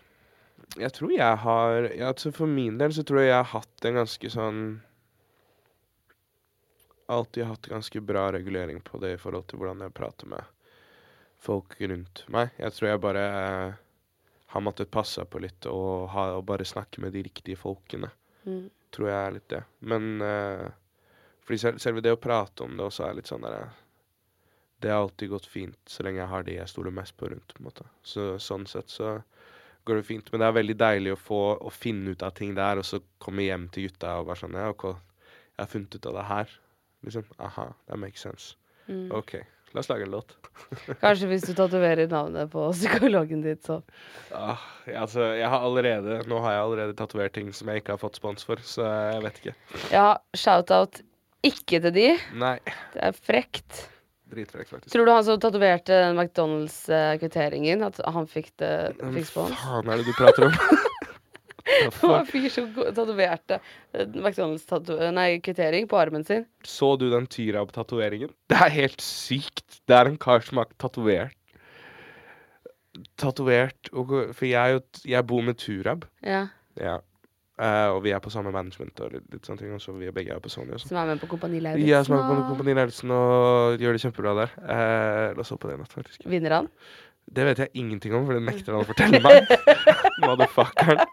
Jeg 0.80 0.94
tror 0.96 1.12
jeg 1.14 1.38
har 1.44 1.88
ja, 1.92 2.12
altså 2.12 2.32
For 2.34 2.50
min 2.50 2.78
del 2.80 2.94
så 2.96 3.04
tror 3.06 3.24
jeg 3.24 3.32
jeg 3.32 3.40
har 3.42 3.52
hatt 3.52 3.88
en 3.88 3.98
ganske 4.00 4.30
sånn 4.32 4.62
Alltid 7.14 7.48
hatt 7.50 7.70
ganske 7.72 8.02
bra 8.02 8.28
regulering 8.34 8.82
på 8.82 9.00
det 9.02 9.16
i 9.16 9.22
forhold 9.22 9.48
til 9.50 9.62
hvordan 9.62 9.86
jeg 9.86 9.96
prater 9.96 10.30
med 10.34 10.52
folk 11.44 11.76
rundt 11.82 12.24
meg. 12.32 12.54
Jeg 12.58 12.76
tror 12.76 12.90
jeg 12.90 13.04
bare 13.04 13.24
eh, 13.40 13.82
har 14.54 14.64
måttet 14.64 14.92
passe 14.94 15.26
på 15.26 15.42
litt 15.44 15.68
og, 15.70 16.08
ha, 16.14 16.30
og 16.38 16.46
bare 16.48 16.68
snakke 16.68 17.04
med 17.04 17.16
de 17.16 17.26
riktige 17.26 17.60
folkene. 17.60 18.12
Mm. 18.46 18.70
Tror 18.94 19.10
jeg 19.10 19.20
er 19.20 19.36
litt 19.38 19.50
det. 19.52 19.62
Men 19.92 20.22
eh, 20.24 20.68
fordi 21.44 21.60
sel 21.60 21.80
selve 21.84 22.04
det 22.04 22.14
å 22.16 22.22
prate 22.22 22.64
om 22.64 22.78
det 22.78 22.86
også 22.88 23.08
er 23.08 23.18
litt 23.18 23.32
sånn 23.32 23.44
der 23.44 23.72
Det 24.84 24.92
har 24.92 25.04
alltid 25.04 25.32
gått 25.32 25.48
fint 25.48 25.80
så 25.90 26.04
lenge 26.04 26.22
jeg 26.22 26.32
har 26.32 26.44
de 26.48 26.58
jeg 26.58 26.72
stoler 26.72 26.96
mest 26.96 27.18
på 27.18 27.30
rundt. 27.32 27.54
på 27.54 27.64
en 27.64 27.70
måte. 27.70 27.88
Så 28.04 28.38
sånn 28.40 28.68
sett 28.68 28.90
så 28.92 29.18
går 29.84 30.00
det 30.00 30.08
fint. 30.08 30.32
Men 30.32 30.44
det 30.44 30.48
er 30.48 30.60
veldig 30.60 30.78
deilig 30.80 31.14
å 31.14 31.20
få 31.20 31.42
å 31.60 31.72
finne 31.72 32.16
ut 32.16 32.24
av 32.24 32.36
ting 32.36 32.56
der, 32.56 32.80
og 32.80 32.88
så 32.88 33.02
komme 33.20 33.48
hjem 33.48 33.68
til 33.72 33.90
gutta 33.90 34.18
og 34.20 34.30
være 34.30 34.44
sånn 34.44 34.60
Ja, 34.60 34.70
OK, 34.72 34.86
jeg 35.56 35.64
har 35.64 35.72
funnet 35.72 35.96
ut 35.98 36.10
av 36.12 36.20
det 36.20 36.28
her. 36.30 36.54
Liksom. 37.04 37.26
Aha, 37.38 37.70
that 37.88 38.00
makes 38.00 38.24
sense. 38.24 38.56
Mm. 38.88 39.12
OK, 39.16 39.36
la 39.74 39.80
oss 39.84 39.90
lage 39.90 40.04
en 40.08 40.12
låt. 40.12 40.36
Kanskje 41.04 41.30
hvis 41.32 41.46
du 41.48 41.54
tatoverer 41.58 42.08
navnet 42.12 42.52
på 42.52 42.66
psykologen 42.76 43.42
ditt, 43.46 43.64
så 43.66 43.80
Ah, 44.36 44.62
ja, 44.86 45.02
altså, 45.06 45.32
jeg 45.38 45.50
har 45.50 45.64
allerede 45.66 46.20
Nå 46.30 46.40
har 46.44 46.56
jeg 46.56 46.62
allerede 46.66 46.98
tatovert 47.00 47.34
ting 47.38 47.50
som 47.56 47.72
jeg 47.72 47.82
ikke 47.84 47.96
har 47.96 48.02
fått 48.02 48.20
spons 48.20 48.46
for, 48.48 48.62
så 48.66 48.86
jeg 49.14 49.24
vet 49.26 49.42
ikke. 49.42 49.56
Ja, 49.94 50.08
shout-out 50.38 51.02
ikke 51.44 51.82
til 51.84 51.96
de. 51.96 52.08
Nei. 52.40 52.58
Det 52.94 53.02
er 53.10 53.18
frekt. 53.18 53.90
Faktisk. 54.34 54.88
Tror 54.90 55.06
du 55.06 55.12
han 55.14 55.26
som 55.28 55.38
tatoverte 55.38 55.94
McDonald's-kvitteringen, 56.16 57.84
at 57.86 58.00
han 58.16 58.26
fikk 58.26 58.48
det 58.58 58.72
fikk 58.98 59.28
spons? 59.30 59.60
faen 59.62 59.92
er 59.94 60.02
det 60.02 60.08
du 60.08 60.16
prater 60.18 60.48
om? 60.48 60.56
Det 61.82 62.02
var 62.04 62.20
en 62.20 62.28
fyr 62.30 62.48
som 62.54 62.68
tatoverte 62.96 63.60
eh, 63.94 64.06
McDonald's-kvittering 64.08 65.88
på 65.92 66.00
armen 66.00 66.26
sin. 66.28 66.46
Så 66.68 66.94
du 67.02 67.08
den 67.12 67.26
Tyrab-tatoveringen? 67.28 68.32
Det 68.52 68.60
er 68.68 68.74
helt 68.80 69.02
sykt. 69.04 69.80
Det 69.90 69.98
er 69.98 70.12
en 70.12 70.20
kar 70.22 70.46
som 70.46 70.62
har 70.62 70.70
tatovert 70.82 71.34
Tatovert 73.18 73.90
For 74.38 74.46
jeg, 74.46 74.84
jeg 75.10 75.26
bor 75.26 75.42
med 75.46 75.58
Turab. 75.62 76.06
Ja, 76.26 76.48
Ja. 76.80 77.00
Uh, 77.54 77.94
og 77.94 78.00
vi 78.02 78.10
er 78.10 78.18
på 78.18 78.32
samme 78.34 78.50
management 78.50 78.98
og 79.06 79.12
litt, 79.14 79.44
sånne 79.46 79.60
ting. 79.62 79.74
Og 79.76 79.82
så 79.82 79.94
vi 79.94 80.08
er 80.10 80.14
begge 80.16 80.34
er 80.34 80.40
på 80.42 80.50
Sony 80.50 80.74
sånn. 80.74 80.90
Som 80.90 80.98
er 80.98 81.12
med 81.12 81.20
på 81.22 81.28
Kompani 81.30 81.60
Lauritzen. 81.62 81.86
Ja, 81.86 82.00
som 82.04 82.16
er 82.18 82.24
på 82.26 82.34
og- 82.40 82.48
Kompani 82.50 82.74
Lauritzen 82.74 83.12
og 83.14 83.78
gjør 83.80 83.94
det 83.94 84.02
kjempebra 84.02 84.34
der. 84.40 84.56
Uh, 84.58 85.36
la 85.38 85.44
oss 85.46 85.52
håpe 85.54 85.70
det 85.70 85.76
i 85.78 85.82
natt, 85.84 85.94
faktisk. 85.94 86.26
Vinner 86.26 86.56
han? 86.58 86.70
Det 87.30 87.46
vet 87.46 87.62
jeg 87.62 87.70
ingenting 87.78 88.16
om, 88.18 88.26
for 88.26 88.34
det 88.40 88.42
nekter 88.48 88.74
han 88.74 88.82
å 88.82 88.90
fortelle 88.90 89.22
meg. 89.22 89.54
Motherfuckeren. 90.26 91.06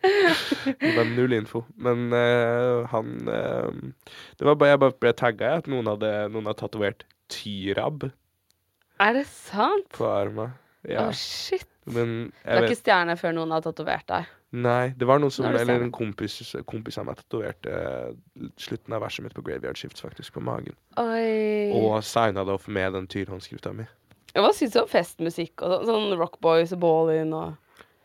Det 0.00 0.92
var 0.96 1.04
null 1.04 1.34
info. 1.36 1.64
Men 1.76 2.08
uh, 2.14 2.86
han 2.88 3.12
uh, 3.28 4.14
Det 4.38 4.48
var 4.48 4.56
bare 4.60 4.74
jeg 4.74 4.82
bare 4.84 4.96
ble 5.04 5.12
tagga 5.16 5.52
i 5.52 5.60
at 5.60 5.70
noen 5.70 5.90
hadde, 5.92 6.12
noen 6.32 6.48
hadde 6.48 6.62
tatovert 6.62 7.04
Tyrab 7.30 8.08
Er 9.00 9.14
det 9.16 9.26
sant? 9.28 9.90
på 9.96 10.08
armen. 10.08 10.56
Ja. 10.88 11.06
Oh, 11.06 11.12
shit. 11.12 11.68
Men 11.84 12.30
det 12.40 12.48
er 12.48 12.64
vet... 12.64 12.70
ikke 12.70 12.80
stjerne 12.80 13.16
før 13.20 13.34
noen 13.36 13.52
har 13.52 13.64
tatovert 13.64 14.06
deg. 14.08 14.28
Nei, 14.50 14.90
det 14.98 15.06
var 15.06 15.20
noen 15.22 15.30
som 15.30 15.46
er 15.46 15.60
Eller 15.60 15.84
en 15.84 15.92
kompis, 15.94 16.40
kompis 16.66 16.98
av 16.98 17.06
meg 17.06 17.20
tatoverte 17.20 17.70
uh, 17.70 18.48
slutten 18.58 18.96
av 18.96 19.04
verset 19.04 19.26
mitt 19.26 19.36
på 19.36 19.44
Graveyard 19.46 19.78
Shifts, 19.78 20.02
faktisk, 20.02 20.34
på 20.34 20.42
magen. 20.42 20.74
Oi. 20.98 21.70
Og 21.76 22.00
signa 22.06 22.42
det 22.46 22.56
opp 22.56 22.66
med 22.66 22.96
den 22.96 23.06
tyrhåndskrifta 23.10 23.74
mi. 23.76 23.86
Hva 24.34 24.50
syns 24.54 24.74
du 24.74 24.80
om 24.82 24.90
festmusikk 24.90 25.62
og 25.66 25.84
sånn, 25.84 26.10
sånn 26.10 26.18
Rockboys 26.18 26.74
og 26.74 26.82
Ballin 26.82 27.32
og 27.34 27.54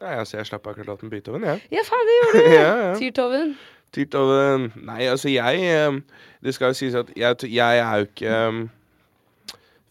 Nei, 0.02 0.14
altså, 0.20 0.38
jeg 0.38 0.50
slapp 0.50 0.68
akkurat 0.68 0.88
låten 0.88 1.10
Beethoven, 1.10 1.44
jeg. 1.48 1.62
Ja, 1.72 1.78
ja, 1.78 1.84
faen, 1.88 2.10
det 2.10 2.16
gjorde 2.20 2.40
du! 2.44 2.54
Ja, 2.60 2.72
ja. 2.82 2.96
Tyrtoven. 3.00 3.54
Tyrtoven. 3.96 4.66
Nei, 4.84 5.04
altså, 5.08 5.30
jeg 5.32 5.62
eh, 5.72 6.00
Det 6.44 6.54
skal 6.56 6.74
jo 6.74 6.80
sies 6.82 6.98
at 7.00 7.12
jeg, 7.16 7.36
jeg 7.48 7.80
er 7.80 8.02
jo 8.02 8.10
ikke 8.10 8.40
um, 8.48 8.66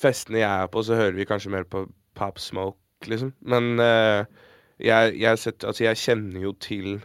Festene 0.03 0.43
jeg 0.43 0.63
er 0.63 0.69
på, 0.69 0.83
så 0.85 0.99
hører 0.99 1.17
vi 1.17 1.25
kanskje 1.25 1.55
mer 1.55 1.65
på 1.65 1.87
Pop 2.15 2.39
Smoke, 2.39 3.09
liksom. 3.09 3.33
Men 3.41 3.81
uh, 3.81 4.27
jeg, 4.79 5.17
jeg, 5.21 5.39
sett, 5.39 5.65
altså, 5.65 5.85
jeg 5.85 5.97
kjenner 6.03 6.45
jo 6.45 6.53
til 6.61 6.99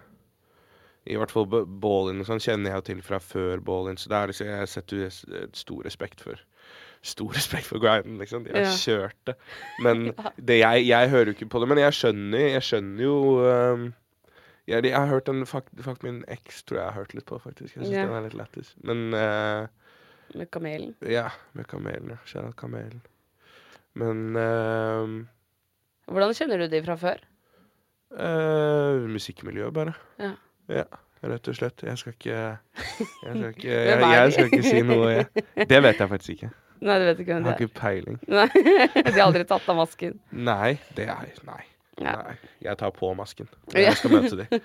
I 1.07 1.15
hvert 1.15 1.31
fall 1.31 1.47
Ballin 1.47 2.25
sånn 2.27 2.43
kjenner 2.43 2.75
jeg 2.75 2.89
til 2.89 3.01
fra 3.05 3.21
før 3.23 3.63
Ballin, 3.63 3.97
så 3.97 4.12
det 4.12 4.17
er 4.19 4.33
liksom, 4.33 4.51
jeg 4.51 4.73
setter 4.73 5.53
stor 5.55 5.88
respekt 5.88 6.21
for 6.25 6.43
Stor 7.01 7.31
respekt 7.31 7.65
for 7.69 7.79
grinden, 7.79 8.17
liksom. 8.19 8.43
De 8.43 8.51
har 8.51 8.65
Ja. 8.67 8.71
kjørt 8.75 9.15
det. 9.29 9.35
Men 9.85 10.09
det, 10.47 10.57
jeg, 10.59 10.88
jeg 10.89 11.09
hører 11.09 11.25
jo 11.31 11.35
ikke 11.38 11.49
på 11.53 11.62
det. 11.63 11.69
Men 11.71 11.77
jeg 11.79 11.93
skjønner, 11.95 12.45
jeg 12.57 12.62
skjønner 12.67 13.03
jo 13.05 13.15
um, 13.45 13.85
jeg, 14.67 14.83
jeg 14.85 14.93
har 14.99 15.07
hørt 15.07 15.29
en 15.31 15.45
fuck 15.49 16.03
min 16.03 16.19
eks, 16.27 16.63
tror 16.67 16.77
jeg 16.81 16.85
har 16.91 16.97
hørt 16.99 17.13
litt 17.15 17.25
på, 17.25 17.39
faktisk. 17.41 17.75
Jeg 17.77 17.85
syns 17.85 17.95
Ja. 17.95 18.03
den 18.05 18.17
er 18.19 18.25
litt 18.27 18.35
lættis. 18.38 18.73
Men 18.83 19.13
uh, 19.15 19.67
Med 20.35 20.51
kamelen. 20.51 20.91
ja, 21.07 21.29
med 21.57 21.65
Kamelen, 21.71 22.12
ja. 22.13 22.19
Kjære 22.29 22.53
Kamelen. 22.59 23.01
Men 23.97 24.35
uh, 24.38 25.25
Hvordan 26.12 26.35
kjenner 26.38 26.57
du 26.62 26.67
de 26.69 26.83
fra 26.85 26.95
før? 26.99 27.23
Uh, 28.12 29.07
musikkmiljøet, 29.09 29.73
bare. 29.73 29.93
Ja. 30.19 30.31
Ja, 30.69 30.83
rett 31.25 31.47
og 31.49 31.55
slett. 31.57 31.81
Jeg 31.85 31.97
skal 31.97 32.13
ikke 32.13 32.35
Jeg 32.35 32.59
skal 33.23 33.49
ikke, 33.49 33.69
jeg, 33.89 34.01
jeg 34.01 34.33
skal 34.33 34.45
ikke 34.51 34.63
si 34.67 34.81
noe. 34.85 35.09
Jeg. 35.15 35.45
Det 35.69 35.81
vet 35.83 35.99
jeg 36.03 36.09
faktisk 36.12 36.29
ikke. 36.35 36.49
Nei, 36.81 36.95
du 37.01 37.05
vet 37.09 37.19
ikke 37.19 37.33
Jeg 37.33 37.41
hvem 37.41 37.45
har 37.49 37.57
det 37.57 37.65
er. 37.65 37.67
ikke 37.67 37.79
peiling. 37.81 38.19
Nei, 38.39 38.47
De 39.03 39.15
har 39.17 39.25
aldri 39.27 39.43
tatt 39.49 39.67
av 39.69 39.75
masken. 39.81 40.19
Nei, 40.31 40.77
det 40.95 41.09
er 41.11 41.33
Nei. 41.49 41.61
Ja. 41.99 42.13
Nei. 42.23 42.35
Jeg 42.63 42.77
tar 42.79 42.93
på 42.95 43.09
masken. 43.19 43.49
Jeg 43.75 43.97
skal 43.99 44.13
møte 44.15 44.35
dem. 44.39 44.47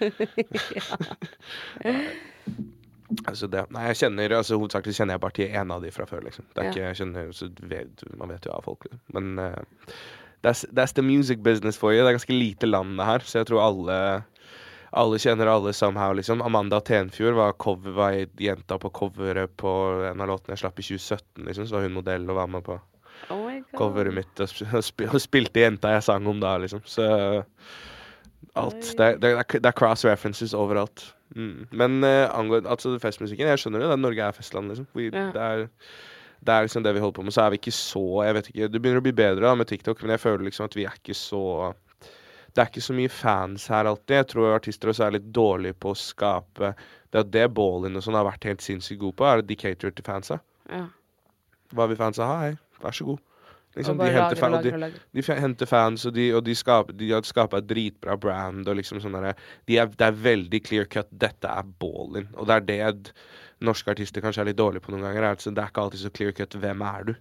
Altså 3.29 3.46
det, 3.53 3.61
nei, 3.70 3.83
jeg 3.90 3.98
kjenner 4.00 4.33
altså 4.38 4.57
Hovedsakelig 4.59 4.94
kjenner 4.96 5.14
jeg 5.18 5.22
bare 5.22 5.35
til 5.37 5.53
en 5.61 5.72
av 5.74 5.83
de 5.85 5.90
fra 5.92 6.07
før, 6.09 6.22
liksom. 6.24 6.46
Det 6.57 6.62
er 6.62 6.70
ikke, 6.70 6.85
jeg 6.87 6.96
kjenner, 7.03 7.29
så 7.37 7.48
vet, 7.70 8.05
Man 8.18 8.31
vet 8.33 8.46
jo 8.48 8.55
av 8.57 8.64
folk, 8.64 8.87
liksom. 8.88 9.00
Men 9.14 9.27
uh, 9.38 9.92
that's, 10.42 10.64
that's 10.74 10.96
the 10.96 11.05
music 11.05 11.42
business 11.44 11.77
for 11.79 11.92
you. 11.92 12.00
Det 12.03 12.11
er 12.14 12.16
ganske 12.16 12.35
lite 12.38 12.66
land, 12.70 12.96
det 12.98 13.07
her, 13.07 13.27
så 13.29 13.42
jeg 13.42 13.50
tror 13.50 13.61
alle 13.66 13.98
alle 14.95 15.19
kjenner 15.19 15.51
alle 15.51 15.73
somehow, 15.77 16.13
liksom. 16.15 16.43
Amanda 16.47 16.79
Tenfjord 16.81 17.35
var, 17.39 17.53
cover, 17.61 17.95
var 17.97 18.17
jenta 18.41 18.79
på 18.79 18.91
coveret 18.95 19.53
på 19.61 19.71
en 20.11 20.21
av 20.23 20.29
låtene 20.31 20.55
jeg 20.55 20.63
slapp 20.65 20.79
i 20.79 20.87
2017, 20.87 21.45
liksom. 21.49 21.67
Så 21.69 21.77
var 21.79 21.87
hun 21.89 21.97
modell 21.99 22.29
og 22.31 22.39
var 22.41 22.51
med 22.55 22.65
på 22.67 22.81
Oh 23.33 23.47
coveret 23.79 24.13
mitt 24.13 24.41
og, 24.43 24.51
sp 24.51 24.67
sp 24.89 25.05
og 25.09 25.21
spilte 25.23 25.63
jenta 25.63 25.95
jeg 25.95 26.03
sang 26.07 26.27
om 26.29 26.41
da, 26.43 26.57
liksom. 26.63 26.83
Så 26.87 27.07
alt. 28.55 28.91
Det, 28.97 29.05
er- 29.07 29.21
det, 29.23 29.31
er, 29.39 29.47
det 29.61 29.67
er 29.71 29.77
cross 29.79 30.05
references 30.07 30.55
overalt. 30.55 31.07
Mm. 31.35 31.65
Men 31.75 32.05
uh, 32.05 32.29
angående 32.37 32.71
altså 32.71 32.93
festmusikken, 33.03 33.49
jeg 33.51 33.59
skjønner 33.63 33.83
det. 33.83 33.89
det 33.91 33.97
er 33.99 34.03
Norge 34.05 34.27
er 34.29 34.37
festland, 34.37 34.71
liksom. 34.71 34.87
Vi, 34.95 35.09
Ja. 35.11 35.31
det, 35.35 35.43
er, 35.43 35.65
det 36.45 36.55
er 36.55 36.67
liksom 36.69 36.85
det 36.85 36.93
vi 36.95 37.03
holder 37.03 37.17
på 37.19 37.25
med. 37.27 37.35
Så 37.35 37.43
er 37.47 37.51
vi 37.55 37.59
ikke 37.63 37.75
så 37.75 38.05
Jeg 38.27 38.35
vet 38.37 38.51
ikke, 38.53 38.69
Det 38.69 38.83
begynner 38.83 39.03
å 39.03 39.07
bli 39.09 39.17
bedre 39.17 39.47
da 39.49 39.55
med 39.59 39.67
TikTok, 39.71 40.03
men 40.05 40.15
jeg 40.15 40.23
føler 40.23 40.45
liksom 40.47 40.69
at 40.69 40.77
vi 40.79 40.85
er 40.87 40.95
ikke 41.01 41.17
så 41.19 41.43
det 42.55 42.62
er 42.62 42.71
ikke 42.71 42.85
så 42.87 42.95
mye 42.95 43.11
fans 43.11 43.67
her 43.73 43.88
alltid. 43.90 44.17
Jeg 44.21 44.29
tror 44.31 44.55
artister 44.55 44.90
også 44.93 45.09
er 45.09 45.17
litt 45.17 45.31
dårlige 45.35 45.75
på 45.83 45.90
å 45.90 45.99
skape 45.99 46.75
Det 47.11 47.21
er 47.21 47.31
det 47.37 47.47
Ballin 47.55 47.99
og 47.99 48.05
sånn 48.07 48.14
har 48.19 48.27
vært 48.27 48.47
helt 48.47 48.62
sinnssykt 48.62 49.01
gode 49.01 49.19
på, 49.19 49.27
er 49.27 49.43
at 49.43 49.49
de 49.49 49.57
caterer 49.59 49.95
til 49.95 50.07
fansa. 50.07 50.38
Ja. 50.71 50.87
Hva 51.75 51.88
vil 51.90 51.99
fansa 51.99 52.27
ha? 52.27 52.37
Hei, 52.45 52.57
vær 52.83 52.95
så 52.95 53.07
god. 53.11 53.23
Liksom, 53.75 53.99
de 53.99 54.11
henter 54.14 54.38
fan, 54.38 54.53
lager 54.55 54.79
lager. 54.79 54.99
de 55.11 55.23
de, 55.23 55.37
henter 55.43 55.67
fans, 55.67 56.05
og 56.07 56.14
de, 56.14 56.29
og 56.35 56.45
de, 56.47 56.55
skaper, 56.55 56.95
de 56.95 57.11
har 57.11 57.27
skapa 57.27 57.59
et 57.59 57.67
dritbra 57.67 58.14
brand. 58.23 58.69
Og 58.71 58.79
liksom 58.79 59.01
sånn 59.03 59.19
de 59.19 59.79
er, 59.79 59.90
Det 59.90 60.07
er 60.07 60.21
veldig 60.27 60.61
clear 60.62 60.87
cut. 60.87 61.11
Dette 61.11 61.51
er 61.51 61.71
Ballin. 61.83 62.29
Og 62.38 62.47
det 62.47 62.55
er 62.55 62.69
det 62.71 63.14
norske 63.64 63.90
artister 63.90 64.23
kanskje 64.23 64.45
er 64.45 64.53
litt 64.53 64.61
dårlige 64.61 64.87
på 64.87 64.95
noen 64.95 65.03
ganger. 65.09 65.23
er 65.23 65.35
Altså, 65.35 65.51
det 65.51 65.62
er 65.62 65.73
ikke 65.73 65.87
alltid 65.87 66.05
så 66.05 66.14
clear 66.14 66.37
cut. 66.38 66.55
Hvem 66.55 66.87
er 66.87 67.11
du? 67.11 67.14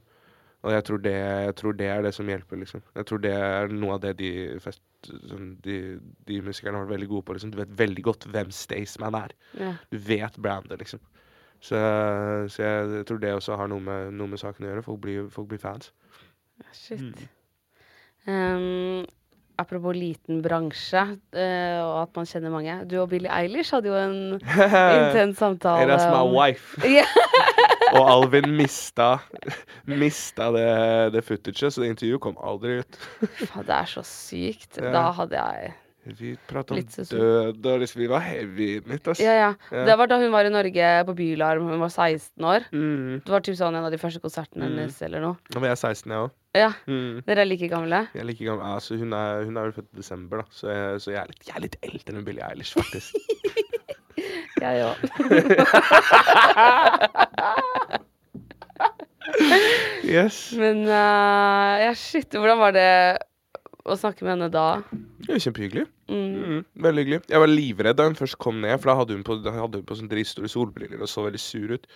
Og 0.63 0.71
jeg 0.71 0.83
tror, 0.87 0.99
det, 1.03 1.13
jeg 1.13 1.55
tror 1.59 1.73
det 1.75 1.87
er 1.91 2.05
det 2.05 2.13
som 2.15 2.29
hjelper, 2.31 2.59
liksom. 2.61 2.83
Jeg 2.95 3.07
tror 3.09 3.19
det 3.25 3.31
er 3.35 3.73
noe 3.75 3.97
av 3.97 4.03
det 4.05 4.13
de, 4.21 4.29
fest, 4.63 4.79
sånn, 5.27 5.49
de, 5.65 5.79
de 6.29 6.37
musikerne 6.45 6.79
har 6.79 6.85
vært 6.85 6.95
veldig 6.95 7.09
gode 7.11 7.27
på. 7.27 7.35
liksom. 7.35 7.51
Du 7.51 7.59
vet 7.59 7.73
veldig 7.81 8.05
godt 8.07 8.27
hvem 8.31 8.53
Staysman 8.55 9.17
er. 9.19 9.35
Ja. 9.59 9.73
Du 9.91 9.97
vet 10.07 10.39
brandet, 10.39 10.79
liksom. 10.79 11.03
Så, 11.63 11.79
så 12.51 12.63
jeg 12.63 13.03
tror 13.07 13.19
det 13.23 13.33
også 13.35 13.59
har 13.59 13.67
noe 13.71 13.83
med, 13.83 14.15
noe 14.15 14.31
med 14.31 14.39
saken 14.39 14.65
å 14.65 14.71
gjøre. 14.71 14.85
Folk 14.87 15.03
blir, 15.03 15.27
folk 15.31 15.51
blir 15.51 15.59
fans. 15.59 15.91
Shit. 16.71 17.03
Mm. 17.03 17.27
Um, 18.23 19.05
apropos 19.59 19.95
liten 19.95 20.41
bransje, 20.43 21.03
uh, 21.35 21.79
og 21.83 21.97
at 22.05 22.15
man 22.15 22.27
kjenner 22.29 22.55
mange. 22.55 22.77
Du 22.87 23.01
og 23.03 23.09
Billie 23.11 23.31
Eilish 23.31 23.75
hadde 23.75 23.91
jo 23.91 23.99
en 23.99 24.39
intens 25.03 25.43
samtale. 25.43 25.91
That's 25.91 26.07
my 26.07 26.23
wife. 26.23 26.79
Ja. 26.87 27.03
Og 27.93 28.07
Alvin 28.09 28.49
mista, 28.57 29.19
mista 29.85 30.47
det, 30.55 30.63
det 31.13 31.21
footaget, 31.27 31.69
så 31.75 31.83
det 31.83 31.91
intervjuet 31.93 32.21
kom 32.23 32.37
aldri 32.41 32.79
ut. 32.81 32.93
Det 33.21 33.69
er 33.69 33.85
så 33.91 34.01
sykt. 34.07 34.79
Ja. 34.81 34.89
Da 34.95 35.03
hadde 35.19 35.37
jeg 35.37 35.73
Vi 36.19 36.33
prata 36.49 36.73
om 36.75 36.81
død, 36.83 37.63
og 37.69 37.79
liksom, 37.79 38.01
vi 38.01 38.07
var 38.11 38.19
heavy 38.25 38.81
midt, 38.89 39.05
ass. 39.07 39.21
Ja, 39.23 39.31
ja. 39.39 39.51
Ja. 39.71 39.85
Det 39.87 39.95
var 40.01 40.07
da 40.11 40.17
hun 40.19 40.33
var 40.33 40.43
i 40.43 40.51
Norge 40.51 40.89
på 41.07 41.13
Bylarm, 41.15 41.63
hun 41.69 41.79
var 41.79 41.87
16 41.93 42.43
år. 42.43 42.65
Mm. 42.75 43.21
Det 43.23 43.31
var 43.31 43.39
typ 43.45 43.55
sånn 43.61 43.71
en 43.77 43.85
av 43.87 43.91
de 43.93 43.97
første 44.01 44.19
konsertene 44.19 44.65
Mm. 44.67 44.73
hennes 44.81 44.97
eller 45.07 45.21
noe. 45.23 45.37
Nå 45.55 45.59
var 45.63 45.69
jeg 45.71 45.77
16, 45.79 46.11
jeg 46.11 46.19
òg. 46.25 46.31
Ja, 46.59 46.71
Mm. 46.87 47.21
dere 47.25 47.41
er 47.41 47.45
like 47.49 47.67
gamle. 47.71 48.03
Jeg 48.13 48.21
er 48.21 48.25
like 48.27 48.43
gamle. 48.45 48.63
Altså, 48.75 48.97
hun, 48.99 49.13
er, 49.13 49.45
hun 49.45 49.57
er 49.57 49.61
vel 49.69 49.73
født 49.79 49.93
i 49.93 49.95
desember, 50.01 50.37
da. 50.43 50.45
Så 50.51 50.67
jeg, 50.73 50.99
så 51.01 51.11
jeg, 51.13 51.21
er, 51.23 51.27
litt, 51.31 51.45
jeg 51.47 51.55
er 51.55 51.61
litt 51.61 51.77
eldre 51.87 52.13
enn 52.17 52.25
Billie 52.25 52.43
Eilish, 52.49 52.73
faktisk. 52.75 53.15
Jeg 54.63 54.85
òg. 54.85 54.97
yes. 60.15 60.51
Men 60.57 60.83
uh, 60.87 61.73
ja, 61.81 61.93
shit. 61.97 62.29
Hvordan 62.33 62.61
var 62.61 62.75
det 62.75 62.89
å 63.83 63.97
snakke 63.99 64.25
med 64.25 64.35
henne 64.35 64.49
da? 64.53 64.67
Det 65.25 65.37
er 65.37 65.43
kjempehyggelig. 65.47 65.87
Mm. 66.07 66.43
Mm, 66.43 66.65
veldig 66.83 67.03
hyggelig. 67.03 67.21
Jeg 67.29 67.39
var 67.39 67.51
livredd 67.51 67.97
da 67.99 68.07
hun 68.09 68.17
først 68.19 68.37
kom 68.37 68.59
ned, 68.61 68.75
for 68.79 68.91
da 68.91 68.97
hadde 68.99 69.15
hun 69.15 69.23
på, 69.23 69.37
hadde 69.45 69.79
hun 69.79 69.87
på 69.87 69.97
sånne 69.99 70.11
dritstore 70.11 70.51
solbriller 70.51 71.01
og 71.01 71.09
så 71.09 71.23
veldig 71.27 71.39
sur 71.39 71.75
ut. 71.77 71.87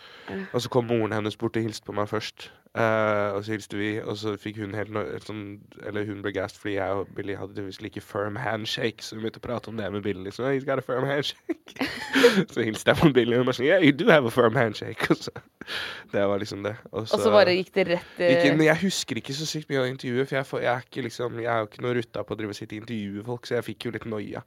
Og 0.54 0.64
så 0.64 0.72
kom 0.72 0.88
moren 0.88 1.16
hennes 1.16 1.36
bort 1.40 1.60
og 1.60 1.68
hilste 1.68 1.88
på 1.88 1.96
meg 1.98 2.10
først. 2.12 2.50
Uh, 2.78 3.34
og 3.34 3.46
så 3.46 3.56
hilste 3.56 3.78
vi, 3.80 3.88
og 4.06 4.18
så 4.20 4.36
fikk 4.38 4.60
hun 4.62 4.76
helt 4.78 4.92
no 4.94 5.02
sånn 5.24 5.40
Eller 5.88 6.04
hun 6.06 6.20
ble 6.22 6.30
gassed 6.36 6.60
fordi 6.62 6.76
jeg 6.76 6.98
og 7.00 7.08
Billy 7.18 7.34
hadde 7.34 7.64
visst 7.66 7.82
like 7.82 8.04
firm 8.04 8.36
handshake, 8.38 9.02
så 9.02 9.16
vi 9.16 9.24
begynte 9.24 9.42
å 9.42 9.46
prate 9.48 9.72
om 9.72 9.80
det 9.80 9.88
med 9.96 10.04
Billy. 10.06 10.22
Liksom, 10.28 10.46
He's 10.52 10.68
got 10.68 10.78
a 10.78 10.86
firm 10.86 11.08
handshake. 11.08 11.88
så 12.54 12.62
hilste 12.68 12.94
jeg 12.94 13.00
på 13.00 13.10
Billy, 13.16 13.34
og 13.34 13.42
hun 13.42 13.50
var 13.50 13.58
sånn 13.58 13.66
Yeah, 13.66 13.82
you 13.82 13.96
do 13.96 14.12
have 14.12 14.30
a 14.30 14.34
firm 14.34 14.60
handshake. 14.60 15.08
Og 15.10 15.18
så, 15.18 15.34
det 16.14 16.22
var 16.30 16.40
liksom 16.40 16.62
det. 16.64 16.76
Og 16.92 17.08
så 17.10 17.32
bare 17.34 17.56
gikk 17.58 17.74
det 17.76 17.88
rett 17.90 18.22
uh... 18.22 18.28
gikk, 18.28 18.62
jeg 18.68 18.82
husker 18.84 19.22
ikke 19.24 19.36
så 19.36 19.48
sykt 19.50 19.72
mye 19.72 19.82
av 19.82 19.90
intervjuet, 19.90 20.30
for 20.30 20.38
jeg, 20.38 20.50
får, 20.52 20.64
jeg 20.68 20.72
er 20.74 20.86
ikke 20.86 21.06
liksom 21.08 21.42
Jeg 21.42 21.50
er 21.52 21.64
jo 21.64 21.72
ikke 21.72 21.84
noe 21.88 21.98
rutta 21.98 22.24
på 22.28 22.36
å 22.36 22.40
drive 22.44 22.54
og 22.54 22.60
sitte 22.60 22.78
og 22.78 22.84
intervjue 22.84 23.26
folk, 23.32 23.50
så 23.50 23.58
jeg 23.58 23.68
fikk 23.72 23.90
jo 23.90 23.96
litt 23.98 24.08
noia. 24.10 24.46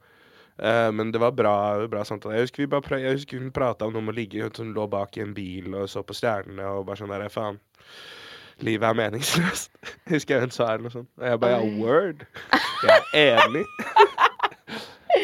Uh, 0.61 0.91
men 0.93 1.13
det 1.13 1.21
var 1.21 1.31
bra, 1.33 1.53
bra 1.89 2.03
samtale. 2.05 2.35
Jeg 2.37 2.49
husker, 2.49 2.65
vi 2.65 2.81
pra- 2.85 2.99
jeg 3.01 3.17
husker 3.17 3.39
hun 3.41 3.53
prata 3.55 3.87
om 3.87 3.95
noe 3.95 4.03
med 4.05 4.13
å 4.13 4.17
ligge 4.19 4.49
Hun 4.59 4.73
lå 4.75 4.83
bak 4.91 5.15
i 5.17 5.23
en 5.23 5.33
bil 5.33 5.73
og 5.73 5.87
så 5.89 6.03
på 6.05 6.13
stjernene 6.13 6.67
og 6.75 6.85
bare 6.89 7.01
sånn 7.01 7.13
der 7.13 7.31
Faen. 7.33 7.57
Livet 8.61 8.91
er 8.91 8.97
meningsløst. 8.99 9.71
husker 10.13 10.37
jeg 10.37 10.45
hun 10.45 10.53
sa 10.53 10.75
noe 10.77 10.93
sånt. 10.93 11.09
Og 11.17 11.25
jeg 11.25 11.41
bare 11.41 11.57
ja, 11.57 11.81
word. 11.81 12.25
Jeg 12.83 13.07
er 13.17 13.41
enig. 13.47 13.63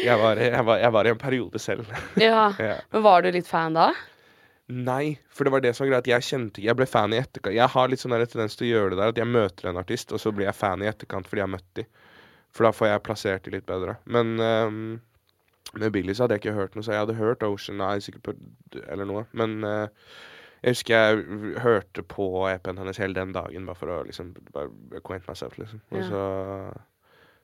jeg, 0.08 0.18
var, 0.24 0.42
jeg, 0.42 0.66
var, 0.66 0.82
jeg 0.82 0.94
var 0.96 1.10
i 1.10 1.14
en 1.14 1.22
periode 1.22 1.62
selv. 1.62 1.92
Ja. 2.28 2.48
ja. 2.58 2.78
Men 2.94 3.06
var 3.06 3.26
du 3.26 3.30
litt 3.36 3.50
fan 3.50 3.78
da? 3.78 3.92
Nei, 4.68 5.16
for 5.32 5.48
det 5.48 5.54
var 5.54 5.64
det 5.64 5.76
som 5.76 5.86
var 5.86 5.94
greit. 5.94 6.10
Jeg 6.12 6.26
kjente 6.28 6.60
ikke 6.60 6.68
Jeg 6.68 6.80
ble 6.82 6.90
fan 6.90 7.14
i 7.14 7.22
etterkant. 7.22 7.56
Jeg 7.56 7.72
har 7.76 7.92
litt 7.92 8.02
sånn 8.02 8.16
tendens 8.26 8.58
til 8.58 8.68
å 8.68 8.72
gjøre 8.74 8.96
det 8.96 9.00
der 9.00 9.14
at 9.14 9.22
jeg 9.22 9.32
møter 9.32 9.70
en 9.70 9.80
artist, 9.80 10.12
og 10.12 10.20
så 10.20 10.34
blir 10.36 10.50
jeg 10.50 10.58
fan 10.58 10.84
i 10.84 10.90
etterkant 10.90 11.30
fordi 11.30 11.44
jeg 11.44 11.48
har 11.48 11.54
møtt 11.54 11.70
de. 11.80 11.86
For 12.56 12.68
da 12.68 12.72
får 12.74 12.88
jeg 12.92 13.04
plassert 13.06 13.46
de 13.46 13.52
litt 13.58 13.66
bedre. 13.70 13.98
Men 14.06 14.38
um, 14.40 14.80
med 15.78 15.92
Billy 15.94 16.14
så 16.16 16.24
hadde 16.26 16.38
jeg 16.38 16.46
ikke 16.46 16.56
hørt 16.58 16.76
noe, 16.78 16.86
så 16.86 16.94
jeg 16.96 17.04
hadde 17.04 17.18
hørt 17.20 17.44
Ocean 17.46 17.82
Eye 17.84 18.02
sikkert 18.02 18.24
på 18.30 18.34
eller 18.88 19.06
noe. 19.10 19.26
Men 19.38 19.58
uh, 19.68 19.88
jeg 20.64 20.74
husker 20.78 20.96
jeg 20.96 21.60
hørte 21.62 22.02
på 22.08 22.26
EP-en 22.50 22.80
hennes 22.82 22.98
hele 22.98 23.14
den 23.18 23.34
dagen, 23.36 23.68
bare 23.68 23.78
for 23.78 23.94
å 23.94 24.00
liksom 24.08 24.32
bare 24.56 24.72
acquaint 24.98 25.28
myself, 25.30 25.58
liksom. 25.62 25.84
Og 25.92 26.00
Ja. 26.02 26.08
så, 26.10 26.24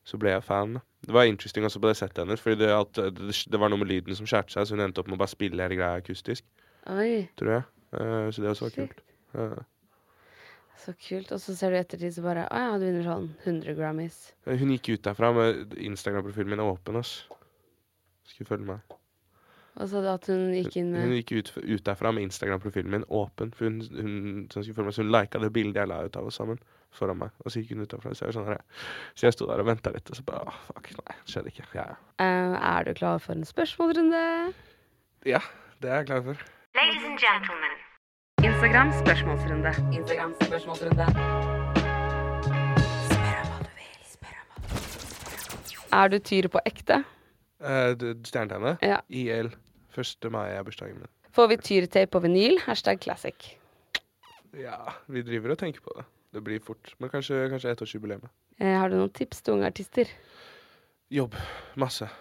så 0.10 0.18
ble 0.20 0.34
jeg 0.34 0.43
fan. 0.47 0.80
Det 1.06 1.14
var 1.14 1.28
interesting 1.30 1.68
også 1.68 1.80
på 1.84 1.91
det 1.91 1.97
settet 1.99 2.24
hennes, 2.24 2.41
fordi 2.41 2.58
det, 2.64 2.72
at, 2.74 2.95
det, 3.20 3.38
det 3.54 3.60
var 3.62 3.70
noe 3.70 3.84
med 3.84 3.91
lyden 3.91 4.18
som 4.18 4.26
skjærte 4.30 4.56
seg, 4.56 4.66
så 4.68 4.74
hun 4.76 4.82
endte 4.88 5.04
opp 5.04 5.12
med 5.12 5.20
å 5.20 5.24
bare 5.24 5.36
spille 5.36 5.62
hele 5.64 5.78
greia 5.80 5.99
akustisk 6.01 6.47
Oi, 6.89 7.28
tror 7.39 7.51
jeg. 7.60 7.64
Uh, 7.93 8.28
så 8.34 8.41
det 8.43 8.49
også 8.49 8.66
var 8.66 8.74
Shit. 8.74 8.82
kult. 8.95 9.04
Ja. 9.38 9.51
Så 10.80 10.93
kult. 10.99 11.32
Og 11.36 11.39
så 11.41 11.55
ser 11.55 11.71
du 11.74 11.78
i 11.78 11.82
ettertid 11.84 12.15
så 12.15 12.24
bare 12.26 12.47
Å 12.49 12.59
ja, 12.65 12.74
du 12.82 12.86
vinner 12.88 13.05
sånn 13.07 13.30
100 13.45 13.76
Grammys. 13.78 14.17
Hun 14.49 14.74
gikk 14.76 14.89
ut 14.95 15.05
derfra 15.05 15.32
med 15.36 15.74
Instagram-profilen 15.78 16.53
min 16.55 16.63
åpen. 16.63 16.97
ass. 16.99 17.24
Skulle 18.28 18.49
følge 18.49 18.69
meg. 18.74 18.99
Og 19.82 19.88
så 19.89 20.03
at 20.05 20.28
hun 20.30 20.51
gikk 20.53 20.76
inn 20.78 20.91
med 20.93 21.01
Hun 21.07 21.15
gikk 21.17 21.32
ut, 21.34 21.49
ut 21.57 21.84
derfra 21.88 22.11
med 22.13 22.28
Instagram-profilen 22.28 22.91
min 22.93 23.05
åpen. 23.09 23.53
For 23.57 23.65
hun, 23.69 23.80
hun, 23.89 24.17
så 24.51 24.59
hun 24.59 24.67
skulle 24.67 24.78
følge 24.78 24.89
meg, 24.91 24.97
så 24.97 25.05
hun 25.05 25.13
lika 25.15 25.41
det 25.41 25.49
bildet 25.55 25.80
jeg 25.82 25.89
la 25.89 26.01
ut 26.05 26.19
av 26.19 26.28
oss 26.30 26.38
sammen 26.41 26.59
foran 26.93 27.17
meg. 27.24 27.32
Og 27.41 27.49
så 27.49 27.63
gikk 27.63 27.71
hun 27.74 27.82
ut 27.88 27.89
derfra. 27.95 28.13
Så 28.13 28.28
jeg, 28.28 28.36
sånn, 28.38 28.51
så 29.17 29.26
jeg 29.30 29.34
sto 29.38 29.47
der 29.49 29.63
og 29.63 29.69
venta 29.71 29.93
litt, 29.95 30.09
og 30.13 30.19
så 30.19 30.26
bare 30.28 30.45
Å, 30.51 30.53
fuck, 30.67 30.91
nei, 30.99 31.15
skjedde 31.26 31.53
ikke. 31.55 31.65
Ja, 31.74 31.88
ja. 31.93 31.97
Uh, 32.21 32.57
Er 32.74 32.86
du 32.86 32.93
klar 33.01 33.17
for 33.24 33.34
en 33.34 33.47
spørsmålsrunde? 33.49 34.21
ja, 35.26 35.39
det 35.82 35.89
er 35.89 36.03
jeg 36.03 36.11
klar 36.11 36.21
for. 36.30 36.45
Ladies 36.78 37.03
and 37.09 37.17
gentlemen, 37.21 37.74
Instagram 38.43 38.91
spørsmålsrunde. 39.05 39.71
Instagram 39.93 40.33
spørsmålsrunde. 40.41 41.05
Spør 43.07 43.37
om 43.39 43.51
hva 43.51 43.59
du 43.63 43.69
vil. 43.77 43.91
Spør 44.09 44.39
om 44.41 44.47
hva 44.49 44.57
du 44.63 45.69
vil. 45.69 45.77
Er 45.99 46.09
du 46.11 46.15
tyr 46.19 46.47
på 46.51 46.61
ekte? 46.67 46.97
Uh, 47.63 47.93
Stjernetegnet? 48.27 48.83
Ja. 48.83 48.97
IL. 49.07 49.53
1. 49.95 50.27
mai 50.35 50.49
er 50.51 50.65
bursdagen 50.67 50.97
min. 50.99 51.11
Får 51.31 51.47
vi 51.53 51.57
tyrtape 51.69 52.11
på 52.11 52.19
vinyl? 52.25 52.57
Hashtag 52.65 52.99
classic. 52.99 53.53
Ja, 54.59 54.75
vi 55.07 55.23
driver 55.23 55.55
og 55.55 55.61
tenker 55.63 55.85
på 55.85 55.95
det. 55.95 56.03
Det 56.35 56.43
blir 56.43 56.59
fort. 56.67 56.95
Men 56.99 57.13
kanskje, 57.13 57.45
kanskje 57.53 57.71
ettårsjubileet. 57.71 58.27
Uh, 58.59 58.73
har 58.75 58.91
du 58.91 58.97
noen 58.99 59.13
tips 59.15 59.39
til 59.39 59.55
unge 59.55 59.71
artister? 59.71 60.11
Jobb. 61.07 61.39
Masse. 61.79 62.11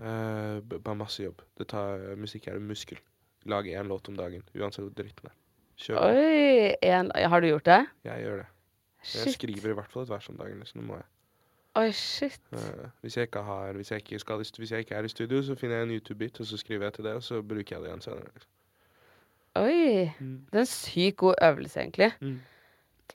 Uh, 0.00 0.64
bare 0.64 0.96
masse 0.96 1.28
jobb. 1.28 1.44
Det 1.58 1.68
tar, 1.74 2.14
musikk 2.16 2.48
er 2.48 2.56
en 2.56 2.72
muskel. 2.72 3.04
Lag 3.46 3.68
én 3.70 3.88
låt 3.88 4.08
om 4.08 4.16
dagen, 4.18 4.42
uansett 4.54 4.82
hvor 4.84 4.94
dritten 4.96 5.30
er. 5.30 5.34
Kjør. 5.76 6.00
Oi! 6.08 6.74
En, 6.82 7.10
har 7.14 7.40
du 7.40 7.50
gjort 7.50 7.66
det? 7.68 7.82
Jeg 8.04 8.24
gjør 8.24 8.40
det. 8.42 8.46
Shit. 9.02 9.26
Jeg 9.26 9.34
skriver 9.34 9.70
i 9.70 9.76
hvert 9.78 9.92
fall 9.92 10.02
et 10.02 10.10
vers 10.10 10.28
om 10.32 10.38
dagen. 10.40 10.58
Liksom. 10.58 10.80
Det 10.80 10.88
må 10.88 10.96
jeg. 10.98 11.06
Oi, 11.76 11.92
shit. 11.92 12.40
Uh, 12.52 12.88
hvis, 13.04 13.16
jeg 13.16 13.28
har, 13.34 13.72
hvis, 13.72 13.90
jeg 13.90 14.02
ikke 14.02 14.18
skal, 14.18 14.36
hvis 14.58 14.72
jeg 14.72 14.78
ikke 14.78 14.94
er 14.94 15.04
i 15.04 15.08
studio, 15.12 15.42
så 15.42 15.54
finner 15.54 15.76
jeg 15.76 15.88
en 15.88 15.94
YouTube-bit, 15.98 16.40
og 16.40 16.46
så 16.46 16.56
skriver 16.56 16.84
jeg 16.88 16.92
til 16.92 17.04
det, 17.04 17.12
og 17.12 17.22
så 17.22 17.42
bruker 17.42 17.76
jeg 17.76 17.80
det 17.82 17.90
igjen 17.90 18.00
senere. 18.00 18.30
Liksom. 18.34 18.52
Oi. 19.56 20.10
Mm. 20.20 20.46
Det 20.52 20.58
er 20.58 20.64
en 20.64 20.66
sykt 20.66 21.16
god 21.16 21.34
øvelse, 21.42 21.80
egentlig. 21.80 22.12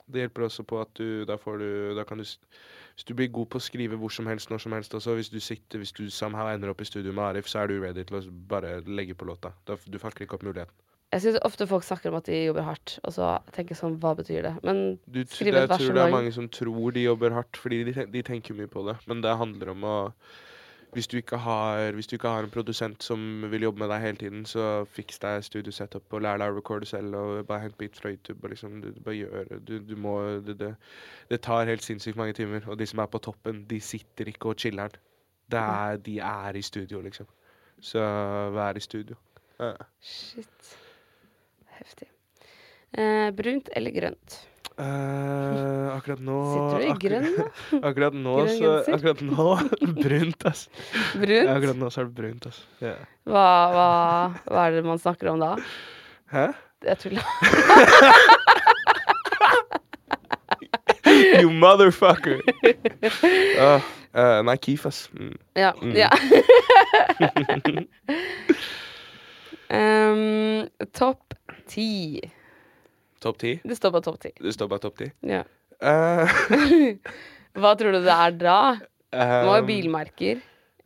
Det 0.06 0.24
hjelper 0.24 0.46
også 0.46 0.64
på 0.68 0.80
at 0.80 0.92
du 0.98 1.24
da 1.28 1.36
får 1.40 1.58
du 1.58 1.68
Da 1.96 2.04
kan 2.08 2.18
du 2.18 2.24
Hvis 2.24 3.06
du 3.08 3.14
blir 3.14 3.28
god 3.32 3.50
på 3.52 3.60
å 3.60 3.64
skrive 3.64 3.96
hvor 4.00 4.12
som 4.12 4.26
helst, 4.26 4.50
når 4.50 4.64
som 4.64 4.72
helst 4.76 4.94
også, 4.94 5.14
hvis 5.18 5.32
du 5.32 5.40
sitter 5.40 5.82
Hvis 5.82 5.92
du 5.96 6.08
somehow 6.10 6.48
ender 6.52 6.72
opp 6.72 6.80
i 6.80 6.88
studio 6.88 7.12
med 7.12 7.24
Arif, 7.24 7.48
så 7.48 7.62
er 7.62 7.72
du 7.72 7.80
ready 7.80 8.04
til 8.04 8.20
å 8.20 8.22
bare 8.48 8.80
legge 8.86 9.14
på 9.14 9.28
låta. 9.28 9.52
Du 9.66 9.98
fakker 9.98 10.26
ikke 10.26 10.40
opp 10.40 10.46
muligheten. 10.46 10.74
Jeg 11.12 11.20
syns 11.26 11.42
ofte 11.44 11.66
folk 11.68 11.84
snakker 11.84 12.08
om 12.08 12.16
at 12.22 12.28
de 12.28 12.38
jobber 12.46 12.64
hardt, 12.64 12.94
og 13.04 13.12
så 13.12 13.34
tenker 13.52 13.74
jeg 13.74 13.80
sånn, 13.82 13.98
hva 14.00 14.14
betyr 14.16 14.46
det? 14.46 14.52
Men 14.64 14.78
Du, 15.04 15.18
Skrive 15.28 15.60
et 15.60 15.68
vers 15.68 15.82
jeg 15.82 15.90
tror 15.90 15.98
det 15.98 16.06
er 16.06 16.14
mange 16.14 16.32
som 16.32 16.46
tror 16.48 16.94
de 16.96 17.02
jobber 17.04 17.36
hardt, 17.36 17.60
fordi 17.60 17.82
de, 17.90 18.06
de 18.14 18.22
tenker 18.24 18.56
mye 18.56 18.70
på 18.72 18.86
det. 18.86 18.96
Men 19.10 19.20
det 19.20 19.34
handler 19.36 19.74
om 19.74 19.84
å 19.84 19.96
hvis 20.92 21.06
du, 21.08 21.16
har, 21.44 21.92
hvis 21.96 22.06
du 22.06 22.16
ikke 22.16 22.28
har 22.28 22.44
en 22.44 22.52
produsent 22.52 23.02
som 23.02 23.44
vil 23.50 23.62
jobbe 23.64 23.80
med 23.80 23.88
deg 23.88 24.02
hele 24.02 24.20
tiden, 24.20 24.42
så 24.46 24.84
fiks 24.92 25.22
deg 25.22 25.44
studiosetup 25.46 26.12
og 26.12 26.20
lær 26.20 26.40
deg 26.42 26.52
å 26.52 26.58
recorde 26.58 26.88
selv 26.88 27.16
og 27.16 27.46
bare 27.48 27.64
hent 27.64 27.78
beat 27.80 27.96
fra 27.96 28.12
YouTube. 28.12 28.38
Og 28.44 28.52
liksom, 28.52 28.82
du, 28.84 28.90
bare 29.00 29.16
gjør 29.16 29.54
du, 29.64 29.78
du 29.88 29.94
må, 29.96 30.18
det, 30.44 30.58
det, 30.60 30.74
det 31.32 31.40
tar 31.48 31.70
helt 31.70 31.86
sinnssykt 31.86 32.20
mange 32.20 32.36
timer, 32.36 32.68
og 32.68 32.76
de 32.76 32.88
som 32.90 33.00
er 33.00 33.08
på 33.08 33.22
toppen, 33.24 33.64
de 33.70 33.80
sitter 33.80 34.28
ikke 34.34 34.52
og 34.52 34.60
chiller'n. 34.60 35.00
Er, 35.52 35.96
de 36.00 36.18
er 36.24 36.56
i 36.56 36.62
studio, 36.64 37.00
liksom. 37.04 37.28
Så 37.80 38.00
vær 38.54 38.76
i 38.76 38.84
studio. 38.84 39.16
Ja. 39.60 39.74
shit. 40.00 40.76
Heftig. 41.78 42.08
Eh, 42.92 43.30
brunt 43.36 43.68
eller 43.76 43.96
grønt? 43.96 44.38
Eh, 44.78 45.86
akkurat 45.92 46.20
nå 46.24 46.36
Sitter 46.48 46.78
du 46.80 46.84
i 46.86 46.92
grønn, 47.02 47.26
da? 47.36 47.44
Akkurat 47.90 48.14
nå, 48.16 48.36
Grønn 48.40 48.56
så? 48.56 48.70
Akkurat 48.96 49.20
nå 49.26 49.48
brunt, 50.04 50.46
ass. 50.48 50.62
Ja, 50.72 51.02
Brunt? 51.20 51.50
akkurat 51.56 51.80
nå 51.82 51.90
så 51.92 52.00
er 52.02 52.08
det 52.08 52.16
brunt, 52.16 52.46
ass. 52.48 52.62
Yeah. 52.80 53.02
Hva, 53.28 53.46
hva, 53.74 53.88
hva 54.48 54.64
er 54.68 54.78
det 54.78 54.84
man 54.86 55.02
snakker 55.02 55.32
om 55.34 55.42
da? 55.42 55.54
Hæ? 56.32 56.46
Jeg 56.88 56.98
tuller. 57.04 57.24
You 61.12 61.50
motherfucker! 61.50 62.40
Uh, 63.60 63.80
uh, 64.16 64.40
nei, 64.46 64.56
Keef, 64.56 64.86
ass. 64.88 65.10
Mm. 65.12 65.36
Ja. 65.56 65.72
Mm. 65.76 65.92
ja. 65.92 66.08
um, 69.68 70.68
topp 70.96 71.34
ti. 71.68 72.20
Topp 73.22 73.38
ti? 73.38 73.52
Det 73.62 73.76
står 73.78 73.90
bare 73.94 74.02
topp 74.08 74.18
ti. 74.22 74.30
Det 74.42 74.52
står 74.54 74.68
bare 74.70 74.82
topp 74.82 74.96
ti. 74.98 75.06
Ja. 75.30 75.42
Uh, 75.82 76.26
Hva 77.62 77.74
tror 77.78 77.94
du 77.94 78.00
det 78.02 78.14
er 78.14 78.32
da? 78.40 78.60
Um, 79.12 79.46
må 79.46 79.52
jo 79.60 79.64
bilmerker. 79.68 80.36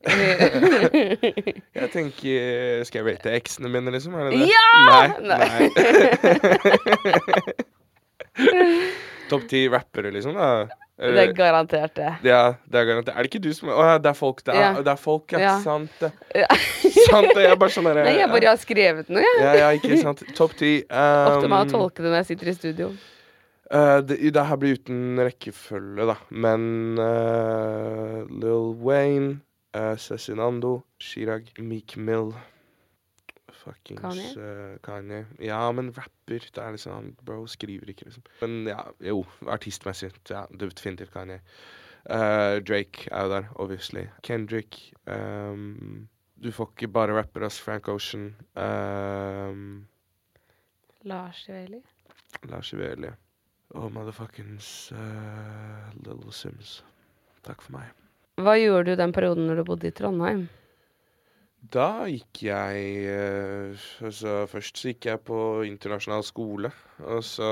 Jeg 1.77 1.89
tenker 1.91 2.85
Skal 2.87 3.01
jeg 3.01 3.07
rate 3.09 3.33
eksene 3.35 3.69
mine, 3.73 3.91
liksom? 3.91 4.15
Er 4.15 4.23
det 4.29 4.39
det? 4.39 4.49
Ja! 4.53 4.69
Nei. 4.87 5.09
nei. 5.27 5.51
Topp 9.31 9.49
ti 9.51 9.65
rappere, 9.73 10.13
liksom? 10.15 10.37
da? 10.39 10.69
Det 10.97 11.23
er 11.27 11.33
garantert 11.37 11.93
det. 11.99 12.11
Ja, 12.25 12.55
det 12.65 12.79
er 12.81 12.87
garantert. 12.89 13.13
Er 13.17 13.27
det 13.27 13.29
ikke 13.29 13.43
du 13.45 13.51
som 13.53 13.69
Å 13.69 13.83
ja, 13.85 13.97
det 14.01 14.09
er 14.09 14.17
folk, 14.17 14.39
det 14.47 14.55
er, 14.55 14.61
Ja. 14.63 14.71
det 14.81 14.93
er 14.95 15.01
folk, 15.01 15.33
ja. 15.35 15.41
Ja. 15.43 15.57
Sant 15.61 15.99
det. 16.01 16.11
Ja. 16.35 16.47
Sant 17.11 17.29
det. 17.35 17.43
Jeg 17.45 17.51
er 17.53 17.59
bare 17.61 17.75
sånn 17.75 17.85
derre 17.91 18.07
Nei, 18.07 18.15
jeg 18.23 18.31
bare 18.33 18.49
har 18.49 18.63
skrevet 18.63 19.11
noe, 19.13 19.21
jeg. 19.27 19.43
Ja, 19.45 19.53
ja, 19.61 19.69
ikke 19.77 19.99
sant. 20.01 20.23
Topp 20.39 20.57
ti. 20.57 20.73
Ofte 21.29 21.51
må 21.53 21.61
jeg 21.61 21.69
Um, 21.69 21.75
tolke 21.75 22.01
det 22.01 22.09
når 22.15 22.23
jeg 22.23 22.29
sitter 22.33 22.49
i 22.49 22.57
studio. 22.57 22.89
Uh, 23.67 23.99
det, 24.09 24.21
det 24.33 24.45
her 24.49 24.57
blir 24.63 24.77
uten 24.79 25.19
rekkefølge, 25.21 26.07
da. 26.09 26.17
Men 26.31 26.97
uh, 27.03 28.23
Lil 28.31 28.73
Wayne 28.81 29.41
uh, 29.77 29.97
Cezinando, 30.01 30.79
Chirag, 31.03 31.51
Meek 31.59 31.97
Mill 32.01 32.33
Fuckings 33.67 34.01
Kanye? 34.01 34.29
eh, 34.39 34.77
Kanye. 34.87 35.25
Ja, 35.43 35.61
men 35.75 35.91
rapper 35.97 36.39
Det 36.47 36.63
er 36.63 36.71
liksom 36.75 36.93
han 36.95 37.17
Bro 37.27 37.47
skriver 37.51 37.91
ikke, 37.91 38.07
liksom. 38.07 38.23
Men 38.41 38.69
ja, 38.71 38.85
jo, 39.03 39.25
artistmessig. 39.51 40.13
Ja, 40.31 40.45
definitivt 40.55 41.13
Kanye. 41.15 41.41
Uh, 42.07 42.63
Drake 42.63 43.09
er 43.11 43.27
jo 43.27 43.31
der, 43.33 43.49
obviously. 43.59 44.07
Kendrick. 44.23 44.93
Um, 45.07 46.07
du 46.39 46.53
får 46.53 46.71
ikke 46.77 46.93
bare 46.93 47.17
rapper, 47.17 47.43
oss, 47.49 47.59
Frank 47.61 47.89
Ocean. 47.89 48.37
Um, 48.55 49.87
Lars 51.03 51.49
Iveli. 51.49 51.83
Lars 52.47 52.73
Iveli. 52.73 53.11
Og 53.75 53.91
motherfuckings 53.93 54.93
uh, 54.93 55.91
Little 56.05 56.33
Sims. 56.33 56.85
Takk 57.43 57.63
for 57.65 57.81
meg. 57.81 57.91
Hva 58.39 58.55
gjorde 58.61 58.93
du 58.93 59.01
den 59.01 59.15
perioden 59.17 59.49
når 59.49 59.63
du 59.63 59.65
bodde 59.65 59.89
i 59.89 59.95
Trondheim? 59.97 60.47
Da 61.73 62.07
gikk 62.11 62.43
jeg 62.47 62.83
eh, 63.11 63.87
Altså, 64.05 64.45
først 64.51 64.79
så 64.79 64.93
gikk 64.93 65.09
jeg 65.09 65.23
på 65.27 65.39
internasjonal 65.67 66.25
skole. 66.27 66.71
Og 67.03 67.25
så 67.25 67.51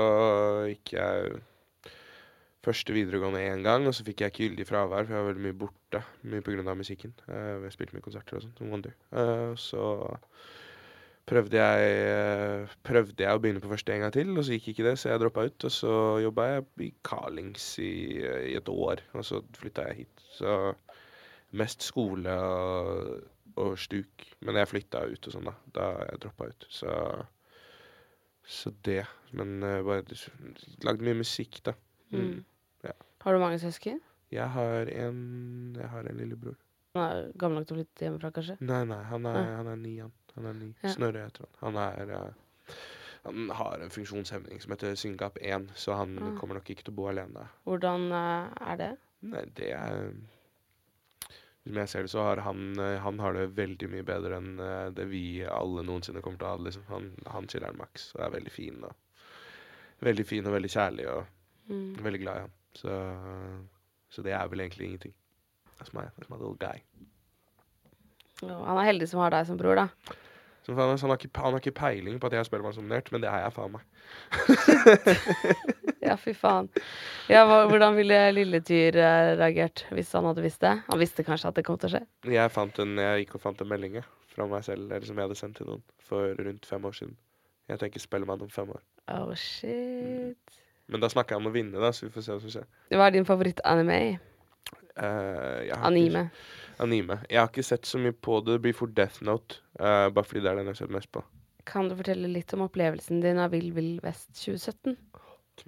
gikk 0.69 0.93
jeg 0.95 1.41
første 2.65 2.95
videregående 2.95 3.43
én 3.45 3.63
gang, 3.65 3.85
og 3.85 3.93
så 3.93 4.05
fikk 4.05 4.23
jeg 4.23 4.33
ikke 4.33 4.43
gyldig 4.47 4.67
fravær, 4.69 5.05
for 5.05 5.13
jeg 5.13 5.21
var 5.21 5.31
veldig 5.31 5.45
mye 5.45 5.57
borte. 5.65 6.01
Mye 6.25 6.63
av 6.65 6.77
musikken. 6.79 7.13
Uh, 7.29 7.65
jeg 7.65 7.75
spilte 7.75 7.97
mye 7.97 8.05
konserter 8.05 8.39
og 8.39 8.45
sånt. 8.45 8.57
som 8.61 8.71
Wonder. 8.73 8.95
Eh, 9.13 9.51
så 9.59 9.83
prøvde 11.25 11.57
jeg, 11.57 11.93
eh, 12.05 12.73
prøvde 12.85 13.23
jeg 13.25 13.33
å 13.33 13.41
begynne 13.41 13.61
på 13.61 13.69
første 13.71 13.93
en 13.93 14.05
gang 14.05 14.13
til, 14.13 14.33
og 14.37 14.45
så 14.45 14.57
gikk 14.57 14.71
ikke 14.73 14.87
det, 14.89 14.97
så 15.01 15.11
jeg 15.11 15.21
droppa 15.23 15.45
ut. 15.49 15.67
Og 15.67 15.73
så 15.73 15.93
jobba 16.21 16.49
jeg 16.49 16.65
i 16.87 16.91
Carlings 17.05 17.69
i, 17.81 17.93
i 18.51 18.57
et 18.57 18.69
år, 18.69 19.01
og 19.13 19.25
så 19.25 19.41
flytta 19.57 19.89
jeg 19.89 20.05
hit. 20.05 20.25
Så 20.37 20.57
mest 21.55 21.85
skole 21.85 22.33
og, 22.33 23.23
og 23.57 23.77
stuk. 23.79 24.25
Men 24.41 24.55
jeg 24.59 24.67
flytta 24.71 25.05
ut 25.11 25.27
og 25.29 25.33
sånn, 25.35 25.47
da. 25.49 25.53
Da 25.75 25.85
jeg 26.09 26.19
droppa 26.25 26.47
ut. 26.51 26.65
Så, 26.69 26.91
så 28.45 28.71
det. 28.85 29.05
Men 29.35 29.55
uh, 29.63 29.79
bare 29.85 30.03
lagde 30.85 31.05
mye 31.07 31.19
musikk, 31.21 31.61
da. 31.65 31.73
Mm. 32.13 32.43
Ja. 32.85 32.93
Har 33.25 33.33
du 33.33 33.41
mange 33.41 33.59
søsken? 33.59 34.01
Jeg 34.33 34.49
har 34.51 34.89
en 34.91 35.75
Jeg 35.77 35.89
har 35.89 36.07
en 36.09 36.17
lillebror. 36.19 36.55
Han 36.95 37.03
er 37.11 37.31
gammel 37.39 37.59
nok 37.59 37.67
til 37.67 37.75
å 37.75 37.79
flytte 37.81 38.05
hjemmefra, 38.05 38.29
kanskje? 38.35 38.55
Nei, 38.63 38.83
nei, 38.87 39.01
han 39.09 39.25
er, 39.27 39.39
Ja. 39.41 39.55
han 39.59 39.67
er 39.73 39.79
ni, 39.81 39.95
han. 39.99 40.13
Han 40.35 40.45
er 40.51 40.53
ni. 40.59 40.69
Ja. 40.83 40.91
Snorre 40.93 41.25
heter 41.25 41.45
han. 41.45 41.57
Han 41.63 41.81
er 41.81 42.13
uh, 42.15 42.77
Han 43.25 43.49
har 43.57 43.81
en 43.81 43.89
funksjonshemning 43.91 44.61
som 44.61 44.71
heter 44.75 44.95
Syngap 44.99 45.37
1, 45.41 45.71
så 45.75 45.95
han 45.97 46.17
Ah. 46.21 46.35
kommer 46.39 46.55
nok 46.59 46.69
ikke 46.69 46.83
til 46.85 46.93
å 46.93 46.95
bo 46.99 47.07
alene. 47.09 47.47
Hvordan 47.65 48.11
uh, 48.13 48.53
er 48.71 48.77
det? 48.83 48.91
Nei, 49.25 49.41
det 49.57 49.71
er 49.73 50.11
Som 51.65 51.77
jeg 51.81 51.89
ser 51.89 52.05
det, 52.05 52.11
så 52.13 52.21
har 52.21 52.37
han, 52.45 52.59
eh, 52.79 52.99
han 53.01 53.17
har 53.19 53.33
det 53.33 53.47
veldig 53.57 53.87
mye 53.89 54.05
bedre 54.05 54.37
enn 54.37 54.59
eh, 54.61 54.89
det 54.93 55.07
vi 55.09 55.23
alle 55.49 55.81
noensinne 55.87 56.21
kommer 56.21 56.37
til 56.37 56.45
å 56.45 56.51
ha 56.53 56.57
det. 56.59 56.67
Liksom. 56.69 56.83
Han, 56.91 57.07
han 57.33 57.47
chiller'n 57.49 57.79
maks 57.79 58.11
og 58.15 58.21
er 58.27 58.35
veldig 58.37 58.53
fin. 58.53 58.83
Og 58.85 60.05
veldig 60.05 60.25
fin 60.29 60.45
og 60.45 60.53
veldig 60.59 60.73
kjærlig 60.77 61.09
og 61.13 61.25
Mm. 61.65 61.95
veldig 61.97 62.19
glad 62.21 62.35
i 62.37 62.41
han. 62.43 62.51
Så, 62.77 62.95
så 64.13 64.21
det 64.21 64.35
er 64.37 64.47
vel 64.51 64.59
egentlig 64.61 64.85
ingenting. 64.85 65.13
That's 65.79 65.95
my, 65.97 66.03
that's 66.13 66.29
my 66.29 66.37
little 66.37 66.53
guy. 66.61 66.77
Ja, 68.43 68.59
han 68.67 68.77
er 68.77 68.85
heldig 68.91 69.07
som 69.09 69.23
har 69.23 69.33
deg 69.33 69.47
som 69.49 69.57
bror, 69.57 69.79
da. 69.79 69.87
Så 70.65 70.73
faen, 70.73 70.97
han, 70.97 71.11
har 71.11 71.19
ikke, 71.19 71.29
han 71.37 71.53
har 71.53 71.61
ikke 71.61 71.75
peiling 71.77 72.17
på 72.17 72.27
at 72.27 72.33
jeg 72.33 72.41
er 72.41 72.47
Spellemannsnominert, 72.47 73.11
men 73.13 73.21
det 73.21 73.29
er 73.29 73.43
jeg 73.45 73.53
faen 73.53 73.75
meg. 73.75 73.83
Ja, 76.05 76.13
fy 76.21 76.35
faen. 76.37 76.67
Ja, 77.31 77.39
hvordan 77.49 77.95
ville 77.97 78.17
Lilletyr 78.35 78.97
eh, 79.01 79.31
reagert 79.39 79.85
hvis 79.95 80.11
han 80.13 80.27
hadde 80.29 80.43
visst 80.45 80.61
det? 80.61 80.75
Han 80.85 81.01
visste 81.01 81.25
kanskje 81.25 81.49
at 81.49 81.57
det 81.57 81.63
kom 81.65 81.79
til 81.81 81.89
å 81.89 81.93
skje? 81.95 82.01
Jeg, 82.29 82.51
fant 82.53 82.77
en, 82.83 82.93
jeg 83.01 83.23
gikk 83.23 83.39
og 83.39 83.43
fant 83.47 83.63
en 83.63 83.71
melding 83.71 83.97
fra 84.29 84.45
meg 84.51 84.65
selv 84.67 84.91
eller 84.91 85.07
som 85.07 85.17
jeg 85.17 85.25
hadde 85.25 85.39
sendt 85.39 85.57
til 85.57 85.71
noen 85.71 85.81
for 86.05 86.37
rundt 86.45 86.69
fem 86.69 86.85
år 86.85 86.97
siden. 86.99 87.17
Jeg 87.71 87.81
tenker 87.81 88.03
Spellemann 88.03 88.45
om 88.45 88.51
fem 88.53 88.69
år. 88.69 88.83
Oh, 89.15 89.33
shit. 89.33 90.61
Men 90.91 91.01
da 91.01 91.09
snakker 91.09 91.35
jeg 91.35 91.41
om 91.41 91.49
å 91.49 91.55
vinne, 91.55 91.81
da, 91.81 91.89
så 91.89 92.05
vi 92.05 92.13
får 92.13 92.27
se 92.27 92.35
hva 92.35 92.43
som 92.43 92.53
skjer. 92.53 92.69
Hva 92.93 93.07
er 93.07 93.15
din 93.15 93.25
favoritt-anime? 93.25 93.99
Uh, 94.95 95.65
Anime. 95.81 96.27
Ikke, 96.27 96.64
anime. 96.83 97.19
Jeg 97.29 97.39
har 97.39 97.49
ikke 97.49 97.63
sett 97.65 97.85
så 97.89 97.99
mye 98.01 98.13
på 98.13 98.39
det. 98.45 98.57
Det 98.57 98.61
blir 98.65 98.73
for 98.77 98.87
Death 98.87 99.21
Note, 99.23 99.59
uh, 99.79 100.09
bare 100.13 100.23
fordi 100.27 100.41
det 100.43 100.51
er 100.51 100.59
den 100.59 100.69
jeg 100.69 100.75
har 100.75 100.81
sett 100.83 100.95
mest 100.95 101.11
på. 101.15 101.23
Kan 101.65 101.89
du 101.89 101.95
fortelle 101.97 102.29
litt 102.29 102.53
om 102.53 102.61
opplevelsen 102.67 103.21
din 103.23 103.39
av 103.41 103.51
Vill 103.55 103.71
Vill 103.73 103.99
Vest 104.03 104.29
2017? 104.37 104.97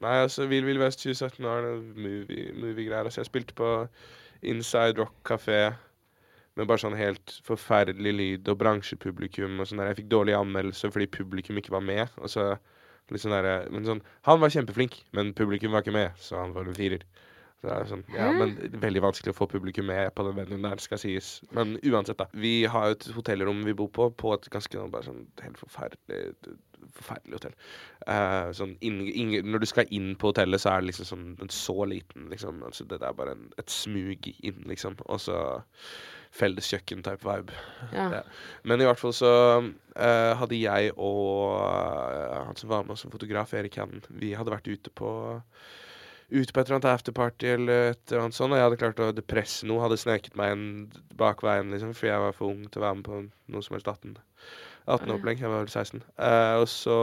Nei, 0.04 0.16
altså, 0.26 0.46
Vill 0.52 0.66
Vill 0.68 0.80
Vest 0.82 1.02
2017 1.02 1.44
var 1.48 1.66
movie- 1.96 2.54
movie-greier. 2.54 3.06
altså, 3.08 3.22
jeg 3.24 3.32
spilte 3.32 3.56
på 3.58 3.72
Inside 4.44 5.00
Rock 5.00 5.16
Café 5.26 5.76
med 6.58 6.68
bare 6.68 6.82
sånn 6.82 6.98
helt 6.98 7.36
forferdelig 7.46 8.14
lyd 8.18 8.50
og 8.50 8.58
bransjepublikum 8.62 9.60
og 9.62 9.70
sånn 9.70 9.78
der. 9.82 9.92
Jeg 9.92 10.02
fikk 10.02 10.10
dårlige 10.14 10.42
anmeldelser 10.42 10.92
fordi 10.94 11.08
publikum 11.08 11.58
ikke 11.62 11.74
var 11.74 11.86
med. 11.86 12.10
Og 12.18 12.30
så 12.34 12.58
litt 13.12 13.22
sånn 13.24 13.32
derre 13.36 13.70
Men 13.72 13.86
sånn 13.86 14.02
Han 14.28 14.42
var 14.42 14.50
kjempeflink, 14.50 15.04
men 15.14 15.34
publikum 15.34 15.72
var 15.72 15.82
ikke 15.86 15.94
med, 15.96 16.12
så 16.20 16.42
han 16.42 16.54
var 16.54 16.66
en 16.68 16.76
firer. 16.78 17.04
Så 17.58 17.66
det 17.66 17.74
er 17.74 17.88
sånn, 17.90 18.04
ja, 18.14 18.28
men 18.38 18.52
Veldig 18.78 19.02
vanskelig 19.02 19.34
å 19.34 19.38
få 19.40 19.48
publikum 19.50 19.88
med 19.90 20.12
på 20.14 20.28
den 20.28 20.36
venuen 20.38 20.66
der, 20.68 20.82
skal 20.82 21.00
sies. 21.02 21.40
Men 21.58 21.76
uansett, 21.82 22.20
da. 22.20 22.28
Vi 22.38 22.68
har 22.70 22.92
jo 22.92 22.98
et 22.98 23.08
hotellrom 23.16 23.64
vi 23.66 23.74
bor 23.78 23.90
på, 23.94 24.12
på 24.14 24.36
et 24.36 24.46
ganske 24.54 24.78
sånn, 24.78 24.94
bare 24.94 25.08
sånn 25.10 25.26
helt 25.44 25.62
forferdelig 25.62 26.58
Forferdelig 26.94 27.34
hotell. 27.40 27.56
Uh, 28.06 28.52
sånn 28.56 28.76
inn, 28.86 29.00
inn, 29.10 29.32
når 29.50 29.64
du 29.64 29.68
skal 29.70 29.90
inn 29.94 30.12
på 30.18 30.30
hotellet, 30.30 30.62
så 30.62 30.70
er 30.72 30.84
det 30.84 30.92
liksom 30.92 31.08
sånn 31.10 31.50
så 31.54 31.88
liten 31.90 32.30
liksom, 32.32 32.62
altså 32.66 32.86
Det 32.88 33.00
er 33.02 33.16
bare 33.18 33.34
en, 33.34 33.48
et 33.58 33.74
smug 33.74 34.30
inn, 34.30 34.62
liksom. 34.70 34.96
Og 35.10 35.20
så 35.26 35.40
felles 36.38 36.70
kjøkken-type 36.70 37.26
vibe. 37.26 37.58
Ja. 37.96 38.08
Ja. 38.20 38.22
Men 38.70 38.82
i 38.82 38.88
hvert 38.88 39.02
fall 39.02 39.16
så 39.18 39.34
uh, 39.66 40.32
hadde 40.38 40.62
jeg 40.62 40.94
og 40.94 41.58
uh, 41.66 42.46
han 42.46 42.62
som 42.62 42.72
var 42.72 42.86
med 42.86 42.94
oss 42.94 43.06
som 43.08 43.14
fotograf, 43.14 43.58
Erik 43.58 43.82
Hannen, 43.82 44.06
vi 44.22 44.36
hadde 44.38 44.54
vært 44.54 44.70
ute 44.70 44.94
på 44.94 45.12
Ute 46.28 46.52
på 46.52 46.60
et 46.60 46.68
eller 46.68 46.76
annet 46.82 46.90
afterparty 46.92 47.52
eller 47.54 47.92
et 47.94 48.12
eller 48.12 48.26
annet 48.26 48.36
sånt, 48.36 48.52
og 48.52 48.60
jeg 48.60 48.66
hadde 48.68 48.80
klart 48.82 48.98
å 49.00 49.14
depresse 49.16 49.68
noe. 49.68 49.80
Hadde 49.86 50.00
sneket 50.02 50.36
meg 50.40 50.56
inn 50.58 50.66
bak 51.20 51.44
veien, 51.46 51.72
liksom, 51.72 51.94
fordi 51.96 52.12
jeg 52.12 52.24
var 52.26 52.36
for 52.36 52.52
ung 52.52 52.66
til 52.68 52.82
å 52.82 52.88
være 52.88 52.98
med 53.00 53.08
på 53.08 53.20
noe 53.56 53.64
som 53.64 53.78
helst 53.78 53.88
18. 53.94 54.18
18-opplegg. 54.88 55.40
Jeg 55.44 55.52
var 55.54 55.64
vel 55.64 55.72
16. 55.72 56.04
Uh, 56.20 56.56
og 56.60 56.68
så 56.72 56.98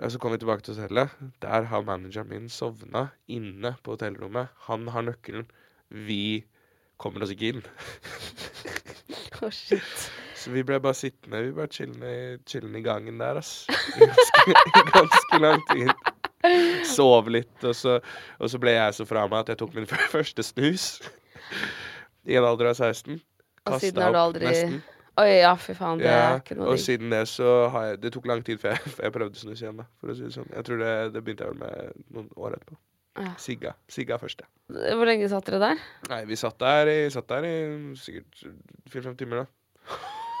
og 0.00 0.12
så 0.12 0.18
kom 0.18 0.32
vi 0.32 0.38
tilbake 0.40 0.64
til 0.64 0.78
hotellet. 0.78 1.12
Der 1.42 1.66
har 1.68 1.82
manageren 1.84 2.30
min 2.30 2.48
sovna 2.48 3.08
inne 3.28 3.74
på 3.84 3.94
hotellrommet. 3.94 4.48
Han 4.66 4.88
har 4.88 5.04
nøkkelen. 5.04 5.44
Vi 5.90 6.46
kommer 6.96 7.22
oss 7.22 7.34
ikke 7.36 7.54
inn. 7.54 7.66
Oh, 9.40 9.48
shit. 9.48 10.10
Så 10.36 10.50
vi 10.52 10.60
ble 10.68 10.76
bare 10.84 10.92
sittende 10.92 11.38
Vi 11.46 11.52
bare 11.56 11.70
chillende, 11.72 12.38
chillende 12.44 12.78
i 12.78 12.84
gangen 12.84 13.22
der, 13.22 13.38
ass. 13.40 13.64
Ganske, 13.96 14.82
ganske 14.92 15.38
lang 15.40 15.62
tid. 15.70 16.09
Sov 16.96 17.28
litt, 17.32 17.56
og 17.66 17.74
så, 17.76 17.98
og 18.40 18.52
så 18.52 18.60
ble 18.62 18.74
jeg 18.76 18.96
så 18.96 19.06
fra 19.08 19.26
meg 19.28 19.44
at 19.44 19.52
jeg 19.52 19.60
tok 19.62 19.74
min 19.76 19.88
første 20.14 20.44
snus. 20.46 20.86
I 22.28 22.38
en 22.40 22.46
alder 22.48 22.72
av 22.72 22.78
16. 22.78 23.20
Og 23.20 23.74
Kastet 23.74 23.90
siden 23.90 24.04
har 24.04 24.16
du 24.16 24.20
aldri 24.20 24.48
nesten. 24.48 24.80
Oi, 25.20 25.30
ja, 25.42 25.50
fy 25.58 25.74
faen. 25.76 26.00
Det 26.00 26.08
er 26.08 26.38
ikke 26.38 26.56
noe 26.56 26.70
og 26.72 26.78
siden 26.80 27.10
det 27.12 27.24
så 27.28 27.48
har 27.74 27.88
jeg 27.90 27.98
Det 28.04 28.12
tok 28.14 28.28
lang 28.30 28.44
tid 28.46 28.60
før 28.62 28.76
jeg, 28.76 28.92
jeg 29.04 29.14
prøvde 29.16 29.40
snus 29.40 29.64
igjen, 29.64 29.82
da, 29.82 29.88
for 30.00 30.12
å 30.12 30.16
si 30.16 30.28
det 30.28 30.36
sånn. 30.36 30.48
Jeg 30.54 30.68
tror 30.68 30.80
det, 30.80 30.94
det 31.16 31.24
begynte 31.26 31.48
jeg 31.48 31.56
vel 31.56 31.60
med 31.64 32.06
noen 32.14 32.30
år 32.38 32.56
etterpå. 32.56 32.78
Ja. 33.20 33.32
Sigga. 33.42 33.74
Sigga 33.90 34.16
først, 34.22 34.44
ja. 34.44 34.48
Hvor 34.96 35.08
lenge 35.08 35.28
satt 35.28 35.48
dere 35.50 35.58
der? 35.60 35.82
Nei, 36.08 36.20
vi 36.30 36.38
satt 36.38 36.56
der 36.62 36.88
i, 36.88 36.98
satt 37.12 37.28
der 37.28 37.44
i 37.44 37.54
sikkert 37.98 38.44
fire-fem 38.88 39.18
timer, 39.18 39.42
da. 39.42 39.98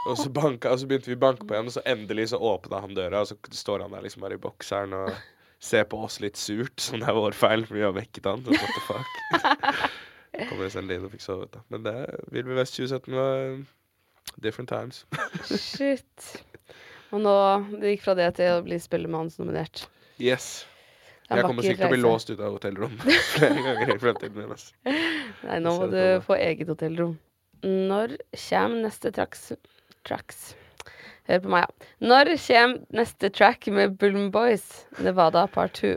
Og 0.08 0.16
så, 0.16 0.30
banka, 0.32 0.70
og 0.72 0.80
så 0.80 0.86
begynte 0.88 1.10
vi 1.10 1.18
å 1.18 1.20
banke 1.20 1.44
på 1.44 1.52
igjen, 1.52 1.68
og 1.68 1.74
så 1.74 1.82
endelig 1.90 2.30
så 2.30 2.38
åpna 2.40 2.80
han 2.80 2.94
døra, 2.96 3.20
og 3.20 3.28
så 3.28 3.36
står 3.52 3.84
han 3.84 3.92
der 3.92 4.06
liksom 4.06 4.24
bare 4.24 4.38
i 4.38 4.40
bokseren 4.40 4.94
og 4.96 5.10
ser 5.60 5.84
på 5.90 6.00
oss 6.06 6.20
litt 6.24 6.40
surt, 6.40 6.80
som 6.86 7.00
det 7.00 7.08
er 7.10 7.18
vår 7.18 7.36
feil, 7.36 7.66
for 7.68 7.78
vi 7.78 7.84
har 7.86 7.96
vekket 7.96 8.30
han. 8.30 8.44
Så 8.46 8.56
what 8.56 8.76
the 8.76 8.86
fuck. 8.88 9.90
Kommer 10.50 10.70
selv 10.72 10.94
inn 10.94 11.04
og 11.04 11.12
fikk 11.12 11.24
sovet, 11.24 11.52
da. 11.52 11.60
Men 11.74 11.84
det 11.84 11.94
vil 12.32 12.46
vi 12.48 12.56
Vest 12.56 12.78
2017 12.78 13.16
var 13.18 14.40
different 14.40 14.70
times. 14.70 15.02
Shit. 15.50 16.30
Og 17.10 17.20
nå 17.24 17.34
Det 17.80 17.96
gikk 17.96 18.04
fra 18.06 18.14
det 18.16 18.28
til 18.38 18.54
å 18.54 18.60
bli 18.64 18.78
Spellemannsnominert. 18.80 19.84
Yes. 20.22 20.62
Jeg 21.30 21.44
kommer 21.46 21.62
sikkert 21.62 21.84
til 21.84 21.90
å 21.90 21.94
bli 21.94 22.02
låst 22.02 22.30
ut 22.32 22.40
av 22.42 22.54
hotellrom 22.56 22.94
flere 23.36 23.62
ganger 23.62 23.92
i 23.94 23.98
fremtiden. 24.02 24.46
Altså. 24.46 24.72
Nei, 25.46 25.58
nå 25.62 25.74
må 25.78 25.90
du 25.92 26.00
få 26.26 26.38
eget 26.40 26.70
hotellrom. 26.72 27.14
Når 27.66 28.16
kommer 28.34 28.86
neste 28.86 29.12
tracks 29.14 29.50
Tracks 30.08 30.54
Hør 31.30 31.42
på 31.44 31.50
meg, 31.52 31.62
ja. 31.62 31.90
Når 32.10 32.32
kommer 32.42 32.78
neste 32.96 33.28
track 33.30 33.68
med 33.70 33.92
Bullen 34.00 34.32
Boys? 34.34 34.64
Nevada 34.98 35.44
part 35.46 35.76
2. 35.78 35.92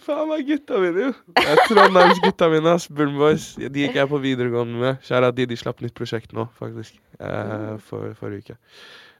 Faen 0.00 0.30
meg 0.30 0.46
gutta 0.48 0.78
mine, 0.80 1.10
jo. 1.10 1.10
Det 1.36 1.42
er 1.44 1.60
Trondheims 1.68 2.20
gutta 2.24 2.48
mine, 2.48 2.72
ass. 2.72 2.86
Bullen 2.88 3.18
Boys. 3.20 3.50
De 3.60 3.82
gikk 3.82 3.98
jeg 3.98 4.08
på 4.08 4.20
videregående 4.22 4.80
med. 4.80 5.02
Kjære 5.04 5.34
de, 5.36 5.46
de 5.50 5.58
slapp 5.60 5.82
nytt 5.84 5.92
prosjekt 5.98 6.32
nå, 6.36 6.46
faktisk. 6.56 6.96
Eh, 7.20 7.74
for 7.84 8.16
forrige 8.16 8.46
uke. 8.46 8.56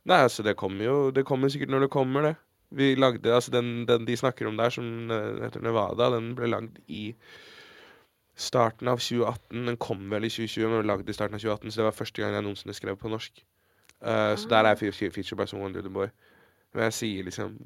Nei, 0.09 0.23
altså, 0.25 0.41
det 0.47 0.57
kommer 0.57 0.87
jo 0.87 0.95
Det 1.13 1.27
kommer 1.29 1.53
sikkert 1.53 1.75
når 1.75 1.85
det 1.85 1.91
kommer, 1.93 2.31
det. 2.31 2.35
Vi 2.73 2.95
lagde 2.97 3.35
Altså, 3.35 3.53
den, 3.53 3.85
den 3.85 4.09
de 4.09 4.17
snakker 4.17 4.49
om 4.49 4.57
der, 4.57 4.73
som 4.73 5.13
eh, 5.13 5.45
heter 5.45 5.61
Nevada, 5.61 6.09
den 6.17 6.33
ble 6.39 6.49
lagd 6.49 6.81
i 6.89 7.11
starten 8.41 8.89
av 8.89 9.05
2018. 9.05 9.67
Den 9.69 9.77
kom 9.77 10.09
vel 10.09 10.25
i 10.25 10.33
2020, 10.33 10.65
men 10.71 10.81
ble 10.81 10.93
lagd 10.95 11.13
i 11.13 11.21
starten 11.21 11.37
av 11.37 11.45
2018, 11.45 11.69
så 11.75 11.83
det 11.83 11.91
var 11.91 12.01
første 12.01 12.25
gang 12.25 12.39
jeg 12.39 12.49
noensinne 12.49 12.81
skrev 12.81 12.97
på 12.97 13.13
norsk. 13.13 13.45
Eh, 14.03 14.35
Så 14.37 14.49
der 14.49 14.65
er 14.65 14.75
jeg 14.75 14.93
fe- 14.95 15.11
feature 15.13 15.37
by 15.37 15.47
som 15.47 15.61
Wonder 15.61 15.83
the 15.83 15.91
Boy. 15.93 16.07
Men 16.75 16.85
jeg 16.89 16.93
sier 16.93 17.25
liksom 17.25 17.59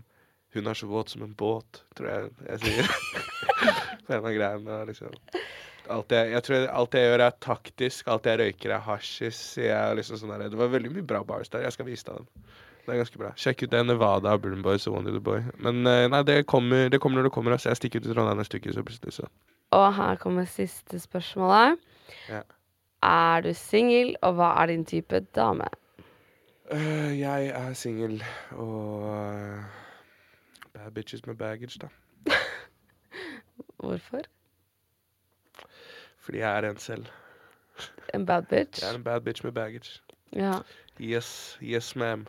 Hun 0.54 0.66
er 0.70 0.74
så 0.78 0.86
våt 0.86 1.08
som 1.10 1.22
en 1.22 1.34
båt, 1.34 1.82
tror 1.96 2.08
jeg 2.08 2.30
jeg 2.48 2.60
sier. 2.60 2.90
på 4.06 4.12
en 4.14 4.24
av 4.24 4.34
greiene. 4.34 4.76
Liksom. 4.86 5.10
Alt 5.90 6.12
jeg, 6.14 6.30
jeg 6.30 6.42
tror 6.46 6.66
alt 6.70 6.94
jeg 6.94 7.08
gjør, 7.10 7.24
er 7.26 7.34
taktisk. 7.42 8.08
Alt 8.08 8.24
jeg 8.30 8.38
røyker, 8.38 8.70
er 8.76 8.84
hasjis. 8.86 9.40
Liksom 9.98 10.16
sånn 10.20 10.38
det 10.44 10.54
var 10.56 10.70
veldig 10.70 10.92
mye 10.94 11.02
bra 11.10 11.24
bars 11.26 11.50
der. 11.50 11.66
Jeg 11.66 11.72
skal 11.74 11.86
vise 11.90 12.06
deg 12.06 12.20
dem. 12.22 12.46
Det 12.86 12.92
er 12.94 13.00
ganske 13.00 13.18
bra. 13.18 13.32
Sjekk 13.40 13.62
ut 13.64 13.70
det. 13.72 13.82
Nevada 13.88 14.30
av 14.36 14.40
Burn 14.44 14.62
Boys 14.62 14.86
og 14.86 14.94
Wonder 14.94 15.12
the 15.16 15.20
Boy. 15.24 15.42
Men 15.58 15.86
eh, 15.90 16.06
nei, 16.12 16.22
det 16.22 16.38
kommer, 16.46 16.88
det 16.92 17.00
kommer 17.02 17.18
når 17.18 17.30
det 17.30 17.34
kommer. 17.34 17.56
Altså. 17.56 17.70
Jeg 17.72 17.80
stikker 17.82 18.00
ut 18.04 18.10
i 18.10 18.14
Trondheim 18.14 18.38
neste 18.38 18.60
uke, 18.60 18.72
så 18.76 18.84
plutselig 18.86 19.16
så 19.18 19.26
Og 19.74 19.86
her 19.96 20.16
kommer 20.22 20.44
siste 20.46 21.00
spørsmålet. 21.02 21.80
Ja. 22.30 22.42
Er 23.02 23.40
du 23.42 23.50
singel, 23.58 24.14
og 24.22 24.36
hva 24.38 24.52
er 24.62 24.70
din 24.70 24.84
type 24.86 25.18
dame? 25.34 25.66
Øh, 26.72 27.18
jeg 27.20 27.46
er 27.46 27.72
singel 27.72 28.24
og 28.50 29.02
uh, 29.02 29.64
Bad 30.72 30.90
bitches 30.90 31.26
med 31.26 31.34
baggage, 31.34 31.78
da. 31.78 31.88
Hvorfor? 33.84 34.20
Fordi 36.18 36.38
jeg 36.38 36.58
er 36.58 36.70
en 36.70 36.76
selv. 36.76 37.06
En 38.14 38.26
bad 38.26 38.42
bitch? 38.42 38.82
Jeg 38.82 38.90
er 38.92 38.96
en 38.96 39.04
bad 39.04 39.20
bitch 39.20 39.44
med 39.44 39.52
baggage. 39.52 40.00
Ja. 40.32 40.52
Yes, 41.00 41.58
yes 41.62 41.96
ma'am. 41.96 42.24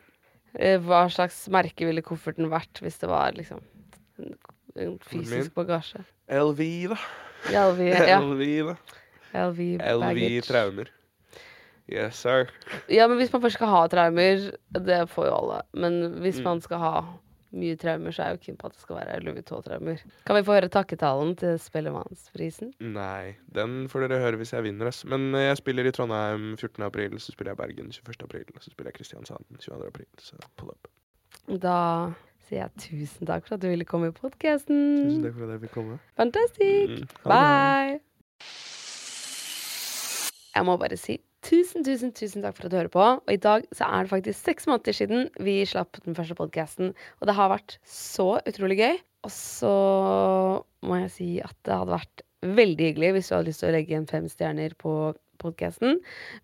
Eh, 0.59 0.79
Hva 0.81 1.05
slags 1.09 1.47
merke 1.51 1.85
ville 1.87 2.01
kofferten 2.01 2.49
vært 2.51 2.79
hvis 2.83 2.99
det 3.01 3.09
var 3.09 3.31
liksom 3.35 3.61
en, 4.19 4.35
en 4.75 4.89
Min? 4.89 4.99
fysisk 4.99 5.53
bagasje? 5.55 6.03
LV, 6.29 6.61
da. 6.91 6.99
LV, 7.51 7.81
ja. 7.87 8.19
LV, 8.19 8.43
da. 8.69 8.75
LV 9.47 9.59
LV 9.79 10.41
traumer. 10.47 10.91
Yes, 11.91 12.15
sir. 12.17 12.47
Ja, 12.89 13.05
men 13.07 13.17
hvis 13.19 13.31
man 13.33 13.41
først 13.43 13.59
skal 13.59 13.67
ha 13.69 13.83
traumer, 13.87 14.47
det 14.73 15.01
får 15.11 15.27
jo 15.29 15.35
alle. 15.37 15.61
Men 15.73 15.99
hvis 16.23 16.39
Mm. 16.39 16.43
man 16.43 16.61
skal 16.61 16.77
ha 16.81 16.93
mye 17.55 17.75
traumer, 17.79 18.11
så 18.11 18.23
er 18.23 18.27
jeg 18.31 18.37
jo 18.39 18.43
keen 18.45 18.57
på 18.57 18.65
at 18.67 18.73
det 18.73 18.81
skal 18.81 18.95
være 18.97 19.19
Louis 19.23 19.35
Vuitton-traumer. 19.37 20.01
Kan 20.25 20.35
vi 20.35 20.41
få 20.43 20.55
høre 20.57 20.67
takketalen 20.67 21.35
til 21.37 21.59
Spellemannsprisen? 21.61 22.73
Nei, 22.81 23.35
den 23.53 23.87
får 23.87 24.07
dere 24.09 24.19
høre 24.19 24.37
hvis 24.41 24.51
jeg 24.51 24.63
vinner, 24.65 24.87
ass. 24.87 25.05
Men 25.05 25.29
øh, 25.35 25.45
jeg 25.45 25.57
spiller 25.61 25.85
i 25.87 25.91
Trondheim 25.91 26.57
14. 26.57 26.83
april, 26.83 27.19
så 27.19 27.31
spiller 27.31 27.51
jeg 27.53 27.57
Bergen 27.57 27.91
21. 27.93 28.23
april, 28.23 28.45
så 28.59 28.71
spiller 28.73 28.89
jeg 28.91 28.97
Kristiansand 28.99 29.45
22. 29.59 29.87
april, 29.87 30.07
så 30.19 30.35
pull 30.57 30.69
up. 30.73 30.87
Da 31.61 31.77
sier 32.49 32.65
jeg 32.65 32.71
tusen 32.81 33.27
takk 33.29 33.45
for 33.47 33.55
at 33.55 33.61
du 33.61 33.69
ville 33.69 33.85
komme 33.85 34.07
i 34.09 34.11
podkasten. 34.11 34.81
Tusen 35.05 35.23
takk 35.23 35.37
for 35.37 35.45
at 35.45 35.55
jeg 35.55 35.61
fikk 35.69 35.77
komme. 35.77 35.99
Fantastisk. 36.17 37.05
Mm. 37.05 37.07
Bye. 37.29 37.99
Jeg 40.55 40.65
må 40.65 40.77
bare 40.79 40.97
si 40.97 41.17
tusen, 41.45 41.85
tusen, 41.85 42.13
tusen 42.15 42.43
takk 42.43 42.57
for 42.57 42.67
at 42.67 42.73
du 42.73 42.77
hører 42.79 42.93
på. 42.93 43.05
Og 43.21 43.31
i 43.33 43.41
dag 43.41 43.65
så 43.75 43.87
er 43.87 44.05
det 44.05 44.13
faktisk 44.13 44.47
seks 44.47 44.67
måneder 44.69 44.97
siden 44.97 45.27
vi 45.45 45.57
slapp 45.69 45.99
den 46.05 46.17
første 46.17 46.37
podkasten. 46.37 46.93
Og 47.19 47.29
det 47.29 47.35
har 47.37 47.51
vært 47.53 47.77
så 47.89 48.35
utrolig 48.41 48.79
gøy. 48.81 48.97
Og 49.25 49.33
så 49.33 49.75
må 50.85 51.01
jeg 51.03 51.13
si 51.13 51.29
at 51.41 51.55
det 51.65 51.77
hadde 51.79 51.95
vært 51.95 52.25
veldig 52.45 52.89
hyggelig 52.91 53.13
hvis 53.15 53.29
du 53.29 53.35
hadde 53.35 53.49
lyst 53.49 53.63
til 53.63 53.71
å 53.71 53.75
legge 53.75 53.93
igjen 53.93 54.09
fem 54.09 54.27
stjerner 54.29 54.75
på 54.81 54.93
podkasten. 55.41 55.99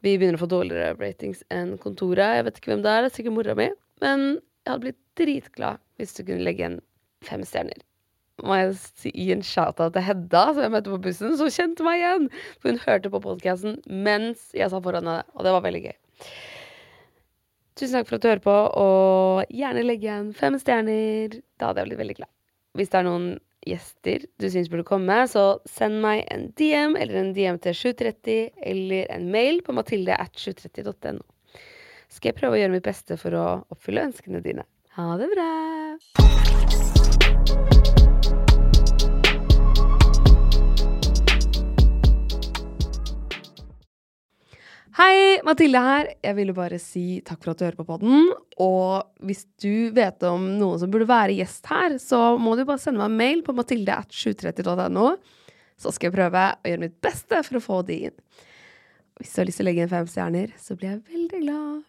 Vi 0.05 0.15
begynner 0.15 0.39
å 0.39 0.43
få 0.43 0.49
dårligere 0.51 0.97
ratings 0.99 1.45
enn 1.53 1.77
Kontoret. 1.81 2.39
Jeg 2.39 2.47
vet 2.47 2.59
ikke 2.61 2.73
hvem 2.73 2.83
det 2.85 2.95
er, 2.95 3.05
det 3.05 3.11
er 3.11 3.19
sikkert 3.19 3.37
mora 3.37 3.57
mi. 3.57 3.69
Men 4.03 4.27
jeg 4.65 4.73
hadde 4.73 4.83
blitt 4.87 5.01
dritglad 5.19 5.85
hvis 6.01 6.17
du 6.17 6.25
kunne 6.25 6.45
legge 6.45 6.65
igjen 6.65 6.81
fem 7.25 7.45
stjerner 7.45 7.85
må 8.41 8.57
jeg 8.57 9.11
gi 9.13 9.27
en 9.35 9.43
shout-out 9.45 9.93
til 9.95 10.05
Hedda, 10.05 10.45
som 10.53 10.63
jeg 10.65 10.73
møtte 10.73 10.93
på 10.93 11.01
bussen, 11.03 11.35
som 11.39 11.51
kjente 11.53 11.85
meg 11.85 12.01
igjen. 12.01 12.31
For 12.61 12.71
hun 12.71 12.81
hørte 12.85 13.11
på 13.13 13.21
podkasten 13.23 13.77
mens 13.85 14.49
jeg 14.57 14.71
sa 14.71 14.81
foran 14.83 15.05
henne, 15.05 15.27
og 15.35 15.45
det 15.45 15.53
var 15.55 15.65
veldig 15.67 15.83
gøy. 15.85 15.95
Tusen 17.79 17.97
takk 17.97 18.09
for 18.09 18.17
at 18.17 18.23
du 18.23 18.29
hører 18.29 18.43
på, 18.43 18.57
og 18.81 19.53
gjerne 19.55 19.85
legg 19.85 20.03
igjen 20.05 20.33
fem 20.37 20.57
stjerner. 20.61 21.39
Da 21.59 21.71
hadde 21.71 21.83
jeg 21.83 21.91
blitt 21.91 22.03
veldig 22.03 22.19
glad. 22.19 22.31
Hvis 22.77 22.91
det 22.91 22.99
er 23.01 23.07
noen 23.07 23.31
gjester 23.67 24.25
du 24.41 24.47
syns 24.49 24.69
burde 24.71 24.87
komme, 24.87 25.17
så 25.29 25.45
send 25.69 26.01
meg 26.03 26.23
en 26.33 26.49
DM 26.57 26.97
eller 26.97 27.19
en 27.21 27.33
DM 27.37 27.61
til 27.61 27.77
730 27.77 28.65
eller 28.73 29.11
en 29.13 29.29
mail 29.33 29.61
på 29.65 29.75
mathilde 29.77 30.17
at 30.17 30.33
730.no. 30.37 31.21
Skal 32.11 32.33
jeg 32.33 32.39
prøve 32.41 32.57
å 32.57 32.61
gjøre 32.61 32.75
mitt 32.75 32.87
beste 32.87 33.15
for 33.21 33.37
å 33.37 33.47
oppfylle 33.71 34.09
ønskene 34.09 34.43
dine. 34.43 34.67
Ha 34.97 35.13
det 35.21 35.31
bra! 35.31 36.80
Hei, 44.91 45.39
Mathilde 45.47 45.79
her. 45.79 46.07
Jeg 46.19 46.35
ville 46.35 46.51
bare 46.51 46.75
si 46.83 47.21
takk 47.23 47.45
for 47.45 47.53
at 47.53 47.61
du 47.61 47.63
hører 47.63 47.77
på 47.79 47.85
podden. 47.87 48.25
Og 48.59 49.05
hvis 49.23 49.45
du 49.63 49.87
vet 49.95 50.19
om 50.27 50.49
noen 50.59 50.81
som 50.81 50.91
burde 50.91 51.07
være 51.07 51.37
gjest 51.37 51.69
her, 51.71 51.95
så 52.03 52.33
må 52.35 52.57
du 52.59 52.65
bare 52.67 52.81
sende 52.81 52.99
meg 52.99 53.07
en 53.07 53.21
mail 53.21 53.43
på 53.45 53.55
mathilde.730.no. 53.55 55.13
Så 55.79 55.93
skal 55.95 56.09
jeg 56.09 56.17
prøve 56.17 56.43
å 56.43 56.73
gjøre 56.73 56.83
mitt 56.83 56.97
beste 57.07 57.39
for 57.47 57.61
å 57.61 57.63
få 57.63 57.79
de 57.87 58.01
inn. 58.09 58.17
Hvis 59.21 59.31
du 59.31 59.39
har 59.39 59.47
lyst 59.47 59.61
til 59.61 59.67
å 59.67 59.69
legge 59.69 59.85
inn 59.85 59.93
fem 59.93 60.11
stjerner, 60.11 60.51
så 60.59 60.75
blir 60.75 60.91
jeg 60.91 61.01
veldig 61.07 61.41
glad. 61.45 61.79